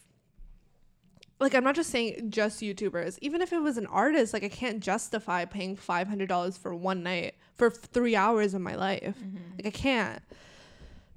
Like 1.39 1.53
I'm 1.53 1.63
not 1.63 1.75
just 1.75 1.89
saying 1.91 2.31
just 2.31 2.61
YouTubers. 2.61 3.19
Even 3.21 3.41
if 3.41 3.53
it 3.53 3.59
was 3.59 3.77
an 3.77 3.85
artist, 3.87 4.33
like 4.33 4.43
I 4.43 4.49
can't 4.49 4.81
justify 4.81 5.45
paying 5.45 5.75
five 5.75 6.07
hundred 6.07 6.29
dollars 6.29 6.57
for 6.57 6.73
one 6.73 7.03
night 7.03 7.35
for 7.55 7.69
three 7.69 8.15
hours 8.15 8.53
of 8.53 8.61
my 8.61 8.75
life. 8.75 9.15
Mhm. 9.19 9.57
Like 9.57 9.67
I 9.67 9.71
can't. 9.71 10.21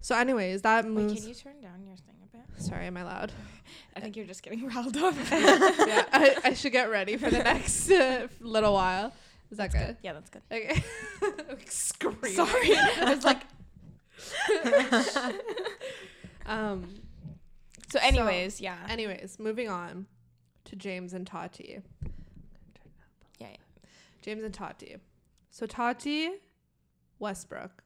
So, 0.02 0.14
anyways, 0.16 0.62
that 0.62 0.84
Wait, 0.86 1.14
can 1.16 1.28
you 1.28 1.34
turn 1.34 1.60
down 1.60 1.82
your 1.86 1.96
thing 1.96 2.16
a 2.22 2.36
bit? 2.36 2.62
Sorry, 2.62 2.86
am 2.86 2.96
I 2.96 3.02
loud? 3.02 3.32
I 3.96 4.00
think 4.00 4.16
you're 4.16 4.26
just 4.26 4.42
getting 4.42 4.66
riled 4.74 4.96
up. 4.96 5.14
yeah, 5.30 6.04
I, 6.12 6.36
I 6.44 6.52
should 6.54 6.72
get 6.72 6.90
ready 6.90 7.16
for 7.16 7.30
the 7.30 7.38
next 7.38 7.90
uh, 7.90 8.28
little 8.40 8.72
while. 8.74 9.12
Is 9.50 9.58
that 9.58 9.72
good? 9.72 9.96
Yeah, 10.02 10.12
that's 10.12 10.30
good. 10.30 10.42
Okay. 10.52 10.82
Scream. 11.66 12.14
Sorry, 12.34 12.76
I 12.76 13.14
was 13.14 13.24
like. 13.24 13.42
Um. 16.46 16.94
So, 17.90 17.98
anyways, 18.00 18.60
yeah. 18.60 18.76
Anyways, 18.88 19.38
moving 19.38 19.68
on 19.68 20.06
to 20.66 20.76
James 20.76 21.12
and 21.12 21.26
Tati. 21.26 21.80
Yeah, 23.38 23.48
yeah. 23.50 23.56
James 24.22 24.44
and 24.44 24.54
Tati. 24.54 24.96
So 25.50 25.66
Tati 25.66 26.30
Westbrook. 27.18 27.82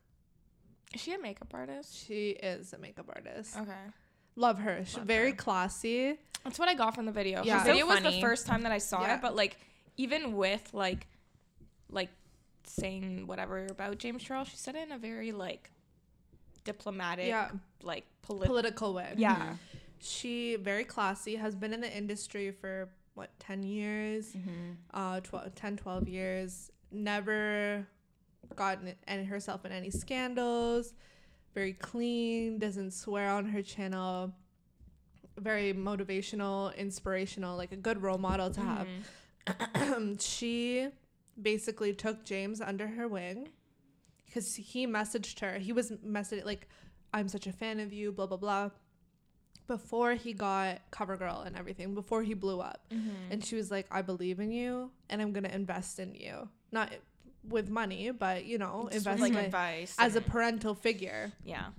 Is 0.93 1.01
she 1.01 1.15
a 1.15 1.19
makeup 1.19 1.49
artist? 1.55 1.97
She 2.07 2.31
is 2.31 2.73
a 2.73 2.79
makeup 2.79 3.11
artist. 3.15 3.57
Okay. 3.59 3.73
Love 4.37 4.59
her. 4.59 4.83
She's 4.85 4.99
Love 4.99 5.07
very 5.07 5.31
her. 5.31 5.37
classy. 5.37 6.19
That's 6.45 6.59
what 6.59 6.69
I 6.69 6.75
got 6.75 6.95
from 6.95 7.07
the 7.07 7.13
video. 7.13 7.43
Yeah. 7.43 7.55
Yeah. 7.57 7.59
So 7.61 7.65
The 7.69 7.73
video 7.73 7.87
was 7.87 8.03
the 8.03 8.21
first 8.21 8.47
time 8.47 8.63
that 8.63 8.73
I 8.73 8.79
saw 8.79 9.03
Yeah. 9.03 9.15
it, 9.17 9.23
but 9.23 9.35
like 9.35 9.57
even 9.97 10.35
with 10.37 10.69
like 10.75 11.07
like 11.91 12.11
saying 12.67 13.27
whatever 13.27 13.65
about 13.71 13.99
James 13.99 14.23
Charles, 14.23 14.49
she 14.49 14.57
said 14.57 14.75
it 14.75 14.83
in 14.87 14.93
a 14.93 14.99
very 14.99 15.33
like 15.33 15.71
diplomatic, 16.65 17.27
Yeah. 17.29 17.51
like 17.83 18.05
politi- 18.27 18.47
Political 18.47 18.95
way. 18.95 19.15
yeah. 19.17 19.57
She 20.05 20.57
very 20.57 20.85
classy. 20.85 21.37
Has 21.37 21.55
been 21.55 21.73
in 21.73 21.81
the 21.81 21.91
industry 21.91 22.51
for 22.51 22.91
what 23.15 23.31
ten 23.39 23.63
years. 23.63 24.33
Mm-hmm. 24.33 24.73
Uh, 24.93 25.21
12, 25.21 25.55
10, 25.55 25.77
12 25.79 26.09
years. 26.09 26.71
Never 26.93 27.87
gotten 28.55 28.95
any 29.09 29.25
herself 29.25 29.65
in 29.65 29.73
any 29.73 29.91
scandals. 29.91 30.93
Very 31.55 31.73
clean. 31.73 32.59
Doesn't 32.59 32.91
swear 32.91 33.31
on 33.31 33.47
her 33.47 33.63
channel. 33.63 34.33
Very 35.39 35.73
motivational, 35.73 36.77
inspirational. 36.77 37.57
Like 37.57 37.73
a 37.73 37.77
good 37.77 38.03
role 38.03 38.19
model 38.19 38.51
to 38.51 38.61
have. 38.61 38.87
Mhm. 39.47 40.21
she 40.21 40.89
basically 41.41 41.95
took 41.95 42.25
James 42.25 42.61
under 42.61 42.87
her 42.89 43.09
wing 43.09 43.49
because 44.27 44.55
he 44.55 44.87
messaged 44.87 45.41
her. 45.41 45.59
He 45.59 45.73
was 45.73 45.93
messaging 46.07 46.45
like, 46.45 46.69
"I'm 47.13 47.29
such 47.29 47.47
a 47.47 47.53
fan 47.53 47.81
of 47.81 47.93
you," 47.93 48.13
blah 48.13 48.27
blah 48.27 48.37
blah. 48.37 48.71
Before 49.67 50.13
he 50.15 50.33
got 50.35 50.81
CoverGirl 50.91 51.47
and 51.47 51.57
everything, 51.57 51.95
before 51.95 52.23
he 52.23 52.35
blew 52.35 52.61
up, 52.61 52.85
Mhm. 52.93 53.31
and 53.31 53.45
she 53.45 53.57
was 53.57 53.71
like, 53.71 53.87
"I 53.91 54.03
believe 54.03 54.39
in 54.41 54.51
you, 54.53 54.91
and 55.09 55.23
I'm 55.23 55.33
gonna 55.33 55.49
invest 55.49 55.99
in 55.99 56.15
you, 56.15 56.49
not 56.71 56.93
with 57.49 57.71
money, 57.71 58.11
but 58.11 58.45
you 58.45 58.59
know, 58.59 58.89
Just 58.93 59.07
investment 59.07 59.35
like 59.35 59.45
advice 59.47 59.97
as 59.99 60.17
a 60.17 60.21
parental 60.21 60.75
figure." 60.75 61.33
yeah. 61.45 61.71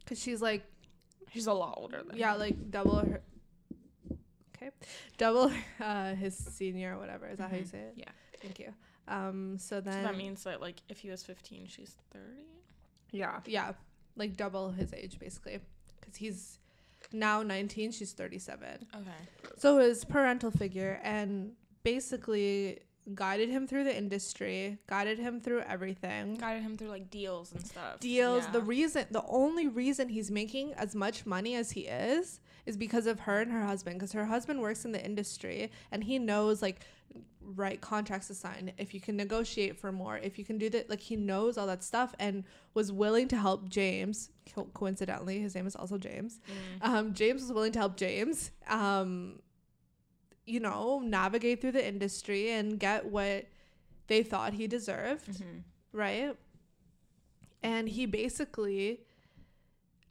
Because 0.00 0.20
she's 0.20 0.42
like, 0.42 0.64
She's 1.32 1.46
a 1.46 1.52
lot 1.54 1.74
older 1.78 2.02
than 2.02 2.16
yeah, 2.16 2.34
him. 2.34 2.38
like 2.40 2.70
double 2.70 2.96
her. 2.96 3.22
Okay, 4.56 4.70
double 5.18 5.50
uh, 5.80 6.14
his 6.14 6.36
senior 6.36 6.94
or 6.96 6.98
whatever. 6.98 7.26
Is 7.28 7.38
that 7.38 7.50
how 7.50 7.56
you 7.56 7.62
Mhm. 7.64 7.70
say 7.70 7.78
it? 7.80 7.94
Yeah. 7.96 8.10
Thank 8.40 8.58
you. 8.60 8.72
Um. 9.08 9.58
So 9.58 9.76
So 9.76 9.80
then 9.80 10.04
that 10.04 10.16
means 10.16 10.44
that 10.44 10.60
like 10.60 10.76
if 10.88 10.98
he 11.00 11.10
was 11.10 11.24
15, 11.24 11.66
she's 11.68 11.96
30. 12.12 12.24
Yeah. 13.12 13.40
yeah, 13.46 13.72
like 14.16 14.36
double 14.36 14.72
his 14.72 14.92
age 14.92 15.18
basically, 15.18 15.60
because 16.00 16.16
he's 16.16 16.58
now 17.14 17.42
19. 17.42 17.92
She's 17.92 18.12
37. 18.12 18.86
Okay. 18.94 19.10
So 19.56 19.78
his 19.78 20.04
parental 20.04 20.50
figure 20.50 21.00
and 21.02 21.52
basically 21.82 22.80
guided 23.14 23.50
him 23.50 23.66
through 23.66 23.84
the 23.84 23.96
industry, 23.96 24.78
guided 24.86 25.18
him 25.18 25.40
through 25.40 25.60
everything. 25.60 26.36
Guided 26.36 26.62
him 26.62 26.76
through 26.76 26.88
like 26.88 27.10
deals 27.10 27.52
and 27.52 27.66
stuff. 27.66 28.00
Deals. 28.00 28.46
The 28.48 28.62
reason, 28.62 29.06
the 29.10 29.24
only 29.28 29.68
reason 29.68 30.08
he's 30.08 30.30
making 30.30 30.72
as 30.74 30.94
much 30.94 31.26
money 31.26 31.54
as 31.54 31.72
he 31.72 31.82
is, 31.82 32.40
is 32.66 32.76
because 32.78 33.06
of 33.06 33.20
her 33.20 33.40
and 33.40 33.52
her 33.52 33.64
husband. 33.64 33.98
Because 33.98 34.12
her 34.12 34.24
husband 34.24 34.60
works 34.60 34.84
in 34.84 34.92
the 34.92 35.04
industry 35.04 35.70
and 35.90 36.04
he 36.04 36.18
knows 36.18 36.62
like 36.62 36.80
write 37.40 37.80
contracts 37.80 38.28
to 38.28 38.34
sign, 38.34 38.72
if 38.78 38.94
you 38.94 39.00
can 39.00 39.16
negotiate 39.16 39.78
for 39.78 39.92
more, 39.92 40.16
if 40.18 40.38
you 40.38 40.44
can 40.44 40.56
do 40.58 40.70
that, 40.70 40.88
like 40.88 41.00
he 41.00 41.14
knows 41.16 41.58
all 41.58 41.66
that 41.66 41.84
stuff 41.84 42.14
and 42.18 42.44
was 42.72 42.90
willing 42.90 43.28
to 43.28 43.36
help 43.36 43.68
James. 43.68 44.30
Co- 44.54 44.68
coincidentally, 44.74 45.40
his 45.40 45.54
name 45.54 45.66
is 45.66 45.76
also 45.76 45.98
James. 45.98 46.40
Mm. 46.82 46.88
Um, 46.88 47.14
James 47.14 47.42
was 47.42 47.52
willing 47.52 47.72
to 47.72 47.78
help 47.78 47.96
James. 47.96 48.50
Um, 48.68 49.40
you 50.46 50.60
know, 50.60 51.00
navigate 51.04 51.60
through 51.60 51.72
the 51.72 51.86
industry 51.86 52.50
and 52.50 52.78
get 52.78 53.06
what 53.06 53.46
they 54.08 54.22
thought 54.22 54.52
he 54.54 54.66
deserved 54.66 55.28
Mm-hmm. 55.30 55.58
right? 55.92 56.36
And 57.62 57.88
he 57.88 58.04
basically 58.04 59.00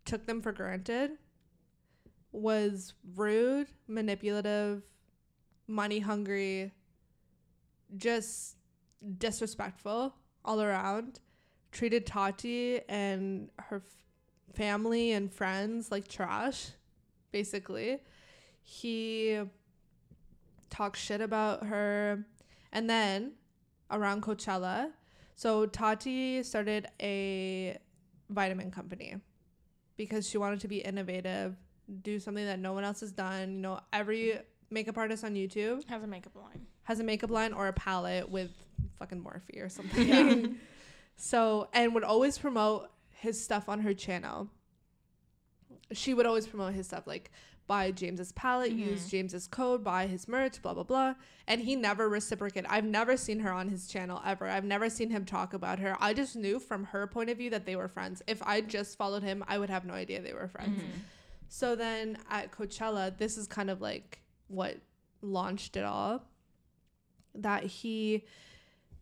took 0.05 0.25
them 0.25 0.41
for 0.41 0.51
granted, 0.51 1.11
was 2.31 2.93
rude, 3.15 3.67
manipulative, 3.87 4.81
money 5.67 5.99
hungry, 5.99 6.71
just 7.97 8.55
disrespectful 9.17 10.15
all 10.45 10.61
around, 10.61 11.19
treated 11.71 12.05
Tati 12.05 12.81
and 12.87 13.49
her 13.57 13.77
f- 13.77 14.55
family 14.55 15.11
and 15.11 15.31
friends 15.31 15.91
like 15.91 16.07
trash, 16.07 16.69
basically. 17.31 17.99
He 18.61 19.41
talked 20.69 20.97
shit 20.97 21.21
about 21.21 21.65
her. 21.65 22.25
And 22.71 22.89
then 22.89 23.33
around 23.91 24.23
Coachella, 24.23 24.91
so 25.35 25.65
Tati 25.65 26.43
started 26.43 26.87
a 27.01 27.77
vitamin 28.29 28.71
company 28.71 29.15
because 29.97 30.27
she 30.27 30.37
wanted 30.37 30.59
to 30.61 30.67
be 30.67 30.77
innovative, 30.77 31.55
do 32.01 32.19
something 32.19 32.45
that 32.45 32.59
no 32.59 32.73
one 32.73 32.83
else 32.83 33.01
has 33.01 33.11
done. 33.11 33.55
You 33.55 33.61
know, 33.61 33.79
every 33.91 34.39
makeup 34.73 34.97
artist 34.97 35.23
on 35.23 35.35
YouTube 35.35 35.87
Has 35.87 36.03
a 36.03 36.07
makeup 36.07 36.35
line. 36.35 36.65
has 36.83 36.99
a 36.99 37.03
makeup 37.03 37.29
line 37.29 37.53
or 37.53 37.67
a 37.67 37.73
palette 37.73 38.29
with 38.29 38.51
fucking 38.99 39.21
Morphe 39.23 39.61
or 39.63 39.69
something. 39.69 40.07
Yeah. 40.07 40.47
so, 41.15 41.69
and 41.73 41.93
would 41.93 42.03
always 42.03 42.37
promote 42.37 42.89
his 43.11 43.41
stuff 43.41 43.69
on 43.69 43.79
her 43.81 43.93
channel. 43.93 44.49
She 45.91 46.13
would 46.13 46.25
always 46.25 46.47
promote 46.47 46.73
his 46.73 46.87
stuff 46.87 47.05
like 47.07 47.31
buy 47.65 47.91
James's 47.91 48.31
palette, 48.33 48.71
use 48.73 49.05
Mhm. 49.05 49.09
James's 49.09 49.47
code, 49.47 49.83
buy 49.85 50.07
his 50.07 50.27
merch, 50.27 50.61
blah 50.61 50.73
blah 50.73 50.83
blah. 50.83 51.15
And 51.47 51.61
he 51.61 51.75
never 51.75 52.09
reciprocated. 52.09 52.65
I've 52.69 52.83
never 52.83 53.15
seen 53.15 53.39
her 53.39 53.51
on 53.51 53.69
his 53.69 53.87
channel 53.87 54.21
ever. 54.25 54.47
I've 54.49 54.65
never 54.65 54.89
seen 54.89 55.09
him 55.11 55.23
talk 55.23 55.53
about 55.53 55.79
her. 55.79 55.95
I 55.99 56.13
just 56.13 56.35
knew 56.35 56.59
from 56.59 56.85
her 56.85 57.07
point 57.07 57.29
of 57.29 57.37
view 57.37 57.49
that 57.51 57.65
they 57.65 57.75
were 57.75 57.87
friends. 57.87 58.21
If 58.27 58.41
I 58.43 58.59
just 58.61 58.97
followed 58.97 59.23
him, 59.23 59.43
I 59.47 59.57
would 59.59 59.69
have 59.69 59.85
no 59.85 59.93
idea 59.93 60.21
they 60.21 60.33
were 60.33 60.47
friends. 60.47 60.77
Mm-hmm. 60.81 60.99
So 61.47 61.75
then 61.75 62.17
at 62.29 62.51
Coachella, 62.51 63.15
this 63.17 63.37
is 63.37 63.47
kind 63.47 63.69
of 63.69 63.79
like 63.79 64.19
what 64.53 64.77
launched 65.21 65.75
it 65.77 65.83
all. 65.83 66.23
That 67.35 67.63
he, 67.63 68.25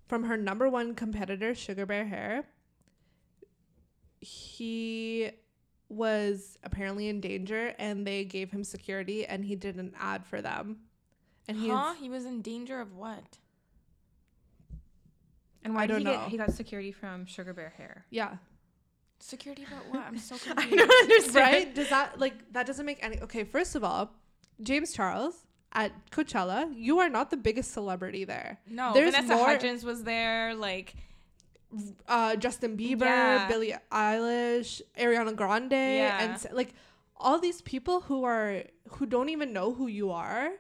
from 0.08 0.24
her 0.24 0.38
number 0.38 0.70
one 0.70 0.96
competitor, 0.96 1.54
Sugar 1.54 1.86
Bear 1.86 2.06
Hair, 2.06 2.46
he 4.20 5.32
was 5.90 6.58
apparently 6.64 7.10
in 7.10 7.20
danger 7.20 7.74
and 7.78 8.08
they 8.08 8.24
gave 8.24 8.52
him 8.52 8.64
security 8.64 9.26
and 9.26 9.44
he 9.44 9.56
did 9.56 9.76
an 9.76 9.94
ad 10.00 10.26
for 10.26 10.42
them. 10.42 10.78
And 11.48 11.58
he 11.58 11.70
huh? 11.70 11.94
He 12.00 12.10
was 12.10 12.26
in 12.26 12.42
danger 12.42 12.80
of 12.80 12.96
what? 12.96 13.38
And 15.64 15.76
why 15.76 15.84
I 15.84 15.88
did 15.88 15.94
don't 15.94 16.00
he 16.00 16.06
know. 16.06 16.12
get 16.14 16.30
he 16.30 16.38
got 16.38 16.52
security 16.54 16.92
from 16.92 17.26
Sugar 17.26 17.54
Bear 17.54 17.74
Hair? 17.78 18.06
yeah. 18.10 18.38
Security 19.24 19.64
about 19.68 19.88
what? 19.92 20.02
I'm 20.08 20.18
so 20.18 20.34
I 20.50 20.54
confused. 20.62 20.78
don't 20.78 21.04
understand. 21.12 21.36
right? 21.36 21.76
Does 21.76 21.90
that 21.90 22.20
like 22.20 22.52
that 22.54 22.66
doesn't 22.66 22.86
make 22.88 22.98
any 23.04 23.20
okay, 23.22 23.44
first 23.44 23.76
of 23.76 23.84
all, 23.84 24.12
James 24.62 24.94
Charles 24.94 25.46
at 25.74 25.92
Coachella, 26.12 26.72
you 26.76 27.00
are 27.00 27.10
not 27.10 27.30
the 27.30 27.38
biggest 27.38 27.72
celebrity 27.72 28.24
there. 28.26 28.60
No, 28.68 28.94
There's 28.94 29.16
Vanessa 29.16 29.36
more- 29.36 29.46
Hudgens 29.48 29.84
was 29.84 30.04
there. 30.04 30.54
Like, 30.56 30.96
uh, 32.08 32.36
Justin 32.36 32.76
Bieber, 32.78 33.02
Yeah. 33.06 33.48
Billie 33.48 33.76
Eilish, 33.92 34.82
Ariana 34.98 35.36
Grande, 35.36 35.72
Yeah. 35.72 36.22
and 36.22 36.48
like 36.54 36.74
all 37.16 37.40
these 37.40 37.62
people 37.62 38.02
who 38.02 38.24
are 38.26 38.64
who 38.94 39.06
don't 39.06 39.30
even 39.30 39.54
know 39.54 39.74
who 39.74 39.88
you 39.88 40.12
are. 40.12 40.52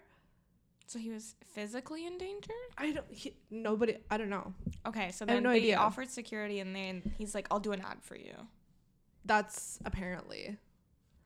so 0.87 0.99
he 0.99 1.09
was 1.09 1.35
physically 1.53 2.05
in 2.05 2.17
danger. 2.17 2.53
I 2.77 2.91
don't. 2.91 3.05
He, 3.09 3.33
nobody. 3.49 3.95
I 4.09 4.17
don't 4.17 4.29
know. 4.29 4.53
Okay, 4.85 5.11
so 5.11 5.23
then 5.23 5.41
no 5.43 5.49
they 5.51 5.57
idea. 5.57 5.77
offered 5.77 6.09
security, 6.09 6.59
and 6.59 6.75
then 6.75 7.13
he's 7.17 7.33
like, 7.33 7.47
"I'll 7.49 7.61
do 7.61 7.71
an 7.71 7.79
ad 7.81 7.99
for 8.01 8.15
you." 8.17 8.33
That's 9.23 9.79
apparently, 9.85 10.57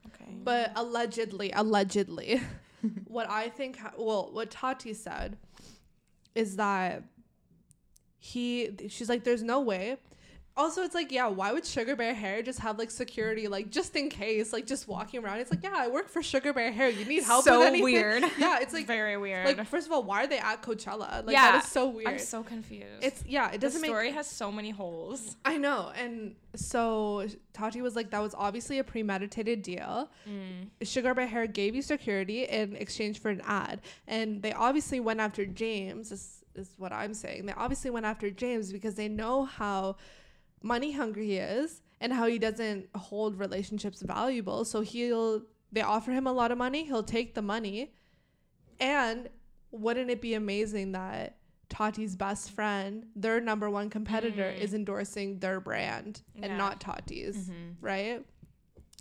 Okay, 0.08 0.32
but 0.44 0.72
allegedly, 0.76 1.52
allegedly, 1.52 2.42
what 3.08 3.30
I 3.30 3.50
think. 3.50 3.78
Ha- 3.78 3.94
well, 3.98 4.30
what 4.32 4.52
Tati 4.52 4.94
said 4.94 5.38
is 6.34 6.56
that 6.58 7.04
he. 8.18 8.72
She's 8.90 9.10
like, 9.10 9.24
there's 9.24 9.44
no 9.44 9.60
way. 9.62 9.98
Also 10.58 10.84
it's 10.84 10.96
like 10.96 11.12
yeah 11.12 11.28
why 11.28 11.52
would 11.52 11.66
sugar 11.66 11.96
bear 11.98 12.14
hair 12.14 12.42
just 12.42 12.60
have 12.60 12.78
like 12.80 12.90
security 12.90 13.48
like 13.50 13.70
just 13.70 13.94
in 13.96 14.08
case 14.10 14.54
like 14.54 14.66
just 14.66 14.88
walking 14.88 15.22
around 15.24 15.40
it's 15.40 15.52
like 15.52 15.62
yeah 15.62 15.74
i 15.76 15.88
work 15.90 16.08
for 16.08 16.24
sugar 16.24 16.54
bear 16.54 16.72
hair 16.72 16.88
you 16.90 17.04
need 17.04 17.24
help 17.24 17.44
So 17.44 17.60
with 17.60 17.68
anything 17.68 17.84
weird. 17.84 18.24
yeah 18.40 18.60
it's 18.62 18.74
like 18.74 18.88
very 18.88 19.18
weird. 19.18 19.46
like 19.46 19.66
first 19.68 19.86
of 19.86 19.92
all 19.92 20.04
why 20.04 20.24
are 20.24 20.28
they 20.28 20.38
at 20.40 20.62
coachella 20.62 21.26
like 21.26 21.34
Yeah, 21.34 21.52
that 21.54 21.64
is 21.66 21.70
so 21.70 21.88
weird 21.90 22.08
I'm 22.08 22.20
so 22.20 22.42
confused. 22.42 22.86
it's 23.04 23.22
yeah 23.28 23.52
it 23.52 23.60
doesn't 23.60 23.82
make 23.82 23.90
story 23.90 24.12
has 24.12 24.28
so 24.28 24.50
many 24.52 24.70
holes. 24.70 25.36
i 25.44 25.58
know 25.58 25.92
and 25.98 26.36
so 26.56 27.28
tati 27.52 27.82
was 27.82 27.96
like 27.98 28.12
that 28.12 28.22
was 28.22 28.34
obviously 28.38 28.80
a 28.80 28.84
premeditated 28.84 29.62
deal 29.62 30.10
Mm. 30.28 30.70
sugar 30.88 31.14
bear 31.14 31.28
hair 31.28 31.48
gave 31.48 31.76
you 31.76 31.82
security 31.82 32.44
in 32.46 32.76
exchange 32.78 33.20
for 33.20 33.30
an 33.30 33.42
ad 33.46 33.82
and 34.08 34.42
they 34.42 34.54
obviously 34.54 35.00
went 35.00 35.20
after 35.20 35.46
james 35.46 36.12
is, 36.12 36.44
is 36.56 36.70
what 36.78 36.94
i'm 36.94 37.14
saying 37.14 37.46
they 37.46 37.54
obviously 37.54 37.90
went 37.92 38.06
after 38.06 38.30
james 38.30 38.72
because 38.72 38.96
they 38.96 39.08
know 39.10 39.44
how 39.46 39.96
money 40.74 40.92
hungry 40.92 41.28
he 41.28 41.38
is 41.38 41.82
and 42.02 42.12
how 42.12 42.26
he 42.28 42.38
doesn't 42.40 42.88
hold 42.96 43.38
relationships 43.46 44.02
valuable 44.02 44.66
so 44.66 44.82
he'll 44.82 45.44
they 45.72 45.82
offer 45.82 46.12
him 46.12 46.26
a 46.28 46.34
lot 46.42 46.52
of 46.52 46.58
money 46.58 46.84
he'll 46.86 47.04
take 47.18 47.36
the 47.36 47.42
money 47.42 47.94
and 48.80 49.30
wouldn't 49.72 50.10
it 50.10 50.22
be 50.22 50.34
amazing 50.34 50.92
that 50.94 51.38
Tati's 51.70 52.16
best 52.16 52.52
friend, 52.52 53.08
their 53.16 53.42
number 53.42 53.70
one 53.70 53.90
competitor, 53.90 54.54
Mm. 54.56 54.60
is 54.60 54.74
endorsing 54.74 55.40
their 55.40 55.60
brand 55.60 56.22
and 56.42 56.58
not 56.58 56.80
Tati's, 56.80 57.36
Mm-hmm. 57.50 57.86
right? 57.86 58.26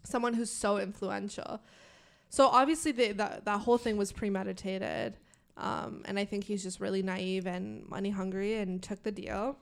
Someone 0.05 0.33
who's 0.35 0.51
so 0.51 0.79
influential. 0.79 1.61
So 2.31 2.47
obviously, 2.47 2.93
they, 2.93 3.13
that 3.13 3.45
that 3.45 3.61
whole 3.61 3.79
thing 3.79 3.97
was 3.97 4.13
premeditated, 4.13 5.19
um, 5.57 6.03
and 6.07 6.19
I 6.19 6.25
think 6.25 6.45
he's 6.45 6.63
just 6.63 6.81
really 6.81 7.03
naive 7.03 7.47
and 7.47 7.87
money 7.89 8.11
hungry 8.11 8.55
and 8.55 8.83
took 8.83 9.03
the 9.03 9.13
deal. 9.13 9.59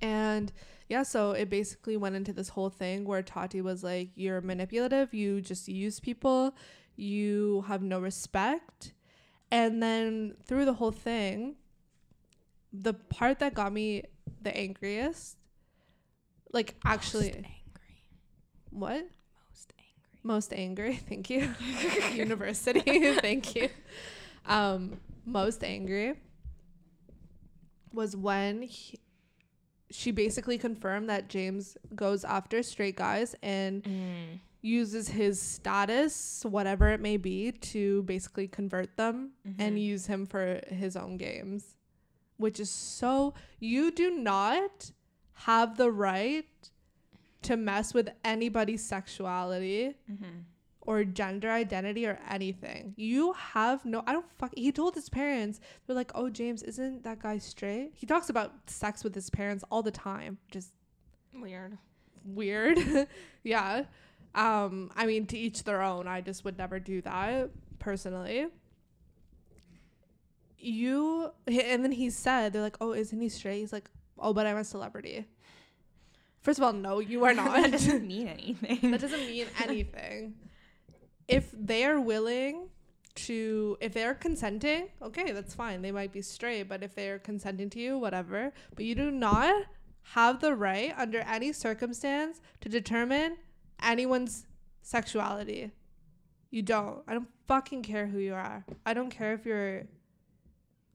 And 0.00 0.52
yeah, 0.88 1.02
so 1.02 1.32
it 1.32 1.50
basically 1.50 1.96
went 1.96 2.14
into 2.16 2.32
this 2.32 2.50
whole 2.50 2.70
thing 2.70 3.04
where 3.04 3.22
Tati 3.22 3.60
was 3.60 3.82
like, 3.82 4.10
"You're 4.14 4.40
manipulative. 4.40 5.12
You 5.14 5.40
just 5.40 5.68
use 5.68 6.00
people. 6.00 6.54
You 6.96 7.64
have 7.68 7.82
no 7.82 7.98
respect." 8.00 8.92
And 9.50 9.82
then 9.82 10.36
through 10.46 10.64
the 10.64 10.74
whole 10.74 10.92
thing, 10.92 11.56
the 12.72 12.94
part 12.94 13.38
that 13.40 13.54
got 13.54 13.72
me 13.72 14.02
the 14.42 14.56
angriest, 14.56 15.36
like 16.52 16.74
actually, 16.84 17.28
Most 17.28 17.36
angry. 17.36 17.64
what? 18.70 19.06
Most 19.48 19.72
angry. 19.78 20.20
most 20.22 20.52
angry 20.52 20.96
thank 21.08 21.30
you 21.30 21.54
university 22.14 23.14
thank 23.20 23.54
you 23.54 23.68
um 24.46 24.98
most 25.24 25.62
angry 25.64 26.14
was 27.92 28.16
when 28.16 28.62
he, 28.62 28.98
she 29.90 30.10
basically 30.10 30.58
confirmed 30.58 31.08
that 31.08 31.28
james 31.28 31.76
goes 31.94 32.24
after 32.24 32.62
straight 32.62 32.96
guys 32.96 33.34
and 33.42 33.82
Mm. 33.84 34.40
uses 34.62 35.08
his 35.08 35.40
status 35.40 36.44
whatever 36.44 36.88
it 36.88 37.00
may 37.00 37.16
be 37.16 37.52
to 37.52 38.02
basically 38.02 38.48
convert 38.48 38.96
them 38.96 39.30
Mm-hmm. 39.46 39.60
and 39.60 39.78
use 39.78 40.06
him 40.06 40.26
for 40.26 40.60
his 40.68 40.96
own 40.96 41.16
games 41.16 41.76
which 42.36 42.58
is 42.60 42.68
so 42.70 43.32
you 43.60 43.90
do 43.90 44.10
not 44.10 44.90
have 45.34 45.76
the 45.76 45.90
right 45.90 46.46
to 47.42 47.56
mess 47.56 47.94
with 47.94 48.08
anybody's 48.24 48.84
sexuality 48.84 49.94
Mm-hmm. 50.10 50.40
Or 50.86 51.04
gender 51.04 51.50
identity 51.50 52.06
or 52.06 52.18
anything. 52.30 52.94
You 52.96 53.32
have 53.32 53.84
no 53.84 54.02
I 54.06 54.12
don't 54.12 54.30
fuck 54.38 54.52
he 54.56 54.70
told 54.72 54.94
his 54.94 55.08
parents, 55.08 55.60
they're 55.86 55.96
like, 55.96 56.12
Oh 56.14 56.28
James, 56.30 56.62
isn't 56.62 57.02
that 57.04 57.20
guy 57.22 57.38
straight? 57.38 57.92
He 57.94 58.06
talks 58.06 58.28
about 58.30 58.52
sex 58.66 59.04
with 59.04 59.14
his 59.14 59.28
parents 59.30 59.64
all 59.70 59.82
the 59.82 59.90
time. 59.90 60.38
Just 60.50 60.72
Weird. 61.34 61.76
weird. 62.24 62.78
yeah. 63.44 63.84
Um, 64.34 64.90
I 64.96 65.06
mean 65.06 65.26
to 65.26 65.38
each 65.38 65.64
their 65.64 65.82
own. 65.82 66.06
I 66.08 66.20
just 66.20 66.44
would 66.44 66.56
never 66.58 66.78
do 66.78 67.02
that 67.02 67.50
personally. 67.78 68.46
You 70.58 71.30
and 71.46 71.84
then 71.84 71.92
he 71.92 72.10
said, 72.10 72.52
they're 72.52 72.62
like, 72.62 72.76
Oh, 72.80 72.92
isn't 72.92 73.20
he 73.20 73.28
straight? 73.28 73.60
He's 73.60 73.72
like, 73.72 73.90
Oh, 74.18 74.32
but 74.32 74.46
I'm 74.46 74.56
a 74.56 74.64
celebrity. 74.64 75.26
First 76.40 76.58
of 76.58 76.64
all, 76.64 76.72
no, 76.72 77.00
you 77.00 77.24
are 77.24 77.34
not. 77.42 77.52
that 77.54 77.72
doesn't 77.72 78.06
mean 78.06 78.28
anything. 78.28 78.90
that 78.92 79.00
doesn't 79.00 79.26
mean 79.26 79.46
anything. 79.62 80.34
If 81.28 81.50
they 81.52 81.84
are 81.84 82.00
willing 82.00 82.68
to, 83.16 83.76
if 83.80 83.94
they're 83.94 84.14
consenting, 84.14 84.88
okay, 85.02 85.32
that's 85.32 85.54
fine. 85.54 85.82
They 85.82 85.90
might 85.90 86.12
be 86.12 86.22
straight, 86.22 86.64
but 86.64 86.82
if 86.82 86.94
they're 86.94 87.18
consenting 87.18 87.70
to 87.70 87.80
you, 87.80 87.98
whatever. 87.98 88.52
But 88.74 88.84
you 88.84 88.94
do 88.94 89.10
not 89.10 89.64
have 90.14 90.40
the 90.40 90.54
right, 90.54 90.94
under 90.96 91.20
any 91.20 91.52
circumstance, 91.52 92.40
to 92.60 92.68
determine 92.68 93.38
anyone's 93.82 94.46
sexuality. 94.82 95.72
You 96.50 96.62
don't. 96.62 97.02
I 97.08 97.14
don't 97.14 97.28
fucking 97.48 97.82
care 97.82 98.06
who 98.06 98.18
you 98.18 98.34
are. 98.34 98.64
I 98.84 98.94
don't 98.94 99.10
care 99.10 99.34
if 99.34 99.44
you're 99.44 99.84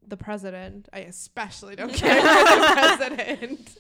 the 0.08 0.18
president. 0.18 0.88
I 0.94 1.00
especially 1.00 1.76
don't 1.76 1.94
care 1.94 2.18
if 2.18 2.24
you're 2.24 2.68
the 2.68 3.08
president. 3.18 3.78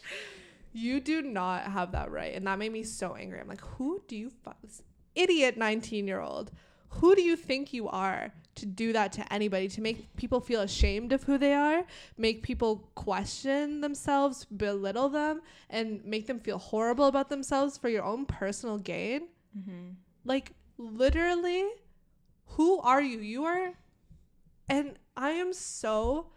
You 0.74 1.00
do 1.00 1.22
not 1.22 1.64
have 1.64 1.94
that 1.94 2.12
right. 2.12 2.34
And 2.34 2.48
that 2.48 2.60
made 2.60 2.72
me 2.72 2.84
so 2.84 3.16
angry. 3.16 3.40
I'm 3.40 3.48
like, 3.48 3.62
who 3.62 4.02
do 4.08 4.16
you 4.16 4.30
fuck 4.30 4.58
idiot 5.16 5.58
19 5.58 6.08
year 6.08 6.20
old? 6.20 6.52
Who 6.96 7.16
do 7.16 7.22
you 7.22 7.36
think 7.36 7.74
you 7.74 7.88
are 7.88 8.34
to 8.56 8.66
do 8.66 8.92
that 8.94 9.14
to 9.14 9.34
anybody? 9.34 9.70
To 9.70 9.82
make 9.82 10.16
people 10.18 10.42
feel 10.42 10.62
ashamed 10.62 11.14
of 11.14 11.24
who 11.24 11.38
they 11.38 11.54
are, 11.54 11.86
make 12.18 12.44
people 12.44 12.90
question 12.96 13.80
themselves, 13.82 14.46
belittle 14.46 15.08
them, 15.10 15.42
and 15.70 16.04
make 16.04 16.28
them 16.28 16.40
feel 16.40 16.58
horrible 16.58 17.06
about 17.06 17.30
themselves 17.30 17.78
for 17.78 17.88
your 17.88 18.04
own 18.04 18.26
personal 18.26 18.78
gain? 18.78 19.28
mm-hmm. 19.58 19.92
Like, 20.26 20.52
literally, 20.78 21.66
who 22.46 22.80
are 22.82 23.02
you? 23.02 23.20
You 23.20 23.46
are. 23.46 23.74
And 24.70 24.98
I 25.16 25.32
am 25.32 25.54
so 25.54 26.28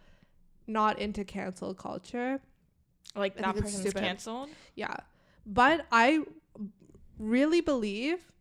not 0.66 0.98
into 0.98 1.24
cancel 1.24 1.74
culture. 1.74 2.40
Like 3.14 3.38
I 3.38 3.42
that 3.42 3.56
person's 3.56 3.92
canceled. 3.92 4.50
Yeah. 4.74 4.96
But 5.46 5.86
I 5.92 6.22
really 7.18 7.60
believe 7.60 8.32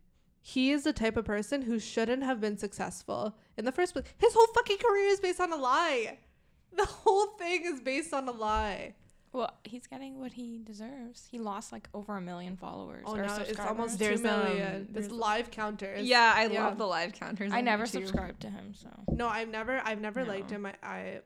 he 0.46 0.70
is 0.72 0.84
the 0.84 0.92
type 0.92 1.16
of 1.16 1.24
person 1.24 1.62
who 1.62 1.78
shouldn't 1.78 2.22
have 2.22 2.38
been 2.38 2.58
successful 2.58 3.34
in 3.56 3.64
the 3.64 3.72
first 3.72 3.94
place. 3.94 4.04
His 4.18 4.34
whole 4.34 4.46
fucking 4.54 4.76
career 4.76 5.06
is 5.08 5.18
based 5.18 5.40
on 5.40 5.52
a 5.52 5.56
lie. 5.56 6.18
The 6.76 6.84
whole 6.86 7.28
thing 7.38 7.62
is 7.64 7.80
based 7.80 8.12
on 8.12 8.28
a 8.28 8.32
lie. 8.32 8.94
Well, 9.32 9.50
he's 9.62 9.86
getting 9.86 10.20
what 10.20 10.32
he 10.32 10.58
deserves. 10.62 11.26
He 11.30 11.38
lost 11.38 11.70
like 11.72 11.88
over 11.94 12.16
a 12.16 12.20
million 12.20 12.56
followers 12.56 13.04
Oh 13.06 13.14
or 13.14 13.22
no, 13.26 13.36
it's 13.48 13.58
almost 13.60 13.98
There's, 13.98 14.20
two 14.20 14.26
million. 14.26 14.66
um, 14.76 14.86
this 14.90 15.06
there's- 15.06 15.10
live 15.10 15.50
counter 15.52 15.92
is 15.94 16.06
yeah, 16.06 16.32
I 16.36 16.46
yeah. 16.46 16.64
love 16.64 16.76
the 16.78 16.86
live 16.86 17.12
counters. 17.12 17.52
I 17.52 17.60
never 17.60 17.84
YouTube. 17.84 17.90
subscribed 18.06 18.40
to 18.42 18.50
him, 18.50 18.74
so 18.74 18.88
No, 19.12 19.28
I've 19.28 19.48
never 19.48 19.80
I've 19.84 20.00
never 20.00 20.24
liked 20.24 20.50
him. 20.50 20.66
I, 20.66 20.74
I 20.82 21.20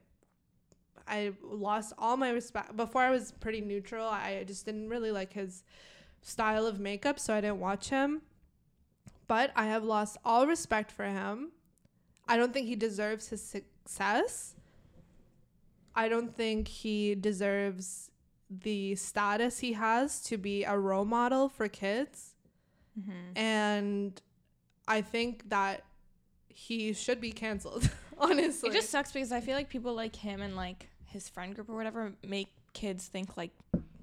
I 1.08 1.32
lost 1.42 1.94
all 1.98 2.16
my 2.18 2.30
respect 2.30 2.76
before 2.76 3.00
I 3.02 3.10
was 3.10 3.32
pretty 3.32 3.62
neutral. 3.62 4.06
I 4.06 4.44
just 4.46 4.66
didn't 4.66 4.90
really 4.90 5.10
like 5.10 5.32
his 5.32 5.64
style 6.20 6.66
of 6.66 6.78
makeup, 6.78 7.18
so 7.18 7.32
I 7.34 7.40
didn't 7.40 7.60
watch 7.60 7.88
him. 7.88 8.20
But 9.28 9.52
I 9.54 9.66
have 9.66 9.84
lost 9.84 10.16
all 10.24 10.46
respect 10.46 10.90
for 10.90 11.04
him. 11.04 11.52
I 12.26 12.36
don't 12.36 12.52
think 12.52 12.66
he 12.66 12.76
deserves 12.76 13.28
his 13.28 13.42
success. 13.42 14.54
I 15.94 16.08
don't 16.08 16.36
think 16.36 16.68
he 16.68 17.14
deserves 17.14 18.10
the 18.50 18.94
status 18.94 19.58
he 19.58 19.74
has 19.74 20.20
to 20.22 20.38
be 20.38 20.64
a 20.64 20.76
role 20.76 21.04
model 21.04 21.48
for 21.48 21.68
kids. 21.68 22.34
Mhm. 22.98 23.36
And 23.36 24.22
I 24.86 25.02
think 25.02 25.50
that 25.50 25.84
he 26.48 26.92
should 26.92 27.20
be 27.20 27.30
canceled, 27.30 27.90
honestly. 28.18 28.70
it 28.70 28.72
just 28.72 28.90
sucks 28.90 29.12
because 29.12 29.32
I 29.32 29.40
feel 29.40 29.54
like 29.54 29.68
people 29.68 29.94
like 29.94 30.16
him 30.16 30.40
and 30.40 30.56
like 30.56 30.88
his 31.04 31.28
friend 31.28 31.54
group 31.54 31.68
or 31.68 31.76
whatever 31.76 32.12
make 32.26 32.48
kids 32.72 33.06
think 33.06 33.36
like, 33.36 33.50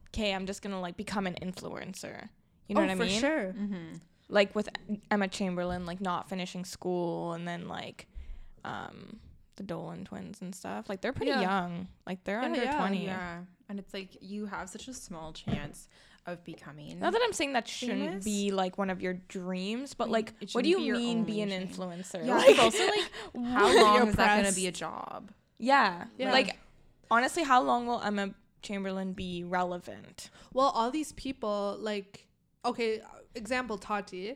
okay, 0.09 0.34
I'm 0.34 0.45
just 0.45 0.61
gonna 0.61 0.80
like 0.82 0.97
become 0.97 1.28
an 1.28 1.36
influencer. 1.41 2.30
You 2.67 2.76
know 2.76 2.82
oh, 2.82 2.86
what 2.86 2.91
I 2.91 2.95
for 2.95 3.05
mean? 3.05 3.19
For 3.19 3.28
sure. 3.28 3.55
Mhm. 3.57 4.01
Like 4.30 4.55
with 4.55 4.69
Emma 5.11 5.28
Chamberlain, 5.28 5.86
like 5.86 6.01
not 6.01 6.28
finishing 6.30 6.65
school 6.65 7.34
and 7.34 7.47
then 7.47 7.67
like, 7.67 8.07
um, 8.63 9.19
the 9.57 9.63
Dolan 9.63 10.03
twins 10.05 10.41
and 10.41 10.53
stuff. 10.53 10.89
Like 10.89 11.01
they're 11.01 11.13
pretty 11.13 11.32
Yeah. 11.32 11.41
young. 11.41 11.88
Like 12.07 12.23
they're 12.23 12.39
Yeah, 12.39 12.45
under 12.45 12.63
yeah, 12.63 12.78
twenty. 12.78 13.05
Yeah, 13.05 13.41
and 13.69 13.80
it's 13.80 13.93
like 13.93 14.17
you 14.21 14.47
have 14.47 14.69
such 14.69 14.88
a 14.88 14.93
small 14.93 15.32
chance 15.32 15.88
of 16.26 16.43
becoming. 16.43 16.99
Not 16.99 17.13
that 17.13 17.21
I'm 17.23 17.32
saying 17.34 17.53
that 17.53 17.67
shouldn't 17.67 18.09
Famous? 18.09 18.26
be 18.26 18.51
like 18.51 18.78
one 18.80 18.89
of 18.89 19.01
your 19.01 19.13
dreams, 19.13 19.93
but 19.93 20.05
mean, 20.05 20.13
like, 20.13 20.34
what 20.53 20.63
do 20.63 20.69
you 20.71 20.78
be 20.80 20.91
mean 20.91 21.23
be 21.23 21.41
an 21.41 21.49
dream. 21.49 21.67
influencer? 21.67 22.26
yeah, 22.26 22.36
Like, 22.38 22.57
also 22.59 22.84
like 22.88 23.09
how 23.53 23.82
long 23.82 24.07
is 24.09 24.15
that 24.15 24.34
going 24.41 24.49
to 24.51 24.55
be 24.59 24.65
a 24.67 24.71
job? 24.71 25.32
yeah, 25.59 26.05
Yeah. 26.17 26.32
Like, 26.32 26.57
honestly, 27.11 27.43
how 27.43 27.61
long 27.61 27.86
will 27.86 28.01
Emma 28.01 28.32
Chamberlain 28.63 29.13
be 29.13 29.43
relevant? 29.43 30.32
Well, 30.51 30.69
all 30.69 30.89
these 30.91 31.13
people, 31.13 31.78
like, 31.80 32.28
okay, 32.65 33.01
example 33.36 33.77
Tati 33.77 34.36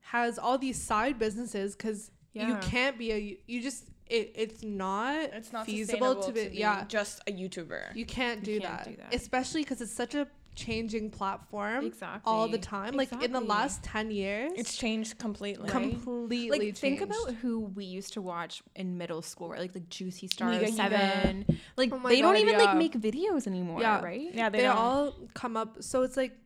has 0.00 0.38
all 0.38 0.58
these 0.58 0.80
side 0.80 1.18
businesses 1.18 1.74
because 1.76 2.10
you 2.32 2.56
can't 2.60 2.96
be 2.98 3.12
a 3.12 3.38
you 3.46 3.60
just 3.60 3.84
it, 4.06 4.32
it's 4.36 4.62
not 4.62 5.16
It's 5.34 5.52
not 5.52 5.66
feasible 5.66 6.14
feasible 6.14 6.22
to 6.22 6.32
be, 6.50 6.56
yeah 6.56 6.84
just 6.86 7.20
a 7.28 7.32
YouTuber. 7.32 7.94
you 7.94 8.06
can't 8.06 8.42
do 8.42 8.58
can't 8.60 8.78
that, 8.78 8.88
do 8.88 8.96
that. 8.96 9.14
especially 9.14 9.62
because 9.62 9.80
it's 9.82 9.92
such 9.92 10.14
a 10.14 10.26
changing 10.54 11.08
platform 11.10 11.84
Exactly. 11.86 12.22
all 12.24 12.48
the 12.48 12.58
time. 12.58 12.94
Like 12.96 13.12
in 13.22 13.30
the 13.32 13.40
last 13.40 13.82
10 13.84 14.10
years, 14.10 14.50
It's 14.56 14.76
changed 14.76 15.16
completely. 15.18 15.68
completely 15.68 16.50
like 16.50 16.60
changed. 16.60 16.78
think 16.78 17.00
about 17.00 17.34
who 17.42 17.60
we 17.60 17.84
used 17.84 18.14
to 18.14 18.22
watch 18.22 18.62
in 18.74 18.98
middle 18.98 19.22
school, 19.22 19.50
right? 19.50 19.60
Like 19.60 19.72
the 19.72 19.80
Juicy 19.80 20.26
Star 20.26 20.50
Liga 20.50 20.72
Seven. 20.72 21.46
Like 21.76 21.92
Oh 21.92 21.98
my 21.98 22.08
they 22.08 22.20
don't 22.20 22.36
even 22.36 22.54
yeah. 22.54 22.64
like 22.64 22.76
make 22.76 22.94
videos 22.94 23.46
anymore, 23.46 23.80
Yeah. 23.80 24.00
right? 24.02 24.30
yeah, 24.34 24.48
they, 24.48 24.58
they, 24.62 24.66
all 24.66 25.14
come 25.34 25.56
up 25.56 25.80
so 25.82 26.02
it's 26.02 26.16
like 26.16 26.36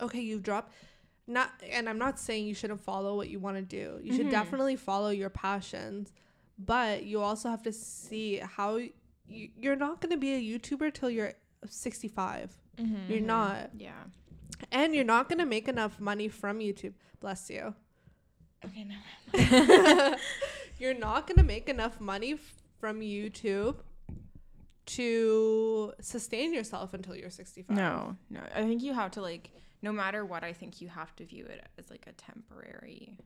okay 0.00 0.20
you 0.20 0.38
drop 0.38 0.70
not 1.26 1.50
and 1.70 1.88
i'm 1.88 1.98
not 1.98 2.18
saying 2.18 2.46
you 2.46 2.54
shouldn't 2.54 2.80
follow 2.80 3.14
what 3.16 3.28
you 3.28 3.38
want 3.38 3.56
to 3.56 3.62
do 3.62 4.00
you 4.02 4.12
should 4.14 4.26
Mhm. 4.26 4.30
definitely 4.30 4.76
follow 4.76 5.10
your 5.10 5.30
passions 5.30 6.12
but 6.58 7.04
you 7.04 7.20
also 7.20 7.48
have 7.48 7.62
to 7.62 7.72
see 7.72 8.36
how 8.36 8.76
you, 8.76 9.48
you're 9.56 9.76
not 9.76 10.00
going 10.00 10.10
to 10.10 10.16
be 10.18 10.34
a 10.34 10.58
youtuber 10.58 10.92
till 10.92 11.08
you're 11.10 11.32
65 11.68 12.56
Mhm. 12.78 13.08
you're 13.08 13.20
not 13.20 13.70
Yeah. 13.76 13.92
and 14.72 14.94
you're 14.94 15.04
not 15.04 15.28
going 15.28 15.38
to 15.38 15.46
make 15.46 15.68
enough 15.68 16.00
money 16.00 16.28
from 16.28 16.58
youtube 16.58 16.94
bless 17.20 17.48
you 17.50 17.74
Okay, 18.64 18.84
no. 18.84 18.96
you're 20.78 20.94
not 20.98 21.26
going 21.26 21.38
to 21.38 21.42
make 21.44 21.68
enough 21.68 22.00
money 22.00 22.32
f- 22.34 22.54
from 22.78 23.00
youtube 23.00 23.76
to 24.86 25.92
sustain 26.00 26.52
yourself 26.52 26.92
until 26.94 27.14
you're 27.14 27.30
65 27.30 27.76
No, 27.76 28.16
no. 28.28 28.40
I 28.54 28.62
think 28.64 28.82
you 28.82 28.92
have 28.94 29.12
to 29.12 29.20
like 29.22 29.50
no 29.82 29.92
matter 29.92 30.24
what, 30.24 30.44
I 30.44 30.52
think 30.52 30.80
you 30.80 30.88
have 30.88 31.14
to 31.16 31.24
view 31.24 31.46
it 31.46 31.66
as 31.78 31.90
like 31.90 32.06
a 32.06 32.12
temporary 32.12 33.16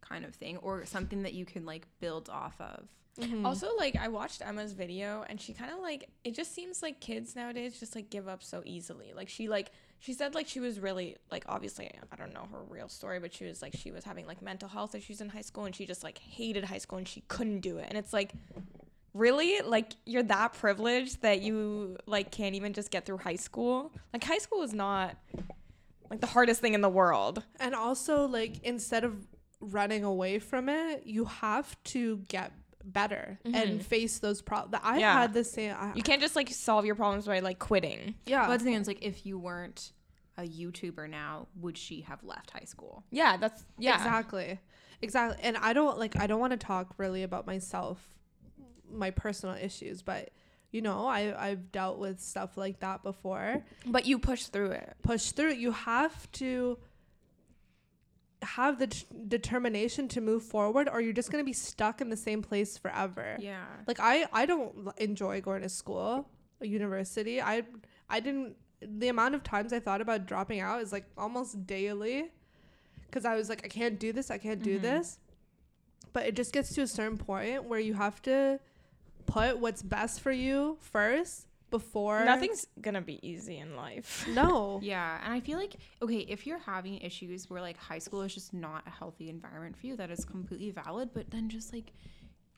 kind 0.00 0.24
of 0.24 0.34
thing 0.34 0.58
or 0.58 0.84
something 0.84 1.22
that 1.22 1.32
you 1.32 1.44
can 1.44 1.64
like 1.64 1.86
build 2.00 2.28
off 2.28 2.60
of. 2.60 2.88
Mhm. 3.18 3.44
Also, 3.46 3.68
like 3.76 3.94
I 3.96 4.08
watched 4.08 4.42
Emma's 4.44 4.72
video, 4.72 5.24
and 5.28 5.40
she 5.40 5.52
kind 5.52 5.72
of 5.72 5.78
like 5.78 6.08
it 6.24 6.34
just 6.34 6.52
seems 6.54 6.82
like 6.82 6.98
kids 7.00 7.36
nowadays 7.36 7.78
just 7.78 7.94
like 7.94 8.10
give 8.10 8.26
up 8.28 8.42
so 8.42 8.60
easily. 8.64 9.12
Like 9.14 9.28
she 9.28 9.48
like 9.48 9.70
she 10.00 10.12
said 10.12 10.34
like 10.34 10.48
she 10.48 10.58
was 10.58 10.80
really 10.80 11.16
like 11.30 11.44
obviously 11.48 11.90
I 12.12 12.16
don't 12.16 12.34
know 12.34 12.48
her 12.50 12.62
real 12.68 12.88
story, 12.88 13.20
but 13.20 13.32
she 13.32 13.44
was 13.44 13.62
like 13.62 13.74
she 13.76 13.92
was 13.92 14.02
having 14.04 14.26
like 14.26 14.42
mental 14.42 14.68
health 14.68 14.94
issues 14.96 15.20
in 15.20 15.28
high 15.28 15.42
school, 15.42 15.64
and 15.64 15.74
she 15.74 15.86
just 15.86 16.02
like 16.02 16.18
hated 16.18 16.64
high 16.64 16.78
school, 16.78 16.98
and 16.98 17.06
she 17.06 17.22
couldn't 17.28 17.60
do 17.60 17.78
it. 17.78 17.86
And 17.88 17.96
it's 17.96 18.12
like 18.12 18.32
really 19.14 19.60
like 19.60 19.92
you're 20.04 20.24
that 20.24 20.54
privileged 20.54 21.22
that 21.22 21.40
you 21.40 21.96
like 22.06 22.32
can't 22.32 22.56
even 22.56 22.72
just 22.72 22.90
get 22.90 23.06
through 23.06 23.18
high 23.18 23.36
school. 23.36 23.92
Like 24.12 24.24
high 24.24 24.38
school 24.38 24.62
is 24.62 24.74
not 24.74 25.16
like 26.10 26.20
the 26.20 26.26
hardest 26.26 26.60
thing 26.60 26.74
in 26.74 26.80
the 26.80 26.88
world. 26.88 27.44
And 27.58 27.74
also, 27.74 28.26
like, 28.26 28.62
instead 28.62 29.04
of 29.04 29.26
running 29.60 30.04
away 30.04 30.38
from 30.38 30.68
it, 30.68 31.06
you 31.06 31.24
have 31.24 31.82
to 31.84 32.18
get 32.28 32.52
better 32.84 33.38
and 33.44 33.54
mm-hmm. 33.54 33.78
face 33.78 34.18
those 34.18 34.42
problems. 34.42 34.82
I 34.84 34.98
Yeah. 34.98 35.14
had 35.14 35.32
the 35.32 35.44
same. 35.44 35.74
I, 35.78 35.92
You 35.94 36.02
can't 36.02 36.20
just 36.20 36.36
like 36.36 36.50
solve 36.50 36.84
your 36.84 36.94
problems 36.94 37.26
by 37.26 37.40
like 37.40 37.58
quitting. 37.58 38.14
yeah. 38.26 38.46
But 38.46 38.58
the 38.58 38.64
thing 38.64 38.74
is, 38.74 38.86
like, 38.86 39.02
if 39.02 39.24
you 39.24 39.38
weren't 39.38 39.92
a 40.36 40.42
YouTuber 40.42 41.08
now, 41.08 41.48
would 41.60 41.78
she 41.78 42.02
have 42.02 42.22
left 42.22 42.50
high 42.50 42.66
school? 42.66 43.04
Yeah, 43.10 43.36
that's 43.38 43.64
yeah. 43.78 43.96
Exactly. 43.96 44.60
Exactly. 45.00 45.38
And 45.42 45.56
I 45.56 45.72
don't 45.72 45.98
like, 45.98 46.18
I 46.20 46.26
don't 46.26 46.40
want 46.40 46.52
to 46.52 46.56
talk 46.58 46.94
really 46.98 47.22
about 47.22 47.46
myself, 47.46 47.98
my 48.90 49.10
personal 49.10 49.54
issues, 49.56 50.02
but. 50.02 50.30
You 50.74 50.82
know, 50.82 51.06
I 51.06 51.20
I've 51.50 51.70
dealt 51.70 51.98
with 51.98 52.20
stuff 52.20 52.56
like 52.56 52.80
that 52.80 53.02
before. 53.04 53.62
But 53.86 54.06
you 54.06 54.18
push 54.18 54.46
through 54.46 54.72
it. 54.72 54.96
Push 55.02 55.30
through. 55.30 55.50
it. 55.52 55.58
You 55.58 55.70
have 55.70 56.30
to 56.32 56.78
have 58.42 58.78
the 58.78 58.88
d- 58.88 59.06
determination 59.28 60.08
to 60.08 60.20
move 60.20 60.42
forward, 60.42 60.88
or 60.92 61.00
you're 61.00 61.12
just 61.14 61.30
gonna 61.30 61.44
be 61.44 61.52
stuck 61.52 62.00
in 62.00 62.10
the 62.10 62.16
same 62.16 62.42
place 62.42 62.76
forever. 62.76 63.36
Yeah. 63.40 63.64
like 63.86 63.98
i 64.00 64.26
i 64.32 64.44
don't 64.46 64.88
enjoy 64.98 65.40
going 65.40 65.62
to 65.62 65.68
school 65.68 66.28
university 66.60 67.40
i 67.40 67.62
i 68.10 68.20
didn't 68.20 68.56
the 68.80 69.08
amount 69.08 69.34
of 69.34 69.42
times 69.42 69.72
i 69.72 69.80
thought 69.80 70.00
about 70.00 70.26
dropping 70.26 70.60
out 70.60 70.80
is 70.82 70.92
like 70.92 71.04
almost 71.16 71.66
daily 71.66 72.30
because 73.06 73.24
i 73.24 73.34
was 73.34 73.48
like 73.48 73.62
i 73.64 73.68
can't 73.68 73.98
do 73.98 74.12
this 74.12 74.30
i 74.30 74.38
can't 74.38 74.62
do 74.62 74.78
Mhm. 74.78 74.82
this 74.82 75.18
but 76.12 76.26
it 76.26 76.34
just 76.36 76.52
gets 76.52 76.74
to 76.74 76.82
a 76.82 76.86
certain 76.86 77.18
point 77.18 77.64
where 77.64 77.80
you 77.80 77.94
have 77.94 78.20
to 78.22 78.60
put 79.26 79.58
what's 79.58 79.82
best 79.82 80.20
for 80.20 80.32
you 80.32 80.76
first 80.80 81.46
before 81.70 82.24
Nothing's 82.24 82.66
gonna 82.80 83.00
be 83.00 83.18
easy 83.26 83.58
in 83.58 83.74
life. 83.74 84.26
no 84.28 84.78
Yeah, 84.82 85.18
and 85.24 85.32
I 85.32 85.40
feel 85.40 85.58
like 85.58 85.74
okay, 86.02 86.18
if 86.18 86.46
you're 86.46 86.58
having 86.58 86.98
issues 86.98 87.50
where 87.50 87.60
like 87.60 87.76
high 87.76 87.98
school 87.98 88.22
is 88.22 88.32
just 88.34 88.52
not 88.54 88.84
a 88.86 88.90
healthy 88.90 89.28
environment 89.28 89.76
for 89.76 89.86
you, 89.86 89.96
that 89.96 90.10
is 90.10 90.24
completely 90.24 90.70
valid. 90.70 91.10
But 91.12 91.30
then 91.30 91.48
just 91.48 91.72
like 91.72 91.92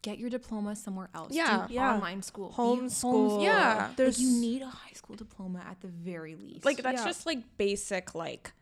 get 0.02 0.18
your 0.18 0.28
diploma 0.30 0.76
somewhere 0.76 1.08
else. 1.14 1.32
Yeah. 1.32 1.66
Do 1.66 1.74
Yeah. 1.74 1.94
online 1.94 2.22
school, 2.22 2.50
Be 2.50 2.54
homeschool 2.54 3.42
Yeah. 3.42 3.90
Like, 3.98 4.18
you 4.18 4.30
need 4.30 4.62
a 4.62 4.66
high 4.68 4.92
school 4.92 5.16
diploma 5.16 5.64
at 5.68 5.80
the 5.80 5.88
very 5.88 6.34
least. 6.36 6.64
Like 6.64 6.82
that's 6.82 7.00
Yeah. 7.00 7.06
just 7.06 7.26
like 7.26 7.38
basic 7.56 8.14
like 8.14 8.52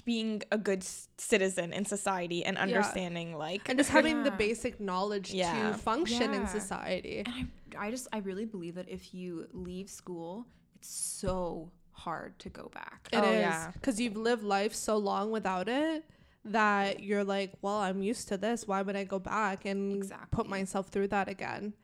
being 0.00 0.42
a 0.50 0.58
good 0.58 0.82
citizen 1.18 1.72
in 1.72 1.84
society 1.84 2.44
and 2.44 2.56
understanding 2.58 3.36
like 3.36 3.68
and 3.68 3.78
just 3.78 3.90
having 3.90 4.22
the 4.22 4.30
basic 4.30 4.80
knowledge 4.80 5.32
Yeah. 5.32 5.72
to 5.72 5.78
function 5.78 6.34
in 6.34 6.46
society 6.46 7.18
and 7.20 7.28
I, 7.28 7.86
I 7.86 7.90
just 7.90 8.08
I 8.12 8.18
really 8.18 8.44
believe 8.44 8.74
that 8.74 8.88
if 8.88 9.14
you 9.14 9.46
leave 9.52 9.88
school, 9.88 10.46
it's 10.76 10.88
so 10.90 11.70
hard 11.92 12.38
to 12.40 12.48
go 12.48 12.70
back. 12.74 13.08
It 13.12 13.18
oh, 13.18 13.22
is 13.22 13.28
Oh, 13.28 13.32
yeah. 13.32 13.70
because 13.72 14.00
you've 14.00 14.16
lived 14.16 14.42
life 14.42 14.74
so 14.74 14.96
long 14.96 15.30
without 15.30 15.68
it 15.68 16.04
that 16.44 17.02
you're 17.02 17.24
like, 17.24 17.52
well, 17.62 17.76
I'm 17.76 18.02
used 18.02 18.28
to 18.28 18.36
this. 18.36 18.66
Why 18.66 18.82
would 18.82 18.96
I 18.96 19.04
go 19.04 19.18
back 19.18 19.64
and 19.64 20.10
put 20.30 20.48
myself 20.48 20.88
through 20.88 21.08
that 21.08 21.28
again? 21.28 21.74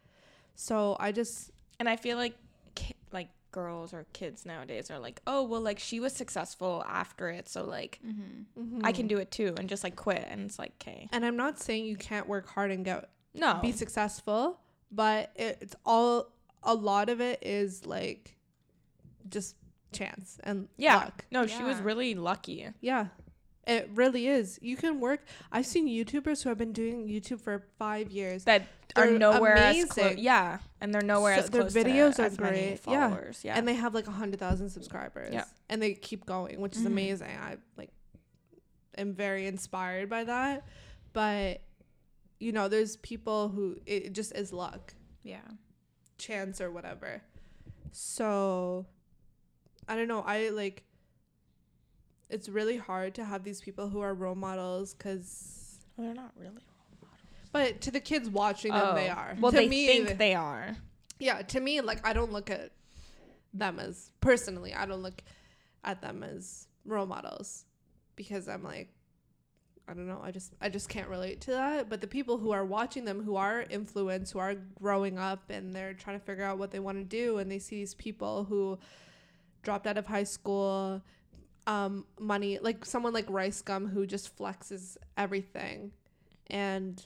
So 0.55 0.97
I 0.99 1.13
just 1.13 1.53
and 1.79 1.89
I 1.89 1.97
feel 1.97 2.17
like 2.17 2.35
girls 3.59 3.93
or 3.93 4.07
kids 4.13 4.45
nowadays 4.47 4.91
are 4.91 4.99
like, 4.99 5.21
"Oh, 5.27 5.43
well 5.43 5.61
like 5.61 5.79
she 5.79 5.99
was 6.01 6.13
successful 6.13 6.85
after 6.89 7.29
it, 7.29 7.49
so 7.49 7.65
like 7.65 7.99
Mm-hmm. 8.07 8.81
I 8.85 8.93
can 8.93 9.07
do 9.09 9.19
it 9.19 9.31
too." 9.31 9.55
And 9.59 9.69
just 9.69 9.83
like 9.85 9.97
quit 9.97 10.25
and 10.31 10.41
it's 10.47 10.59
like, 10.59 10.73
"Okay." 10.81 11.09
and 11.13 11.25
I'm 11.25 11.37
not 11.37 11.59
saying 11.59 11.85
you 11.87 11.97
can't 11.97 12.29
work 12.29 12.47
hard 12.49 12.71
and 12.71 12.85
go 12.85 13.05
No. 13.35 13.59
be 13.61 13.73
successful, 13.73 14.61
but 14.91 15.33
it, 15.37 15.59
it's 15.61 15.77
all 15.85 16.31
a 16.63 16.75
lot 16.75 17.09
of 17.09 17.21
it 17.21 17.39
is 17.43 17.87
like 17.87 18.37
just 19.29 19.57
chance 19.93 20.39
and 20.45 20.69
yeah. 20.77 20.97
luck. 20.97 21.25
No, 21.31 21.47
she 21.47 21.63
was 21.63 21.79
really 21.81 22.15
lucky. 22.15 22.69
Yeah. 22.81 23.07
It 23.69 23.91
really 23.95 24.27
is. 24.27 24.59
You 24.63 24.77
can 24.77 24.99
work. 24.99 25.21
I've 25.53 25.67
seen 25.67 25.87
YouTubers 25.89 26.43
who 26.43 26.49
have 26.49 26.57
been 26.59 26.73
doing 26.73 27.07
YouTube 27.07 27.41
for 27.41 27.63
five 27.79 28.11
years. 28.11 28.45
That 28.45 28.63
are 28.97 29.07
They're 29.07 29.19
nowhere 29.19 29.57
as 29.57 29.85
close. 29.85 30.17
Yeah, 30.17 30.59
and 30.81 30.93
they're 30.95 31.03
nowhere 31.03 31.37
So 31.37 31.43
as 31.43 31.51
their 31.51 31.61
close 31.63 31.75
videos 31.75 32.17
to 32.17 32.25
are 32.25 32.31
great. 32.31 32.71
Yeah. 32.87 33.09
followers. 33.11 33.41
Yeah. 33.45 33.59
and 33.59 33.69
they 33.69 33.75
have 33.75 33.93
like 33.95 34.07
a 34.09 34.11
hundred 34.13 34.41
thousand 34.41 34.71
subscribers. 34.71 35.35
Yeah. 35.35 35.45
and 35.69 35.83
they 35.83 35.93
keep 35.95 36.25
going, 36.25 36.61
which 36.61 36.77
is 36.77 36.83
Mhm. 36.83 36.87
amazing. 36.87 37.29
I 37.29 37.59
like 37.77 37.91
am 38.97 39.13
very 39.15 39.47
inspired 39.47 40.09
by 40.09 40.25
that. 40.25 40.65
But 41.13 41.61
you 42.41 42.53
know, 42.53 42.69
there's 42.69 42.97
people 42.97 43.49
who 43.51 43.77
it 43.85 44.15
just 44.15 44.33
is 44.35 44.53
luck, 44.53 44.95
Yeah. 45.23 45.41
chance, 46.17 46.61
or 46.61 46.71
whatever. 46.71 47.21
So 47.93 48.87
I 49.89 49.97
don't 49.97 50.09
know. 50.09 50.23
I 50.23 50.49
like. 50.51 50.85
It's 52.31 52.49
really 52.49 52.77
hard 52.77 53.15
to 53.15 53.25
have 53.25 53.43
these 53.45 53.61
people 53.61 53.89
who 53.89 54.01
are 54.01 54.13
role 54.15 54.35
models 54.35 54.95
because, 54.95 55.79
well, 55.97 56.07
they're 56.07 56.15
not 56.15 56.33
really. 56.37 56.51
Role 56.51 57.09
models. 57.11 57.21
But 57.53 57.81
to 57.83 57.91
the 57.91 58.01
kids 58.01 58.29
watching 58.29 58.73
them, 58.73 58.95
they 58.95 59.09
Oh. 59.09 59.15
are. 59.15 59.37
Well, 59.41 59.53
to 59.53 59.59
they 59.59 59.69
me, 59.69 59.87
think 59.87 60.09
they- 60.09 60.15
they 60.15 60.35
are. 60.35 60.77
yeah 61.21 61.43
to 61.43 61.59
me 61.59 61.81
like 61.81 62.07
i 62.07 62.13
don't 62.13 62.31
look 62.33 62.49
at 62.49 62.71
them 63.53 63.81
as 63.81 64.13
personally 64.21 64.73
i 64.73 64.87
don't 64.87 65.03
look 65.03 65.21
at 65.83 66.01
them 66.01 66.23
as 66.23 66.69
role 66.85 67.07
models 67.07 67.65
because 68.15 68.47
i'm 68.49 68.63
like 68.63 68.89
i 69.89 69.95
don't 69.95 70.07
know 70.07 70.21
i 70.23 70.31
just 70.31 70.53
i 70.61 70.69
just 70.69 70.89
can't 70.89 71.09
relate 71.09 71.41
to 71.41 71.51
that 71.51 71.89
but 71.89 72.01
the 72.01 72.07
people 72.07 72.39
who 72.39 72.53
are 72.53 72.65
watching 72.65 73.05
them 73.05 73.21
who 73.25 73.35
are 73.35 73.63
influenced 73.69 74.33
who 74.33 74.39
are 74.39 74.55
growing 74.81 75.19
up 75.19 75.51
and 75.51 75.75
they're 75.75 75.93
trying 75.95 76.17
to 76.17 76.25
figure 76.25 76.45
out 76.45 76.57
what 76.57 76.71
they 76.71 76.79
want 76.79 76.97
to 76.97 77.03
do 77.05 77.39
and 77.39 77.51
they 77.51 77.59
see 77.59 77.75
these 77.77 77.95
people 77.95 78.45
who 78.45 78.79
dropped 79.65 79.89
out 79.89 79.99
of 79.99 80.07
high 80.07 80.23
school 80.23 81.03
um 81.69 82.07
money 82.19 82.59
like 82.61 82.85
someone 82.85 83.13
like 83.13 83.27
RiceGum 83.27 83.93
who 83.93 84.07
just 84.07 84.37
flexes 84.37 84.97
everything. 85.17 85.93
And 86.49 87.05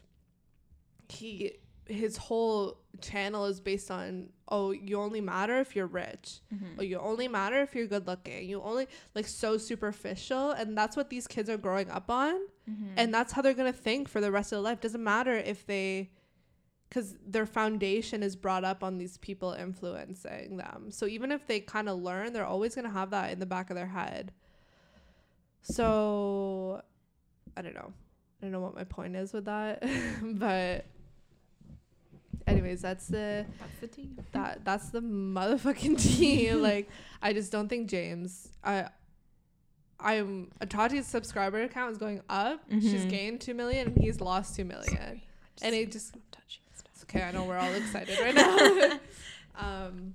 he 1.09 1.55
his 1.87 2.17
whole 2.17 2.79
channel 3.01 3.45
is 3.47 3.61
based 3.61 3.91
on 3.91 4.29
oh 4.49 4.71
you 4.71 5.01
only 5.01 5.21
matter 5.21 5.59
if 5.59 5.75
you're 5.75 5.89
rich. 5.89 6.41
Mm-hmm. 6.55 6.79
oh 6.79 6.83
you 6.83 6.99
only 6.99 7.27
matter 7.27 7.61
if 7.61 7.75
you're 7.75 7.89
good 7.89 8.07
looking. 8.07 8.49
You 8.49 8.63
only 8.63 8.87
like 9.17 9.27
so 9.27 9.59
superficial. 9.59 10.53
And 10.53 10.79
that's 10.79 10.97
what 10.97 11.11
these 11.11 11.27
kids 11.27 11.51
are 11.51 11.59
growing 11.59 11.91
up 11.91 12.09
on. 12.11 12.35
Mm-hmm. 12.71 12.95
and 12.97 13.13
that's 13.13 13.33
how 13.33 13.43
they're 13.43 13.55
gonna 13.55 13.73
think 13.73 14.09
for 14.09 14.21
the 14.21 14.31
rest 14.31 14.53
of 14.53 14.59
their 14.59 14.63
life. 14.63 14.81
Doesn't 14.81 15.03
matter 15.03 15.37
if 15.37 15.67
they 15.67 16.13
because 16.89 17.17
their 17.27 17.47
foundation 17.47 18.23
is 18.23 18.37
brought 18.37 18.65
up 18.65 18.85
on 18.85 18.99
these 18.99 19.17
people 19.17 19.53
influencing 19.53 20.59
them. 20.59 20.91
So 20.91 21.07
even 21.07 21.33
if 21.33 21.49
they 21.49 21.59
kind 21.59 21.89
of 21.89 22.01
learn 22.01 22.33
they're 22.33 22.47
always 22.47 22.77
gonna 22.77 22.91
have 22.91 23.11
that 23.11 23.33
in 23.33 23.41
the 23.41 23.47
back 23.47 23.69
of 23.71 23.75
their 23.75 23.89
head 23.89 24.31
so 25.63 26.83
i 27.57 27.63
don't 27.63 27.75
know 27.75 27.93
i 28.41 28.45
don't 28.45 28.53
know 28.53 28.61
what 28.61 28.75
my 28.75 28.85
point 28.85 29.15
is 29.17 29.33
with 29.33 29.45
that 29.47 29.83
but 30.23 30.87
anyways, 32.47 32.83
that's 32.83 33.07
the 33.07 33.47
That's 33.61 33.81
the 33.81 33.87
tea. 33.87 34.11
that 34.33 34.65
that's 34.65 34.91
the 34.91 35.01
motherfucking 35.01 36.01
tea. 36.19 36.53
like 36.55 36.89
I 37.23 37.33
just 37.33 37.53
don't 37.53 37.69
think 37.69 37.89
James. 37.89 38.49
I 38.65 38.89
I'm 40.01 40.51
Tati's 40.69 41.07
subscriber 41.07 41.63
account 41.63 41.93
is 41.93 41.99
going 41.99 42.21
up. 42.29 42.61
She's 42.71 43.05
Mhm. 43.07 43.11
gained 43.11 43.41
two 43.41 43.55
million 43.55 43.89
and 43.89 43.97
he's 44.03 44.21
lost 44.21 44.57
two 44.57 44.65
million. 44.65 45.23
And 45.63 45.75
it 45.75 45.93
just 45.93 46.15
touching 46.33 46.63
stuff. 46.75 46.91
it's 46.95 47.05
okay. 47.05 47.23
I 47.23 47.31
know 47.31 47.45
we're 47.45 47.59
all 47.59 47.73
excited 47.75 48.19
right 48.21 48.35
now. 48.35 48.99
um, 49.87 50.15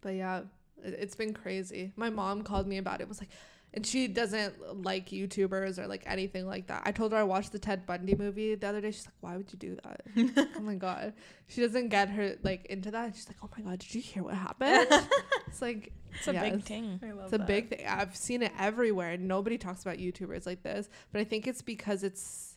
but 0.00 0.14
yeah, 0.14 0.38
it, 0.82 0.94
it's 0.98 1.14
been 1.16 1.34
crazy. 1.34 1.92
My 1.96 2.08
mom 2.08 2.42
called 2.42 2.66
me 2.66 2.78
about 2.78 3.02
it. 3.02 3.08
Was 3.08 3.20
like, 3.20 3.28
and 3.74 3.86
she 3.86 4.08
doesn't 4.08 4.82
like 4.82 5.10
YouTubers 5.10 5.78
or 5.78 5.86
like 5.86 6.02
anything 6.06 6.46
like 6.46 6.66
that. 6.68 6.82
I 6.84 6.92
told 6.92 7.12
her 7.12 7.18
I 7.18 7.22
watched 7.22 7.52
the 7.52 7.58
Ted 7.58 7.86
Bundy 7.86 8.14
movie 8.14 8.54
the 8.54 8.66
other 8.68 8.80
day. 8.80 8.90
She's 8.90 9.06
like, 9.06 9.14
"Why 9.20 9.36
would 9.36 9.52
you 9.52 9.58
do 9.58 9.76
that?" 9.84 10.48
oh 10.56 10.60
my 10.60 10.74
god, 10.74 11.12
she 11.46 11.60
doesn't 11.60 11.88
get 11.88 12.08
her 12.10 12.36
like 12.42 12.66
into 12.66 12.90
that. 12.90 13.14
She's 13.14 13.28
like, 13.28 13.36
"Oh 13.42 13.50
my 13.56 13.62
god, 13.62 13.78
did 13.80 13.94
you 13.94 14.00
hear 14.00 14.22
what 14.22 14.34
happened?" 14.34 14.86
it's 15.46 15.60
like 15.60 15.92
It's 16.14 16.28
a 16.28 16.32
yes. 16.32 16.50
big 16.50 16.62
thing. 16.64 17.00
I 17.02 17.12
love 17.12 17.24
It's 17.24 17.32
a 17.34 17.38
big 17.38 17.68
thing. 17.70 17.86
I've 17.86 18.16
seen 18.16 18.42
it 18.42 18.52
everywhere. 18.58 19.10
and 19.12 19.28
Nobody 19.28 19.58
talks 19.58 19.82
about 19.82 19.98
YouTubers 19.98 20.46
like 20.46 20.62
this, 20.62 20.88
but 21.12 21.20
I 21.20 21.24
think 21.24 21.46
it's 21.46 21.62
because 21.62 22.02
it's 22.02 22.56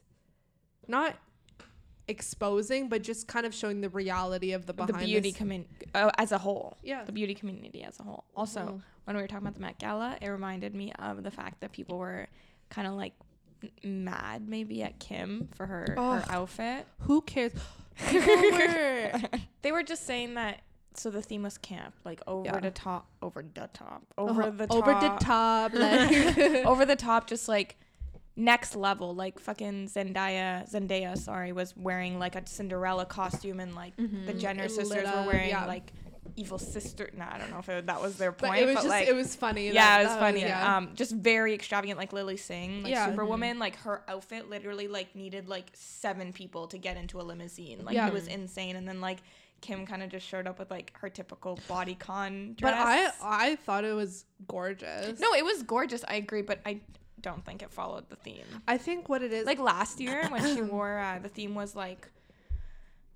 not 0.88 1.16
exposing, 2.08 2.90
but 2.90 3.02
just 3.04 3.28
kind 3.28 3.46
of 3.46 3.54
showing 3.54 3.82
the 3.82 3.90
reality 3.90 4.52
of 4.54 4.66
the 4.66 4.74
behind 4.74 4.96
The 4.96 5.06
beauty 5.06 5.32
community 5.32 5.70
uh, 5.96 6.12
as 6.18 6.32
a 6.32 6.38
whole. 6.38 6.78
Yeah. 6.84 7.04
The 7.04 7.12
beauty 7.12 7.34
community 7.36 7.84
as 7.84 8.00
a 8.00 8.04
whole. 8.04 8.26
Also, 8.36 8.60
Mhm. 8.62 8.82
when 9.06 9.16
we 9.16 9.22
were 9.22 9.28
talking 9.28 9.44
about 9.48 9.56
the 9.56 9.62
Met 9.62 9.80
Gala, 9.80 10.18
it 10.22 10.28
reminded 10.28 10.76
me 10.76 10.92
of 11.00 11.24
the 11.24 11.32
fact 11.32 11.62
that 11.62 11.72
people 11.72 11.98
were 11.98 12.28
kind 12.70 12.88
of 12.88 12.94
like 12.96 13.14
mad 13.84 14.48
maybe 14.50 14.82
at 14.84 14.98
Kim 15.00 15.48
for 15.56 15.68
her 15.68 15.86
her 15.96 16.26
outfit. 16.30 16.88
Who 17.02 17.22
cares? 17.22 17.54
Were 18.12 19.22
They 19.62 19.72
were 19.72 19.84
just 19.84 20.06
saying 20.06 20.34
that. 20.36 20.62
So 20.94 21.10
the 21.10 21.22
theme 21.22 21.44
was 21.44 21.58
camp, 21.58 21.94
like 22.04 22.22
over 22.28 22.46
Yeah. 22.46 22.60
the 22.60 22.72
top, 22.72 23.08
over 23.22 23.44
the 23.54 23.70
top, 23.72 24.04
over 24.18 24.44
uh, 24.44 24.50
the 24.50 24.68
top, 24.68 24.76
over 24.76 24.94
the 25.00 25.18
top, 25.24 25.74
like 25.74 26.12
over 26.66 26.86
the 26.86 26.96
top, 26.98 27.28
just 27.28 27.48
like 27.48 27.78
next 28.42 28.76
level. 28.76 29.14
Like 29.16 29.40
fucking 29.40 29.88
Zendaya, 29.88 30.70
Zendaya, 30.72 31.18
sorry, 31.18 31.52
was 31.52 31.76
wearing 31.78 32.20
like 32.20 32.36
a 32.36 32.46
Cinderella 32.48 33.06
costume, 33.06 33.60
and 33.60 33.76
like 33.76 33.94
the 33.98 34.34
Jenner 34.34 34.64
It 34.64 34.72
sisters 34.72 35.08
were 35.08 35.26
wearing 35.28 35.50
yeah. 35.50 35.66
like 35.66 35.94
evil 36.38 36.58
sister. 36.58 37.10
No, 37.18 37.26
I 37.30 37.38
don't 37.38 37.50
know 37.52 37.60
if 37.60 37.68
it, 37.68 37.88
that 37.88 38.02
was 38.02 38.18
their 38.18 38.32
but 38.32 38.50
point, 38.50 38.62
it 38.62 38.66
was 38.66 38.76
but 38.76 38.82
just 38.82 38.90
like 38.90 39.08
it 39.08 39.16
was 39.16 39.36
funny. 39.36 39.70
yeah, 39.72 40.00
it 40.00 40.04
was 40.06 40.16
funny. 40.16 40.42
yeah. 40.42 40.78
Um, 40.78 40.92
just 40.96 41.12
very 41.14 41.54
extravagant, 41.54 41.98
like 42.00 42.14
Lilly 42.14 42.38
Singh, 42.38 42.84
like 42.84 42.92
Yeah. 42.92 43.08
Superwoman. 43.10 43.60
Like 43.60 43.76
her 43.78 44.04
outfit 44.08 44.50
literally 44.50 44.88
like 44.88 45.16
needed 45.16 45.50
like 45.50 45.68
seven 45.74 46.32
people 46.34 46.68
to 46.68 46.78
get 46.78 46.96
into 46.98 47.20
a 47.20 47.24
limousine. 47.24 47.84
Like 47.84 47.96
Yeah. 47.96 48.08
it 48.08 48.14
was 48.14 48.28
insane. 48.28 48.76
And 48.78 48.88
then 48.88 49.02
like 49.02 49.20
Kim 49.60 49.86
kind 49.86 50.02
of 50.02 50.10
just 50.10 50.26
showed 50.26 50.48
up 50.48 50.58
with 50.58 50.72
like 50.72 50.92
her 51.00 51.10
typical 51.10 51.60
bodycon 51.70 52.56
dress. 52.56 52.74
but 52.74 52.74
I 52.76 53.12
I 53.22 53.56
thought 53.58 53.84
it 53.84 53.94
was 53.94 54.26
gorgeous. 54.48 55.20
no, 55.20 55.34
it 55.34 55.44
was 55.46 55.64
gorgeous. 55.64 56.04
I 56.08 56.16
agree, 56.16 56.42
but 56.42 56.60
I 56.66 56.80
don't 57.22 57.46
think 57.46 57.62
it 57.62 57.72
followed 57.72 58.10
the 58.10 58.16
theme. 58.16 58.46
I 58.68 58.78
think 58.78 59.08
what 59.10 59.22
it 59.24 59.32
is 59.34 59.46
Like 59.46 59.60
last 59.60 60.00
year 60.00 60.26
when 60.30 60.44
she 60.56 60.62
wore 60.74 60.98
uh, 61.00 61.20
the 61.20 61.30
theme 61.30 61.56
was 61.56 61.76
like 61.76 62.08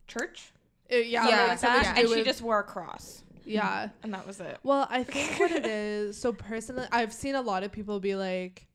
church. 0.08 0.51
it- 0.89 1.08
yeah, 1.08 1.28
Yeah, 1.28 1.38
like 1.41 1.49
like 1.49 1.62
that, 1.62 1.84
to 1.95 1.99
and 2.01 2.08
do 2.08 2.16
she 2.16 2.24
just 2.24 2.41
wore 2.41 2.60
a 2.60 2.64
cross, 2.64 3.24
yeah. 3.43 3.89
and 4.03 4.14
that 4.14 4.26
was 4.28 4.39
it. 4.39 4.58
Well, 4.64 4.88
I 4.89 5.03
think 5.14 5.39
what 5.39 5.51
it 5.51 5.66
is. 5.66 6.18
So 6.18 6.32
personally, 6.34 6.88
I've 6.91 7.14
seen 7.14 7.36
a 7.36 7.41
lot 7.41 7.64
of 7.64 7.72
people 7.72 7.99
be 7.99 8.16
like, 8.16 8.68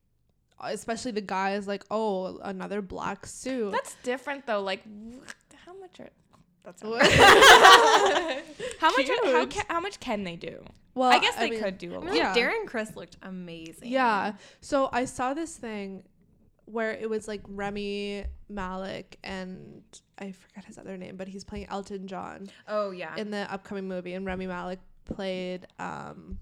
especially 0.60 1.12
the 1.12 1.20
guys, 1.20 1.66
like, 1.68 1.84
"Oh, 1.90 2.38
another 2.42 2.82
black 2.82 3.26
suit." 3.26 3.72
That's 3.72 3.94
different 4.02 4.46
though. 4.46 4.60
Like, 4.62 4.82
how 5.66 5.74
much 5.78 6.00
are 6.00 6.10
that's 6.62 6.82
What? 6.84 7.00
how 8.78 8.90
much 8.90 9.08
how, 9.08 9.46
Cute. 9.46 9.50
ca- 9.50 9.64
how 9.68 9.80
much 9.80 9.98
can 10.00 10.24
they 10.24 10.36
do? 10.36 10.62
Well, 10.94 11.10
I 11.10 11.18
guess 11.18 11.36
they 11.36 11.50
mean, 11.50 11.60
could 11.60 11.78
do 11.78 11.92
a 11.92 11.94
I 11.94 11.98
lot. 11.98 12.04
mean, 12.06 12.16
Yeah. 12.16 12.34
Darren 12.34 12.66
Criss 12.66 12.96
looked 12.96 13.16
amazing. 13.22 13.88
Yeah. 13.88 14.32
So 14.60 14.88
I 14.92 15.04
saw 15.04 15.34
this 15.34 15.56
thing 15.56 16.02
where 16.66 16.92
it 16.92 17.08
was 17.10 17.26
like 17.28 17.40
Rami 17.48 18.24
Malek 18.48 19.18
and 19.24 19.82
I 20.18 20.32
forgot 20.32 20.64
his 20.64 20.78
other 20.78 20.96
name, 20.96 21.16
but 21.16 21.26
he's 21.28 21.44
playing 21.44 21.66
Elton 21.68 22.06
John 22.06 22.48
Oh 22.68 22.90
yeah. 22.90 23.14
in 23.16 23.30
the 23.30 23.52
upcoming 23.52 23.88
movie, 23.88 24.12
and 24.14 24.24
Rami 24.26 24.46
Malek 24.46 24.78
played 25.04 25.66
um, 25.78 26.38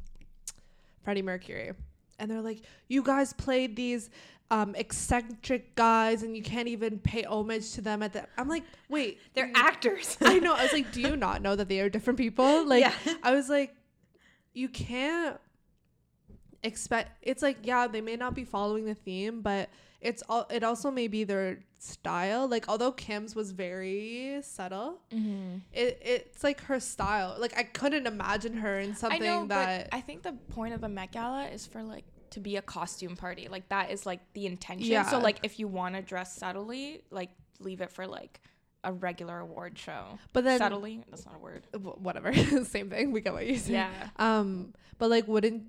Freddie 1.02 1.22
Mercury. 1.22 1.72
And 2.18 2.30
they're 2.30 2.42
like, 2.42 2.62
you 2.88 3.02
guys 3.02 3.32
played 3.32 3.76
these 3.76 4.10
um, 4.50 4.74
eccentric 4.74 5.74
guys, 5.76 6.22
and 6.24 6.36
you 6.36 6.42
can't 6.42 6.66
even 6.68 6.98
pay 6.98 7.22
homage 7.24 7.72
to 7.72 7.80
them 7.80 8.02
at 8.02 8.12
the. 8.12 8.26
I'm 8.36 8.48
like, 8.48 8.64
wait, 8.88 9.20
They're 9.34 9.52
actors. 9.54 10.16
I 10.20 10.38
know. 10.40 10.54
I 10.54 10.64
was 10.64 10.72
like, 10.78 10.90
do 10.90 11.00
you 11.00 11.16
not 11.16 11.42
know 11.42 11.54
that 11.54 11.68
they 11.68 11.80
are 11.80 11.88
different 11.88 12.18
people? 12.18 12.64
Like, 12.66 12.80
Yeah. 12.80 12.92
I 13.22 13.32
was 13.34 13.48
like, 13.48 13.74
you 14.58 14.68
can't 14.68 15.38
expect. 16.62 17.10
It's 17.22 17.42
like, 17.42 17.58
yeah, 17.62 17.86
they 17.86 18.00
may 18.00 18.16
not 18.16 18.34
be 18.34 18.44
following 18.44 18.84
the 18.84 18.94
theme, 18.94 19.40
but 19.42 19.68
it's 20.00 20.22
all. 20.28 20.46
It 20.50 20.62
also 20.64 20.90
may 20.90 21.08
be 21.08 21.24
their 21.24 21.60
style. 21.78 22.48
Like, 22.48 22.68
although 22.68 22.92
Kim's 22.92 23.34
was 23.34 23.52
very 23.52 24.40
subtle, 24.42 24.98
Mm-hmm. 25.12 25.58
it 25.72 26.00
it's 26.04 26.44
like 26.44 26.60
her 26.62 26.80
style. 26.80 27.36
Like, 27.38 27.56
I 27.56 27.62
couldn't 27.64 28.06
imagine 28.06 28.54
her 28.58 28.78
in 28.78 28.94
something 28.94 29.22
I 29.22 29.26
know, 29.26 29.46
that. 29.46 29.88
but 29.90 29.96
I 29.96 30.00
think 30.00 30.22
the 30.22 30.32
point 30.50 30.74
of 30.74 30.80
the 30.80 30.88
Met 30.88 31.12
Gala 31.12 31.46
is 31.46 31.66
for 31.66 31.82
like 31.82 32.04
to 32.30 32.40
be 32.40 32.56
a 32.56 32.62
costume 32.62 33.16
party. 33.16 33.48
Like 33.50 33.68
that 33.70 33.90
is 33.90 34.04
like 34.06 34.20
the 34.34 34.46
intention. 34.46 34.86
Yeah. 34.90 35.04
So 35.08 35.18
like 35.18 35.38
if 35.42 35.58
you 35.58 35.66
want 35.68 35.94
to 35.94 36.02
dress 36.02 36.36
subtly, 36.36 37.02
like 37.10 37.30
leave 37.60 37.80
it 37.80 37.90
for 37.90 38.06
like 38.06 38.40
a 38.88 38.92
regular 38.92 39.38
award 39.38 39.78
show. 39.78 40.18
but 40.32 40.44
then 40.44 40.58
subtly, 40.58 41.02
that's 41.10 41.26
not 41.26 41.36
a 41.36 41.38
word. 41.38 41.66
whatever, 41.72 42.32
same 42.64 42.90
thing. 42.90 43.12
We 43.12 43.20
get 43.20 43.32
what 43.34 43.46
you're 43.46 43.58
saying. 43.58 43.74
Yeah. 43.74 44.08
Um, 44.16 44.72
but 44.98 45.10
like, 45.10 45.28
wouldn't 45.28 45.64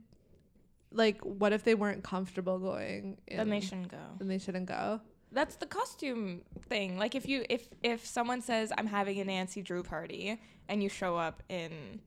like 0.91 1.20
what 1.22 1.53
if 1.53 1.63
they 1.63 1.76
weren't 1.76 2.03
comfortable 2.03 2.57
going? 2.59 3.17
Then 3.30 3.49
they 3.49 3.59
shouldn't 3.59 3.89
go. 3.89 3.97
Then 4.17 4.28
they 4.28 4.39
shouldn't 4.39 4.65
go. 4.65 5.01
That's 5.32 5.55
the 5.57 5.67
costume 5.67 6.41
thing. 6.67 6.97
Like 6.97 7.13
if 7.13 7.28
you 7.28 7.45
if 7.49 7.67
if 7.84 8.05
someone 8.05 8.41
says 8.41 8.72
I'm 8.78 8.88
having 8.88 9.20
a 9.20 9.24
Nancy 9.26 9.61
Drew 9.61 9.84
party 9.84 10.41
and 10.67 10.82
you 10.82 10.89
show 10.89 11.17
up 11.17 11.43
in 11.49 11.99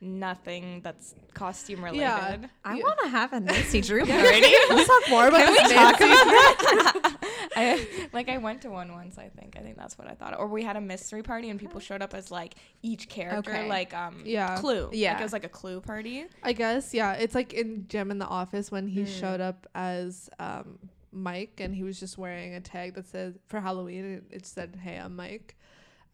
nothing 0.00 0.80
that's 0.82 1.14
costume 1.34 1.84
related. 1.84 2.02
Yeah. 2.02 2.46
I 2.64 2.76
Yeah. 2.76 2.82
want 2.82 2.98
to 3.02 3.08
have 3.08 3.32
a 3.32 3.40
Nancy 3.40 3.80
Drew 3.80 4.04
Yeah. 4.06 4.22
party. 4.22 4.54
Let's 4.70 4.86
talk 4.88 5.10
more 5.10 5.28
about 5.28 5.40
Can 5.40 5.52
we 5.52 5.58
this 5.58 5.72
talk 5.72 5.94
about 5.96 6.06
that? 6.08 7.14
I, 7.56 7.88
like 8.12 8.28
I 8.28 8.38
went 8.38 8.62
to 8.62 8.70
one 8.70 8.92
once. 8.92 9.18
I 9.18 9.28
think. 9.28 9.56
I 9.58 9.62
think 9.62 9.76
that's 9.76 9.98
what 9.98 10.08
I 10.08 10.14
thought. 10.14 10.38
Or 10.38 10.46
we 10.46 10.62
had 10.62 10.76
a 10.76 10.80
mystery 10.80 11.22
party 11.22 11.50
and 11.50 11.58
people 11.58 11.80
showed 11.80 12.02
up 12.02 12.14
as 12.14 12.30
like 12.30 12.54
each 12.82 13.08
character, 13.08 13.50
Okay. 13.50 13.68
like 13.68 13.92
um, 13.94 14.22
Yeah. 14.24 14.56
Clue. 14.58 14.84
Like, 14.86 14.90
Yeah. 14.96 15.18
it 15.18 15.22
was 15.22 15.32
like 15.32 15.44
a 15.44 15.48
Clue 15.48 15.80
party. 15.80 16.26
I 16.42 16.52
guess 16.52 16.94
yeah. 16.94 17.14
It's 17.14 17.34
like 17.34 17.52
in 17.52 17.86
Jim 17.88 18.10
in 18.10 18.18
the 18.18 18.26
office 18.26 18.70
when 18.70 18.86
he 18.86 19.02
Mm. 19.02 19.20
showed 19.20 19.40
up 19.40 19.66
as 19.74 20.30
um 20.38 20.78
Mike 21.10 21.58
and 21.58 21.74
he 21.74 21.82
was 21.82 21.98
just 21.98 22.18
wearing 22.18 22.54
a 22.54 22.60
tag 22.60 22.94
that 22.94 23.06
said 23.06 23.38
for 23.46 23.60
Halloween 23.60 24.04
and 24.04 24.22
it 24.30 24.46
said 24.46 24.76
Hey 24.82 24.96
I'm 24.96 25.16
Mike. 25.16 25.56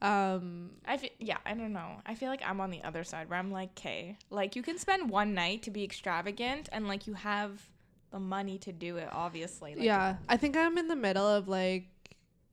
Um 0.05 0.71
I 0.87 0.97
feel, 0.99 1.11
yeah, 1.19 1.39
I 1.47 1.55
don't 1.55 1.73
know. 1.73 1.93
I 2.05 2.15
feel 2.15 2.29
like 2.29 2.43
I'm 2.45 2.61
on 2.61 2.71
the 2.71 2.83
other 2.83 3.05
side 3.05 3.31
where 3.31 3.39
I'm 3.39 3.51
like, 3.51 3.71
okay, 3.79 4.19
like 4.31 4.55
you 4.57 4.63
can 4.63 4.79
spend 4.79 5.09
one 5.11 5.35
night 5.35 5.63
to 5.65 5.71
be 5.71 5.83
extravagant 5.83 6.69
and 6.73 6.87
like 6.87 7.07
you 7.07 7.15
have 7.15 7.63
the 8.11 8.21
money 8.21 8.59
to 8.59 8.73
do 8.73 8.99
it. 8.99 9.09
Obviously, 9.11 9.75
like, 9.75 9.85
yeah. 9.85 10.17
I 10.29 10.37
think 10.37 10.57
I'm 10.57 10.77
in 10.79 10.89
the 10.89 10.97
middle 10.97 11.27
of 11.27 11.49
like 11.49 11.87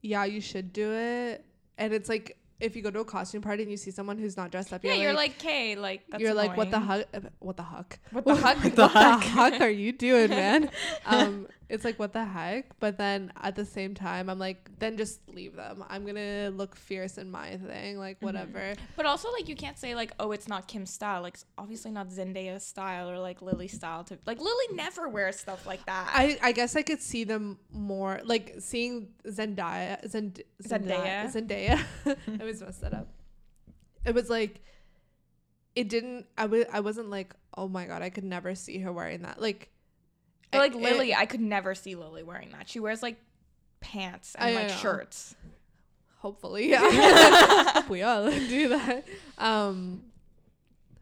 yeah 0.00 0.24
you 0.24 0.40
should 0.40 0.72
do 0.72 0.90
it 0.92 1.44
and 1.78 1.92
it's 1.92 2.08
like 2.08 2.36
if 2.58 2.74
you 2.76 2.82
go 2.82 2.90
to 2.90 3.00
a 3.00 3.04
costume 3.04 3.42
party 3.42 3.62
and 3.62 3.70
you 3.70 3.76
see 3.76 3.90
someone 3.90 4.18
who's 4.18 4.36
not 4.36 4.50
dressed 4.50 4.72
up 4.72 4.82
Yeah, 4.84 4.94
you're, 4.94 5.02
you're 5.04 5.12
like, 5.14 5.32
okay, 5.38 5.74
like 5.76 6.02
that's 6.08 6.20
you're 6.22 6.32
like 6.34 6.56
what 6.56 6.70
the 6.70 6.76
annoying. 6.78 7.04
huck 7.12 7.32
what 7.40 7.56
the 7.56 7.62
huck 7.64 7.98
What 8.12 8.24
the 8.30 8.34
heck? 8.36 8.62
what 8.64 8.74
the 8.76 8.88
heck 8.88 9.60
are 9.60 9.68
you 9.68 9.92
doing 9.92 10.30
man 10.30 10.70
um 11.06 11.46
it's 11.72 11.84
like 11.86 11.98
what 11.98 12.12
the 12.12 12.22
heck 12.24 12.78
but 12.80 12.98
then 12.98 13.32
at 13.40 13.56
the 13.56 13.64
same 13.64 13.94
time 13.94 14.28
i'm 14.30 14.38
like 14.38 14.68
then 14.78 14.96
just 14.98 15.26
leave 15.28 15.56
them 15.56 15.82
i'm 15.88 16.04
gonna 16.04 16.50
look 16.54 16.76
fierce 16.76 17.16
in 17.16 17.30
my 17.30 17.56
thing 17.56 17.98
like 17.98 18.16
Mm-hmm. 18.18 18.26
whatever 18.26 18.74
But 18.96 19.06
also, 19.06 19.32
like, 19.32 19.48
you 19.48 19.56
can't 19.56 19.78
say 19.78 19.94
like, 19.94 20.12
oh, 20.20 20.32
it's 20.32 20.46
not 20.48 20.68
Kim's 20.68 20.90
style. 20.92 21.22
Like, 21.22 21.38
obviously 21.56 21.90
not 21.90 22.08
Zendaya's 22.10 22.62
style 22.64 23.08
or 23.10 23.18
like 23.18 23.40
Lily's 23.42 23.72
style. 23.72 24.04
To 24.04 24.18
like, 24.26 24.38
Lily 24.38 24.66
never 24.74 25.08
wears 25.08 25.36
stuff 25.40 25.66
like 25.66 25.84
that. 25.86 26.10
i 26.14 26.38
i 26.42 26.52
guess 26.52 26.76
i 26.76 26.82
could 26.82 27.00
see 27.00 27.24
them 27.24 27.58
more 27.72 28.20
like 28.24 28.54
seeing 28.60 29.08
zendaya 29.26 29.96
Zend- 30.08 30.42
Zendaya. 30.62 31.32
zendaya 31.34 31.76
i 32.06 32.16
always 32.40 32.60
messed 32.66 32.82
that 32.82 32.92
up 32.94 33.08
it 34.04 34.14
was 34.14 34.28
like 34.28 34.60
it 35.74 35.88
didn't 35.88 36.26
i 36.36 36.44
was 36.46 36.64
i 36.72 36.80
wasn't 36.80 37.08
like 37.08 37.34
oh 37.56 37.66
my 37.68 37.86
god 37.86 38.02
i 38.02 38.10
could 38.10 38.24
never 38.24 38.54
see 38.54 38.78
her 38.78 38.92
wearing 38.92 39.22
that 39.22 39.40
like 39.40 39.70
But, 40.52 40.58
like 40.58 40.74
it- 40.74 40.80
Lily, 40.80 41.14
I 41.14 41.26
could 41.26 41.40
never 41.40 41.74
see 41.74 41.94
Lily 41.96 42.22
wearing 42.22 42.50
that. 42.52 42.68
She 42.68 42.78
wears 42.80 43.02
like 43.02 43.16
pants 43.80 44.36
and 44.38 44.50
I 44.50 44.54
like 44.54 44.68
know. 44.68 44.74
shirts. 44.76 45.34
hopefully 46.18 46.70
yeah 46.70 47.82
we 47.88 48.02
all 48.02 48.30
do 48.30 48.68
that 48.68 49.04
um 49.38 50.02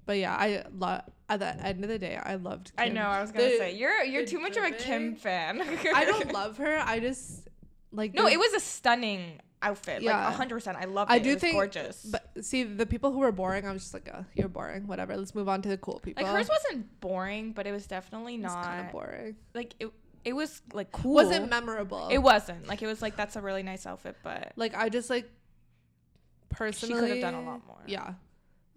but 0.06 0.16
yeah 0.16 0.34
i 0.34 0.64
love 0.78 1.02
at 1.28 1.40
the 1.40 1.46
end 1.66 1.84
of 1.84 1.90
the 1.90 1.98
day 1.98 2.16
i 2.16 2.36
loved 2.36 2.72
I 2.78 2.88
know. 2.88 3.02
I 3.02 3.20
was 3.20 3.32
gonna 3.32 3.44
The- 3.50 3.58
say 3.58 3.74
you're 3.76 4.02
you're 4.02 4.24
too 4.24 4.38
much 4.40 4.56
of 4.56 4.64
a 4.64 4.70
Kim 4.70 5.14
fan. 5.14 5.60
i 5.94 6.06
don't 6.06 6.32
love 6.40 6.56
her 6.56 6.78
i 6.86 7.00
just 7.00 7.46
like 7.92 8.14
No, 8.14 8.24
the- 8.24 8.30
it 8.32 8.38
was 8.38 8.54
a 8.54 8.60
stunning 8.60 9.40
outfit. 9.62 10.02
Yeah. 10.02 10.26
Like 10.26 10.34
hundred 10.34 10.54
percent. 10.56 10.78
I 10.80 10.84
love 10.84 11.10
it. 11.10 11.12
I 11.12 11.18
do 11.18 11.30
it 11.32 11.40
think- 11.40 11.54
gorgeous. 11.54 12.04
But 12.04 12.44
see, 12.44 12.62
the 12.64 12.86
people 12.86 13.12
who 13.12 13.18
were 13.18 13.32
boring, 13.32 13.66
I 13.66 13.72
was 13.72 13.82
just 13.82 13.94
like, 13.94 14.08
oh, 14.14 14.24
you're 14.34 14.48
boring. 14.48 14.86
Whatever. 14.86 15.16
Let's 15.16 15.34
move 15.34 15.48
on 15.48 15.62
to 15.62 15.68
the 15.68 15.76
cool 15.78 16.00
people. 16.02 16.22
like 16.24 16.32
hers 16.32 16.48
wasn't 16.48 17.00
boring, 17.00 17.52
but 17.52 17.66
it 17.66 17.72
was 17.72 17.86
definitely 17.86 18.36
not 18.36 18.64
kind 18.64 18.86
of 18.86 18.92
boring. 18.92 19.36
like 19.54 19.74
it. 19.78 19.90
It 20.22 20.34
was 20.34 20.60
like 20.74 20.92
cool. 20.92 21.14
Wasn't 21.14 21.48
memorable. 21.48 22.08
It 22.10 22.18
wasn't 22.18 22.66
like 22.68 22.82
it 22.82 22.86
was 22.86 23.00
like 23.00 23.16
that's 23.16 23.36
a 23.36 23.40
really 23.40 23.62
nice 23.62 23.86
outfit, 23.86 24.16
but 24.22 24.52
like 24.56 24.74
I 24.76 24.90
just 24.90 25.08
like 25.08 25.24
she 25.24 26.56
personally 26.56 27.00
could 27.00 27.10
have 27.10 27.20
done 27.20 27.34
a 27.34 27.42
lot 27.42 27.66
more. 27.66 27.78
Yeah, 27.86 28.12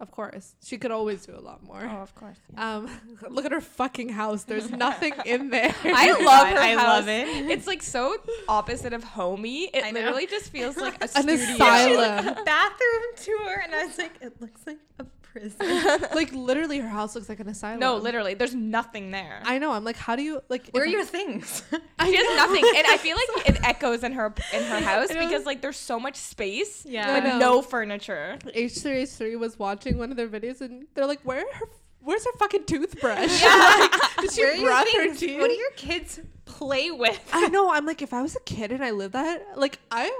of 0.00 0.10
course. 0.10 0.54
She 0.64 0.76
could 0.76 0.90
always 0.90 1.24
do 1.24 1.34
a 1.36 1.40
lot 1.40 1.62
more. 1.62 1.80
Oh, 1.84 2.02
of 2.02 2.14
course. 2.14 2.36
yeah. 2.52 2.76
Um, 2.76 2.90
look 3.30 3.44
at 3.44 3.52
her 3.52 3.60
fucking 3.60 4.10
house. 4.10 4.44
There's 4.44 4.70
nothing 4.70 5.14
in 5.24 5.50
there. 5.56 5.74
I 5.84 6.10
love 6.12 6.20
God, 6.20 6.46
her 6.52 6.58
I 6.58 6.72
house. 6.74 6.82
love 6.86 7.08
it. 7.08 7.28
It's 7.50 7.66
like 7.66 7.82
so 7.82 8.16
opposite 8.48 8.92
of 8.92 9.04
homey. 9.04 9.64
It 9.72 9.84
I 9.84 9.90
know. 9.92 10.00
literally 10.00 10.26
just 10.26 10.50
feels 10.50 10.76
like 10.76 10.96
a 11.00 11.04
An 11.16 11.22
studio. 11.22 11.34
asylum. 11.54 12.44
bathroom 12.44 13.02
tour, 13.16 13.60
and 13.64 13.74
I 13.74 13.84
was 13.86 13.96
like, 13.98 14.12
it 14.20 14.40
looks 14.40 14.60
like 14.66 14.78
a 14.98 15.04
prison. 15.34 16.02
like 16.14 16.32
literally, 16.32 16.78
her 16.78 16.88
house 16.88 17.14
looks 17.14 17.28
like 17.28 17.40
an 17.40 17.48
asylum. 17.48 17.80
No, 17.80 17.96
literally, 17.96 18.34
there's 18.34 18.54
nothing 18.54 19.10
there. 19.10 19.42
I 19.44 19.58
know. 19.58 19.72
I'm 19.72 19.84
like, 19.84 19.96
how 19.96 20.16
do 20.16 20.22
you 20.22 20.40
like? 20.48 20.68
Where 20.70 20.84
are 20.84 20.86
if- 20.86 20.92
your 20.92 21.04
things? 21.04 21.62
she 21.70 22.16
has 22.16 22.36
nothing, 22.36 22.64
and 22.76 22.86
I 22.86 22.96
feel 22.98 23.16
like 23.36 23.48
it 23.50 23.64
echoes 23.64 24.04
in 24.04 24.12
her 24.12 24.32
in 24.52 24.62
her 24.62 24.80
house 24.80 25.08
because 25.08 25.44
like 25.44 25.60
there's 25.60 25.76
so 25.76 25.98
much 25.98 26.16
space, 26.16 26.86
Yeah. 26.86 27.12
I 27.12 27.20
but 27.20 27.38
no 27.38 27.60
furniture. 27.62 28.38
H3H3 28.44 29.38
was 29.38 29.58
watching 29.58 29.98
one 29.98 30.10
of 30.10 30.16
their 30.16 30.28
videos 30.28 30.60
and 30.60 30.86
they're 30.94 31.06
like, 31.06 31.20
where 31.22 31.40
are 31.40 31.54
her, 31.54 31.66
where's 32.00 32.24
her 32.24 32.32
fucking 32.38 32.64
toothbrush? 32.66 33.42
Yeah. 33.42 33.76
Like, 33.80 34.16
did 34.20 34.32
she 34.32 34.44
are 34.44 34.54
your 34.54 34.68
brush 34.68 34.92
her 34.94 35.14
teeth? 35.14 35.40
What 35.40 35.48
do 35.48 35.54
your 35.54 35.70
kids 35.72 36.20
play 36.44 36.90
with? 36.90 37.20
I 37.32 37.48
know. 37.48 37.72
I'm 37.72 37.86
like, 37.86 38.02
if 38.02 38.12
I 38.12 38.22
was 38.22 38.36
a 38.36 38.40
kid 38.40 38.70
and 38.72 38.84
I 38.84 38.90
lived 38.90 39.14
that, 39.14 39.42
like, 39.58 39.78
I, 39.90 40.10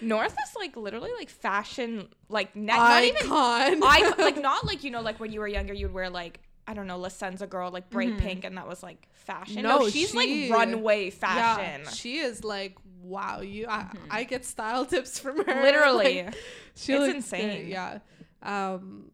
North 0.00 0.32
is 0.32 0.54
like 0.56 0.76
literally 0.76 1.10
like 1.18 1.28
fashion, 1.30 2.08
like 2.28 2.54
ne- 2.56 2.66
not 2.74 3.04
even. 3.04 3.22
I 3.32 4.14
like 4.18 4.40
not 4.40 4.64
like 4.66 4.84
you 4.84 4.90
know 4.90 5.00
like 5.00 5.18
when 5.20 5.32
you 5.32 5.40
were 5.40 5.48
younger 5.48 5.72
you'd 5.74 5.92
wear 5.92 6.10
like 6.10 6.40
I 6.66 6.74
don't 6.74 6.86
know 6.86 6.98
La 6.98 7.08
Senza 7.08 7.46
girl 7.46 7.70
like 7.70 7.88
bright 7.90 8.10
Mhm. 8.14 8.20
pink 8.20 8.44
and 8.44 8.56
that 8.58 8.68
was 8.68 8.82
like 8.82 9.08
fashion. 9.12 9.62
No, 9.62 9.78
No, 9.78 9.88
she's 9.88 10.10
she- 10.10 10.48
like 10.50 10.58
runway 10.58 11.10
fashion. 11.10 11.82
Yeah, 11.84 11.90
she 11.90 12.18
is 12.18 12.44
like, 12.44 12.76
wow. 13.02 13.40
You, 13.40 13.66
I, 13.68 13.82
Mhm. 13.84 13.98
I 14.10 14.24
get 14.24 14.44
style 14.44 14.84
tips 14.84 15.18
from 15.18 15.38
her. 15.44 15.62
Literally. 15.62 16.22
Like, 16.24 16.34
she 16.74 16.92
It's 16.92 17.14
insane. 17.14 17.48
great, 17.48 17.66
Yeah. 17.68 17.98
Um. 18.42 19.10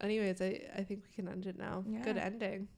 Anyways, 0.00 0.40
I 0.40 0.60
I 0.76 0.82
think 0.82 1.04
we 1.04 1.14
can 1.14 1.28
end 1.28 1.46
it 1.46 1.58
now. 1.58 1.84
Good 2.04 2.16
ending. 2.16 2.68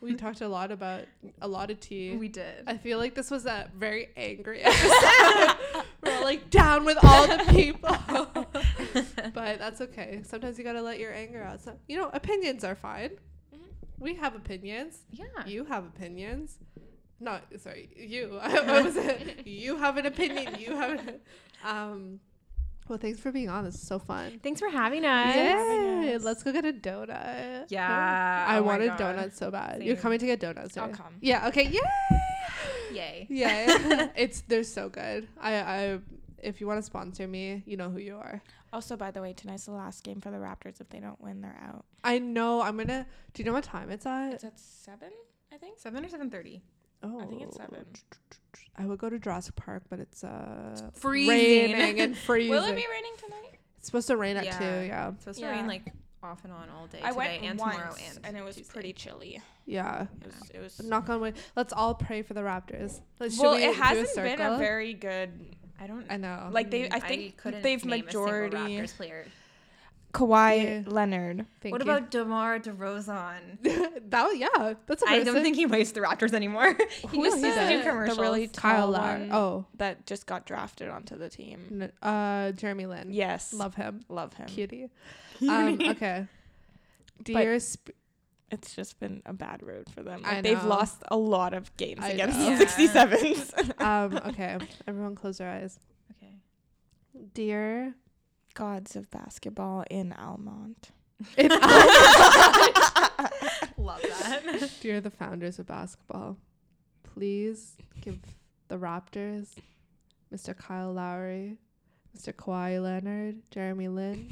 We 0.00 0.14
talked 0.16 0.40
a 0.40 0.48
lot 0.48 0.72
about 0.72 1.02
a 1.40 1.46
lot 1.46 1.70
of 1.70 1.78
tea. 1.78 2.16
We 2.16 2.26
did. 2.26 2.64
I 2.66 2.76
feel 2.76 2.98
like 2.98 3.14
this 3.14 3.30
was 3.30 3.46
a 3.46 3.70
very 3.76 4.08
angry 4.16 4.60
episode. 4.62 5.84
Like 6.22 6.50
down 6.50 6.84
with 6.84 6.98
all 7.02 7.26
the 7.26 7.44
people. 7.50 7.96
but 9.34 9.58
that's 9.58 9.80
okay. 9.80 10.22
Sometimes 10.24 10.58
you 10.58 10.64
gotta 10.64 10.82
let 10.82 10.98
your 10.98 11.12
anger 11.12 11.42
out. 11.42 11.60
So, 11.60 11.74
you 11.88 11.96
know, 11.96 12.10
opinions 12.12 12.64
are 12.64 12.74
fine. 12.74 13.10
Mhm. 13.54 13.58
We 13.98 14.14
have 14.16 14.34
opinions. 14.34 14.98
yeah. 15.10 15.24
You 15.46 15.64
have 15.64 15.84
opinions. 15.84 16.58
No, 17.20 17.38
sorry, 17.58 17.88
you. 17.96 18.30
what 18.42 18.84
was 18.84 18.96
it? 18.96 19.46
You 19.46 19.76
have 19.76 19.96
an 19.96 20.06
opinion. 20.06 20.56
You 20.58 20.76
have 20.76 20.90
an. 20.98 21.20
Um. 21.64 22.20
Well, 22.88 22.98
thanks 22.98 23.20
for 23.20 23.30
being 23.30 23.48
on. 23.48 23.64
This 23.64 23.76
is 23.76 23.86
so 23.86 24.00
fun. 24.00 24.40
Thanks 24.42 24.60
for 24.60 24.68
having 24.68 25.04
us. 25.04 25.36
Yay! 25.36 26.18
Let's 26.18 26.42
go 26.42 26.52
get 26.52 26.64
a 26.64 26.72
donut. 26.72 27.66
Yeah. 27.68 28.44
I 28.48 28.58
oh 28.58 28.62
wanted 28.64 28.96
donuts 28.96 29.38
so 29.38 29.52
bad. 29.52 29.82
You're 29.84 29.96
coming 29.96 30.18
to 30.18 30.26
get 30.26 30.40
donuts, 30.40 30.76
I'll 30.76 30.88
come. 30.88 31.14
Yeah. 31.20 31.46
Okay. 31.48 31.68
Yay! 31.68 31.80
Yay. 32.92 33.26
Yeah, 33.30 34.08
it's 34.16 34.42
they're 34.42 34.64
so 34.64 34.88
good. 34.88 35.28
I 35.40 35.54
I 35.60 35.98
if 36.42 36.60
you 36.60 36.66
want 36.66 36.78
to 36.78 36.82
sponsor 36.82 37.26
me, 37.28 37.62
you 37.66 37.76
know 37.76 37.88
who 37.90 37.98
you 37.98 38.16
are. 38.16 38.42
Also, 38.72 38.96
by 38.96 39.10
the 39.10 39.20
way, 39.20 39.32
tonight's 39.32 39.66
the 39.66 39.72
last 39.72 40.02
game 40.02 40.20
for 40.20 40.30
the 40.30 40.38
Raptors. 40.38 40.80
If 40.80 40.88
they 40.88 40.98
don't 40.98 41.20
win, 41.20 41.40
they're 41.42 41.58
out. 41.62 41.84
I 42.04 42.18
know. 42.18 42.62
I'm 42.62 42.76
gonna. 42.76 43.06
Do 43.34 43.42
you 43.42 43.46
know 43.46 43.52
what 43.52 43.64
time 43.64 43.90
it's 43.90 44.06
at? 44.06 44.32
It's 44.34 44.44
at 44.44 44.58
seven, 44.58 45.10
I 45.52 45.58
think. 45.58 45.78
Seven 45.78 46.04
or 46.04 46.08
seven 46.08 46.30
thirty. 46.30 46.62
Oh, 47.02 47.20
I 47.20 47.26
think 47.26 47.42
it's 47.42 47.56
seven. 47.56 47.84
I 48.78 48.86
would 48.86 48.98
go 48.98 49.10
to 49.10 49.18
Jurassic 49.18 49.56
Park, 49.56 49.82
but 49.90 49.98
it's 50.00 50.24
uh 50.24 50.90
freezing. 50.94 51.72
raining 51.76 52.00
and 52.00 52.16
freezing. 52.16 52.50
Will 52.50 52.64
it 52.64 52.76
be 52.76 52.86
raining 52.90 53.12
tonight? 53.18 53.58
It's 53.76 53.86
supposed 53.86 54.06
to 54.08 54.16
rain 54.16 54.36
at 54.36 54.44
Yeah. 54.44 54.58
two. 54.58 54.64
Yeah, 54.88 55.08
It's 55.08 55.20
supposed 55.20 55.40
Yeah. 55.40 55.50
to 55.50 55.56
rain 55.56 55.66
like 55.66 55.92
off 56.22 56.44
and 56.44 56.52
on 56.52 56.68
all 56.70 56.86
day 56.86 56.98
I 57.02 57.08
today 57.08 57.16
went 57.16 57.42
and 57.42 57.58
once, 57.58 57.74
tomorrow 57.74 57.94
and 58.08 58.26
and 58.26 58.36
it 58.36 58.44
was 58.44 58.56
Tuesday. 58.56 58.72
pretty 58.72 58.92
chilly. 58.92 59.40
yeah. 59.66 60.06
It 60.20 60.26
was. 60.26 60.50
It 60.54 60.60
was. 60.60 60.82
Knock 60.82 61.08
on 61.08 61.20
wood. 61.20 61.36
Let's 61.56 61.72
all 61.72 61.94
pray 61.94 62.22
for 62.22 62.34
the 62.34 62.42
Raptors. 62.42 63.00
Let's, 63.18 63.38
well, 63.38 63.54
we 63.56 63.64
it 63.64 63.74
hasn't 63.74 64.14
been 64.16 64.40
a 64.40 64.58
very 64.58 64.94
good. 64.94 65.30
I 65.80 65.86
don't 65.86 66.06
I 66.10 66.16
know. 66.16 66.48
Like 66.52 66.70
they, 66.70 66.88
I 66.90 67.00
think 67.00 67.36
couldn't 67.38 67.62
they've 67.62 67.84
name 67.84 68.02
a 68.02 68.04
majority. 68.06 68.56
Raptors 68.56 68.96
player. 68.96 69.26
Kawhi 70.14 70.62
Yeah. 70.62 70.82
Leonard. 70.92 71.46
Thank 71.62 71.72
what 71.72 71.82
you. 71.84 71.90
about 71.90 72.10
DeMar 72.10 72.58
DeRozan? 72.60 73.40
that? 74.10 74.24
was- 74.24 74.36
Yeah, 74.38 74.74
that's. 74.86 75.02
I 75.02 75.16
impressive. 75.16 75.24
don't 75.34 75.42
think 75.42 75.56
he 75.56 75.66
plays 75.66 75.90
the 75.92 76.00
Raptors 76.00 76.34
anymore. 76.34 76.76
he 77.10 77.16
Who 77.16 77.24
just 77.24 77.38
is 77.38 77.42
does 77.42 77.54
the- 77.68 78.08
do 78.08 78.14
the 78.14 78.20
really 78.20 78.46
Kyle 78.48 78.82
tall 78.82 78.90
Lowry. 78.90 79.20
one 79.22 79.32
Oh, 79.32 79.64
that 79.78 80.04
just 80.06 80.26
got 80.26 80.44
drafted 80.44 80.88
onto 80.90 81.16
the 81.16 81.30
team. 81.30 81.90
n- 82.04 82.08
uh, 82.08 82.52
Jeremy 82.52 82.84
Lin. 82.86 83.08
Yes, 83.10 83.54
love 83.54 83.74
him. 83.74 84.04
love 84.10 84.34
him. 84.34 84.46
Cutie. 84.48 84.90
Um, 85.48 85.78
okay. 85.90 86.26
Dear 87.22 87.58
sp- 87.60 87.94
It's 88.50 88.74
just 88.74 88.98
been 89.00 89.22
a 89.26 89.32
bad 89.32 89.62
road 89.62 89.88
for 89.94 90.02
them. 90.02 90.22
I 90.24 90.34
Like, 90.36 90.42
they've 90.44 90.64
lost 90.64 91.02
a 91.08 91.16
lot 91.16 91.54
of 91.54 91.74
games 91.76 92.00
I 92.02 92.10
against 92.10 92.38
know. 92.38 92.56
the 92.58 92.64
67s. 92.66 93.80
um, 93.84 94.16
okay, 94.28 94.58
everyone 94.86 95.14
close 95.14 95.38
their 95.38 95.50
eyes. 95.50 95.78
Okay. 96.16 96.34
Dear 97.34 97.94
Gods 98.54 98.96
of 98.96 99.10
basketball 99.10 99.84
in 99.90 100.12
Almonte. 100.12 100.90
it's 101.36 101.54
Love 103.78 104.00
that. 104.02 104.70
dear 104.80 105.00
the 105.00 105.10
founders 105.10 105.58
of 105.58 105.66
basketball, 105.66 106.36
please 107.02 107.76
give 108.00 108.18
the 108.68 108.76
Raptors, 108.76 109.48
Mr. 110.34 110.56
Kyle 110.56 110.92
Lowry, 110.92 111.56
Mr. 112.16 112.32
Kawhi 112.32 112.82
Leonard, 112.82 113.36
Jeremy 113.50 113.88
Lin, 113.88 114.28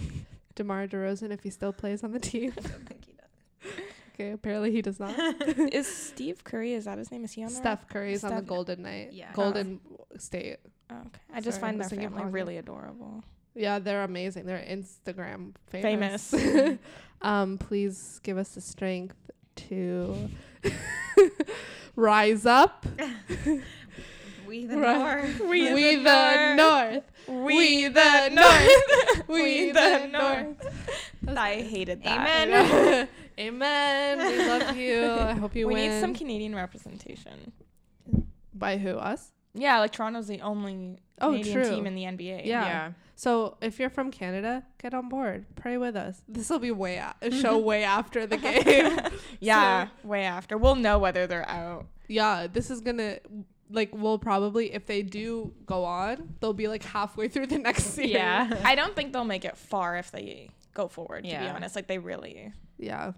DeMar 0.55 0.87
DeRozan 0.87 1.33
if 1.33 1.43
he 1.43 1.51
still 1.51 1.73
plays 1.73 2.03
on 2.05 2.13
the 2.13 2.21
team. 2.21 2.53
I 2.57 2.61
don't 2.61 2.89
think 2.89 3.05
he 3.05 3.13
does. 3.13 3.73
Okay, 4.15 4.33
apparently 4.33 4.71
he 4.71 4.83
does 4.83 5.01
not. 5.01 5.15
is 5.73 5.87
Steve 5.87 6.45
Curry? 6.45 6.75
Is 6.75 6.85
that 6.85 6.99
his 6.99 7.11
name? 7.11 7.25
Is 7.25 7.33
he 7.33 7.43
on 7.43 7.51
there? 7.51 7.63
Steph 7.63 7.89
Curry's 7.89 8.23
on 8.23 8.37
the 8.37 8.43
Golden 8.43 8.83
Knight. 8.83 9.15
Yeah. 9.15 9.33
Golden 9.33 9.81
State. 10.19 10.59
Oh, 10.91 10.97
okay. 10.97 11.21
I 11.33 11.41
just 11.41 11.59
Sorry, 11.59 11.69
I 11.69 11.71
find 11.71 11.79
was 11.79 11.89
their 11.89 12.01
family 12.03 12.25
really 12.25 12.59
adorable. 12.59 13.25
Yeah, 13.55 13.79
they're 13.79 14.05
amazing. 14.05 14.45
They're 14.45 14.59
Instagram 14.59 15.55
famous. 15.69 16.33
Famous. 16.33 16.79
um, 17.23 17.57
please 17.57 18.21
give 18.23 18.37
us 18.37 18.51
the 18.51 18.61
strength 18.61 19.31
to 19.57 20.29
rise 21.97 22.45
up. 22.45 22.85
We 24.51 24.67
the 24.67 24.77
Right. 24.79 24.99
North. 24.99 25.41
We, 25.49 25.73
We 25.73 25.97
the 25.97 26.55
North. 26.57 27.05
We 27.29 27.85
the 27.87 27.93
the 27.93 28.29
North. 28.35 28.69
North. 29.15 29.29
We 29.29 29.43
We 29.43 29.67
the 29.73 29.73
the 30.03 30.07
North. 30.09 30.47
North. 31.23 31.39
I 31.39 31.63
hated 31.63 32.03
that. 32.03 32.49
Amen. 32.49 33.09
Amen. 33.39 34.19
We 34.19 34.39
love 34.49 34.77
you. 34.77 35.05
I 35.09 35.33
hope 35.35 35.55
you 35.55 35.67
We 35.69 35.75
win. 35.75 35.83
We 35.85 35.89
need 35.95 36.01
some 36.01 36.15
Canadian 36.15 36.55
representation. 36.55 37.53
By 38.53 38.77
who? 38.79 38.97
Us? 38.97 39.33
Yeah, 39.55 39.79
like 39.79 39.93
Toronto's 39.93 40.27
the 40.29 40.41
only 40.41 40.99
Oh, 41.21 41.31
Canadian 41.33 41.63
true. 41.63 41.71
team 41.71 41.87
in 41.87 41.95
the 41.95 42.03
NBA. 42.05 42.45
Yeah. 42.47 42.93
So 43.15 43.57
if 43.61 43.79
you're 43.79 43.91
from 43.91 44.11
Canada, 44.11 44.65
get 44.83 44.95
on 44.95 45.09
board. 45.09 45.45
Pray 45.55 45.77
with 45.77 45.95
us. 45.95 46.23
This 46.27 46.49
will 46.51 46.59
be 46.59 46.71
way 46.71 46.97
a- 46.97 47.15
a 47.23 47.31
show 47.43 47.59
way 47.59 47.85
after 47.85 48.27
the 48.27 48.37
game. 48.39 48.99
Yeah, 49.39 49.89
way 50.03 50.25
after. 50.25 50.57
We'll 50.59 50.75
know 50.77 50.99
whether 50.99 51.27
they're 51.27 51.49
out. 51.49 51.87
yeah, 52.09 52.47
this 52.51 52.71
is 52.71 52.81
gonna 52.81 53.19
like 53.73 53.91
we'll 53.95 54.19
probably 54.19 54.73
if 54.73 54.87
they 54.87 55.03
do 55.03 55.53
go 55.67 55.85
on, 55.85 56.35
they'll 56.41 56.53
be 56.53 56.69
like 56.69 56.83
halfway 56.83 57.29
through 57.29 57.47
the 57.47 57.59
next 57.59 57.85
series. 57.85 58.11
Yeah. 58.13 58.61
I 58.65 58.75
don't 58.75 58.95
think 58.97 59.13
they'll 59.13 59.25
make 59.25 59.45
it 59.45 59.57
far 59.57 59.97
if 59.97 60.11
they 60.11 60.51
go 60.75 60.89
forward, 60.89 61.25
to 61.25 61.31
be 61.31 61.37
honest. 61.37 61.77
Like 61.77 61.87
they 61.87 61.99
really 61.99 62.53
Yeah. 62.79 63.13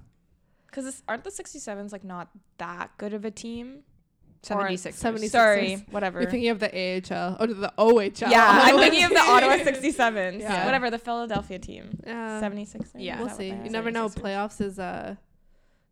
because 0.67 1.03
aren't 1.09 1.25
the 1.25 1.31
67s 1.31 1.93
like 1.93 2.05
not 2.05 2.29
that 2.59 2.91
good 2.99 3.15
of 3.15 3.25
a 3.25 3.31
team? 3.31 3.81
76. 4.45 4.99
76. 4.99 5.31
Sorry, 5.33 5.87
whatever. 5.93 6.21
You're 6.21 6.29
thinking 6.29 6.51
of 6.51 6.59
the 6.59 6.67
AHL. 6.69 7.37
Oh, 7.39 7.47
the 7.47 7.73
OHL. 7.79 8.29
yeah, 8.29 8.63
I'm 8.65 8.77
thinking 8.77 9.05
of 9.05 9.11
the 9.11 9.17
team. 9.17 9.29
Ottawa 9.29 9.53
67s. 9.59 10.41
Yeah. 10.41 10.65
Whatever, 10.65 10.91
the 10.91 10.99
Philadelphia 10.99 11.61
team. 11.61 12.01
Yeah. 12.05 12.41
76. 12.41 12.91
Yeah. 12.97 13.21
We'll 13.21 13.29
see. 13.29 13.49
You 13.51 13.71
never 13.71 13.93
know. 13.93 14.09
Playoffs 14.09 14.61
is 14.61 14.81
uh 14.81 15.15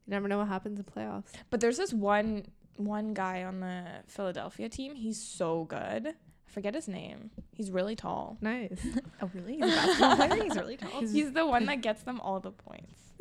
you 0.07 0.11
never 0.11 0.27
know 0.27 0.39
what 0.39 0.49
happens 0.49 0.81
in 0.81 0.85
playoffs. 0.85 1.29
But 1.51 1.61
there's 1.61 1.77
this 1.77 1.93
one 1.93 2.47
one 2.81 3.15
guy 3.15 3.45
on 3.45 3.61
the 3.61 3.85
Philadelphia 4.07 4.69
team. 4.69 4.95
He's 4.95 5.21
so 5.21 5.65
good. 5.65 6.09
I 6.09 6.53
forget 6.53 6.75
his 6.75 6.89
name. 6.89 7.31
He's 7.53 7.71
really 7.71 7.95
tall. 7.97 8.37
Nice. 8.41 8.81
Oh, 9.23 9.31
really? 9.35 9.57
He's 9.57 9.63
a 9.63 9.67
basketball 9.67 10.17
player? 10.17 10.43
He's 10.45 10.57
really 10.57 10.77
tall. 10.77 10.91
He's- 11.01 11.13
He's 11.13 11.33
the 11.33 11.47
one 11.47 11.67
that 11.67 11.81
gets 11.83 12.03
them 12.03 12.21
all 12.21 12.41
the 12.41 12.51
points. 12.53 12.95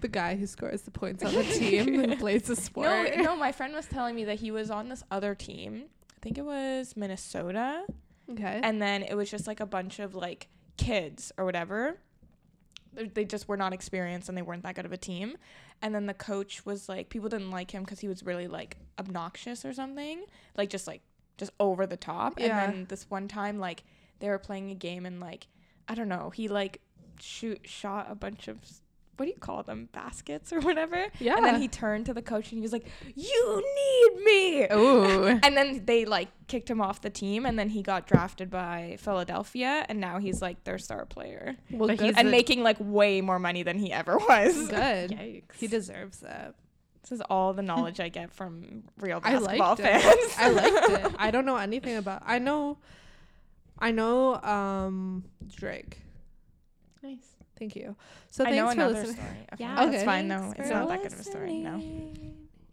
the 0.00 0.08
guy 0.10 0.36
who 0.36 0.46
scores 0.46 0.82
the 0.82 0.90
points 0.90 1.24
on 1.24 1.32
the 1.34 1.42
team 1.44 1.98
and 2.00 2.18
plays 2.18 2.42
the 2.42 2.56
sport. 2.56 2.86
No, 3.16 3.22
no, 3.22 3.36
my 3.36 3.52
friend 3.52 3.72
was 3.74 3.86
telling 3.86 4.14
me 4.14 4.24
that 4.24 4.38
he 4.38 4.50
was 4.50 4.70
on 4.70 4.88
this 4.88 5.02
other 5.10 5.34
team. 5.34 5.84
I 6.14 6.18
think 6.20 6.38
it 6.38 6.44
was 6.44 6.94
Minnesota. 6.96 7.84
Okay. 8.28 8.60
and 8.62 8.82
then 8.82 9.02
it 9.04 9.14
was 9.14 9.30
just 9.30 9.46
like 9.46 9.60
a 9.60 9.66
bunch 9.66 10.00
of 10.00 10.16
like 10.16 10.48
kids 10.76 11.30
or 11.38 11.44
whatever 11.44 11.96
They- 12.92 13.06
they 13.06 13.24
just 13.24 13.46
were 13.48 13.56
not 13.56 13.72
experienced 13.72 14.28
and 14.28 14.36
they 14.36 14.42
weren't 14.42 14.64
that 14.64 14.74
good 14.74 14.84
of 14.84 14.90
a 14.92 14.96
team 14.96 15.36
and 15.82 15.94
then 15.94 16.06
the 16.06 16.14
coach 16.14 16.64
was 16.66 16.88
like 16.88 17.08
people 17.08 17.28
didn't 17.28 17.50
like 17.50 17.70
him 17.70 17.82
because 17.84 18.00
he 18.00 18.08
was 18.08 18.22
really 18.24 18.48
like 18.48 18.76
obnoxious 18.98 19.64
or 19.64 19.72
something 19.72 20.24
like 20.56 20.70
just 20.70 20.86
like 20.86 21.02
just 21.38 21.50
over 21.60 21.86
the 21.86 21.96
top 21.96 22.38
Yeah. 22.40 22.46
and 22.64 22.74
then 22.74 22.86
this 22.88 23.08
one 23.10 23.28
time 23.28 23.58
like 23.58 23.84
they 24.20 24.28
were 24.28 24.38
playing 24.38 24.70
a 24.70 24.74
game 24.74 25.04
and 25.06 25.20
like 25.20 25.46
i 25.88 25.94
don't 25.94 26.08
know 26.08 26.30
he 26.30 26.48
like 26.48 26.80
shoot 27.20 27.60
shot 27.64 28.06
a 28.10 28.14
bunch 28.14 28.48
of 28.48 28.58
what 29.16 29.26
do 29.26 29.30
you 29.32 29.38
call 29.38 29.62
them 29.62 29.88
baskets 29.92 30.52
or 30.52 30.60
whatever 30.60 31.06
yeah. 31.20 31.36
and 31.36 31.44
then 31.44 31.60
he 31.60 31.68
turned 31.68 32.06
to 32.06 32.14
the 32.14 32.22
coach 32.22 32.50
and 32.50 32.58
he 32.58 32.60
was 32.62 32.72
like 32.72 32.86
you 33.14 33.64
need 33.76 34.24
me 34.24 34.64
Ooh. 34.72 35.26
and 35.42 35.56
then 35.56 35.82
they 35.86 36.04
like 36.04 36.28
kicked 36.48 36.70
him 36.70 36.80
off 36.80 37.00
the 37.00 37.10
team 37.10 37.46
and 37.46 37.58
then 37.58 37.68
he 37.70 37.82
got 37.82 38.06
drafted 38.06 38.50
by 38.50 38.96
Philadelphia 39.00 39.84
and 39.88 40.00
now 40.00 40.18
he's 40.18 40.40
like 40.42 40.62
their 40.64 40.78
star 40.78 41.04
player 41.06 41.56
well, 41.70 41.88
but 41.88 41.98
good. 41.98 42.06
he's 42.06 42.16
and 42.16 42.28
the- 42.28 42.32
making 42.32 42.62
like 42.62 42.76
way 42.78 43.20
more 43.20 43.38
money 43.38 43.62
than 43.62 43.78
he 43.78 43.92
ever 43.92 44.18
was. 44.18 44.68
good. 44.68 45.10
Yikes. 45.10 45.56
He 45.58 45.66
deserves 45.66 46.18
that. 46.18 46.54
This 47.02 47.12
is 47.12 47.20
all 47.30 47.52
the 47.52 47.62
knowledge 47.62 48.00
I 48.00 48.08
get 48.08 48.32
from 48.32 48.82
real 48.98 49.20
I 49.22 49.34
basketball 49.34 49.68
liked 49.76 49.80
fans. 49.80 50.04
it. 50.04 50.38
I 50.38 50.48
liked 50.50 50.88
it. 51.06 51.12
I 51.18 51.30
don't 51.30 51.46
know 51.46 51.56
anything 51.56 51.96
about. 51.96 52.22
I 52.26 52.40
know. 52.40 52.78
I 53.78 53.92
know. 53.92 54.34
Um, 54.42 55.24
Drake. 55.54 55.98
nice. 57.04 57.35
Thank 57.58 57.74
you. 57.76 57.96
So 58.30 58.44
I 58.44 58.50
thanks 58.50 58.56
know 58.58 58.66
for 58.66 58.72
another 58.72 58.94
listening. 58.94 59.16
story. 59.16 59.28
Okay. 59.54 59.64
Yeah. 59.64 59.74
That's 59.76 59.96
Okay. 59.96 60.04
fine 60.04 60.28
though. 60.28 60.54
It's 60.58 60.68
for 60.68 60.74
not 60.74 60.88
that 60.88 61.02
good 61.02 61.12
of 61.12 61.20
a 61.20 61.22
story. 61.24 61.54
No. 61.58 61.82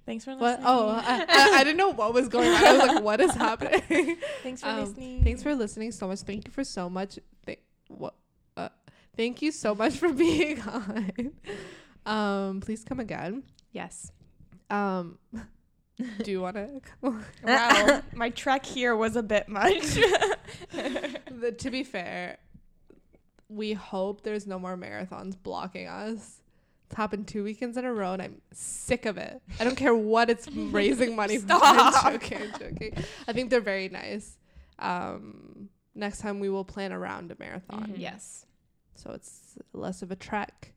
Thanks 0.06 0.26
for 0.26 0.32
What? 0.32 0.42
listening. 0.60 0.66
Oh, 0.68 0.90
I, 0.90 1.26
I, 1.30 1.50
I 1.60 1.64
didn't 1.64 1.78
know 1.78 1.90
what 1.94 2.14
was 2.14 2.28
going 2.28 2.50
on. 2.50 2.56
I 2.64 2.74
was 2.74 2.88
like, 2.88 3.04
what 3.04 3.22
is 3.22 3.32
happening? 3.34 4.18
Thanks 4.44 4.62
for 4.62 4.68
Um, 4.68 4.80
listening. 4.82 5.24
Thanks 5.24 5.42
for 5.44 5.56
listening 5.56 5.92
so 5.94 6.08
much. 6.08 6.20
Thank 6.22 6.46
you 6.46 6.52
for 6.52 6.64
so 6.66 6.90
much. 6.90 7.20
Th- 7.46 7.60
what? 7.88 8.14
Uh, 8.58 8.68
thank 9.16 9.42
you 9.42 9.52
so 9.54 9.74
much 9.74 9.94
for 9.96 10.12
being 10.14 10.60
on. 10.62 11.32
Um, 12.06 12.60
please 12.60 12.84
come 12.84 13.00
again. 13.00 13.44
Yes. 13.72 14.12
Um, 14.70 15.20
do 16.22 16.32
you 16.32 16.42
want 16.42 16.58
to? 16.58 16.82
Wow, 17.44 18.02
my 18.14 18.30
trek 18.30 18.66
here 18.66 18.96
was 18.98 19.16
a 19.16 19.24
bit 19.24 19.48
much. 19.48 19.96
the, 20.74 21.56
to 21.58 21.72
be 21.72 21.84
fair, 21.84 22.38
we 23.54 23.74
hope 23.74 24.24
there's 24.24 24.48
no 24.48 24.58
more 24.60 24.76
marathons 24.78 25.36
blocking 25.42 25.88
us. 25.88 26.42
It's 26.88 26.96
happened 26.96 27.28
two 27.28 27.44
weekends 27.44 27.78
in 27.78 27.86
a 27.86 27.94
row, 27.94 28.14
and 28.14 28.22
I'm 28.22 28.42
sick 28.52 29.06
of 29.06 29.18
it. 29.18 29.42
I 29.60 29.64
don't 29.64 29.76
care 29.78 29.96
what 29.96 30.30
it's 30.30 30.48
raising 30.56 31.16
money 31.16 31.38
for. 31.38 31.48
Stop. 31.48 32.06
I'm 32.06 32.14
joking, 32.20 32.38
I'm 32.54 32.60
joking. 32.60 32.94
I 33.28 33.34
think 33.34 33.50
they're 33.50 33.62
very 33.62 33.90
nice. 33.90 34.38
Um, 34.80 35.70
next 35.96 36.20
time 36.20 36.40
we 36.40 36.50
will 36.50 36.66
plan 36.66 36.92
around 36.94 37.32
a 37.32 37.36
marathon, 37.40 37.92
Mhm. 37.94 38.00
Yes. 38.00 38.46
so 38.96 39.12
it's 39.12 39.58
less 39.74 40.02
of 40.02 40.12
a 40.12 40.16
trek. 40.16 40.74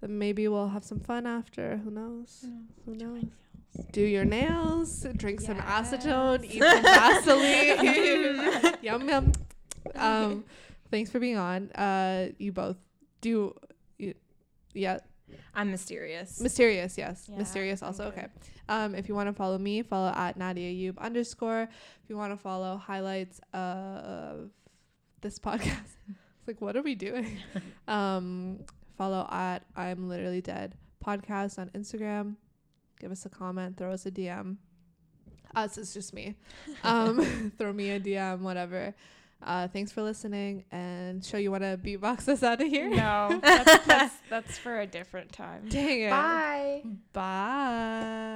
Then 0.00 0.18
maybe 0.18 0.48
we'll 0.48 0.68
have 0.68 0.84
some 0.84 0.98
fun 1.00 1.26
after. 1.26 1.76
Who 1.78 1.90
knows? 1.90 2.44
Who 2.86 2.94
knows? 2.94 3.24
Do 3.92 4.00
your 4.02 4.24
nails, 4.24 5.06
drink 5.16 5.40
some 5.40 5.58
acetone, 5.58 6.44
eat 6.44 6.60
some 6.62 6.82
Vaseline. 6.82 8.76
yum 8.82 9.08
yum. 9.08 9.32
Um, 9.94 10.44
thanks 10.92 11.10
for 11.10 11.18
being 11.18 11.36
on. 11.36 11.72
Uh, 11.72 12.28
you 12.38 12.52
both 12.52 12.76
do. 13.20 13.56
You, 13.98 14.14
yeah, 14.74 14.98
I'm 15.54 15.70
mysterious. 15.72 16.40
mysterious. 16.40 16.96
Yes, 16.96 17.26
Yeah, 17.28 17.38
mysterious. 17.38 17.82
Also, 17.82 18.04
okay. 18.04 18.28
Um, 18.68 18.94
if 18.94 19.08
you 19.08 19.14
want 19.14 19.28
to 19.28 19.32
follow 19.32 19.58
me, 19.58 19.82
follow 19.82 20.12
at 20.14 20.36
Nadia 20.36 20.70
Yub 20.70 20.98
underscore. 20.98 21.62
If 21.62 22.08
you 22.08 22.16
want 22.16 22.32
to 22.32 22.36
follow 22.36 22.76
highlights 22.76 23.40
of 23.52 24.50
this 25.20 25.38
podcast, 25.38 25.96
it's 26.08 26.46
like, 26.46 26.60
what 26.60 26.76
are 26.76 26.82
we 26.82 26.94
doing? 26.94 27.38
um, 27.88 28.60
follow 28.96 29.26
at 29.30 29.64
I'm 29.74 30.08
literally 30.08 30.40
dead 30.40 30.76
podcast 31.04 31.58
on 31.58 31.70
Instagram. 31.70 32.36
Give 33.00 33.10
us 33.10 33.26
a 33.26 33.28
comment, 33.28 33.76
throw 33.76 33.92
us 33.92 34.06
a 34.06 34.10
DM. 34.10 34.58
Us 35.54 35.76
is 35.76 35.92
just 35.92 36.14
me. 36.14 36.36
Um, 36.84 37.52
throw 37.58 37.72
me 37.72 37.90
a 37.90 38.00
DM, 38.00 38.40
whatever. 38.40 38.94
Uh, 39.42 39.68
thanks 39.68 39.92
for 39.92 40.02
listening. 40.02 40.64
And 40.70 41.24
show 41.24 41.36
you 41.36 41.50
want 41.50 41.62
to 41.62 41.76
beatbox 41.76 42.28
us 42.28 42.42
out 42.42 42.60
of 42.60 42.68
here? 42.68 42.88
no, 42.90 43.40
that's, 43.42 43.86
that's, 43.86 44.14
that's 44.30 44.58
for 44.58 44.80
a 44.80 44.86
different 44.86 45.32
time. 45.32 45.68
Dang 45.68 46.02
it. 46.02 46.10
Bye. 46.10 46.82
Bye. 47.12 48.32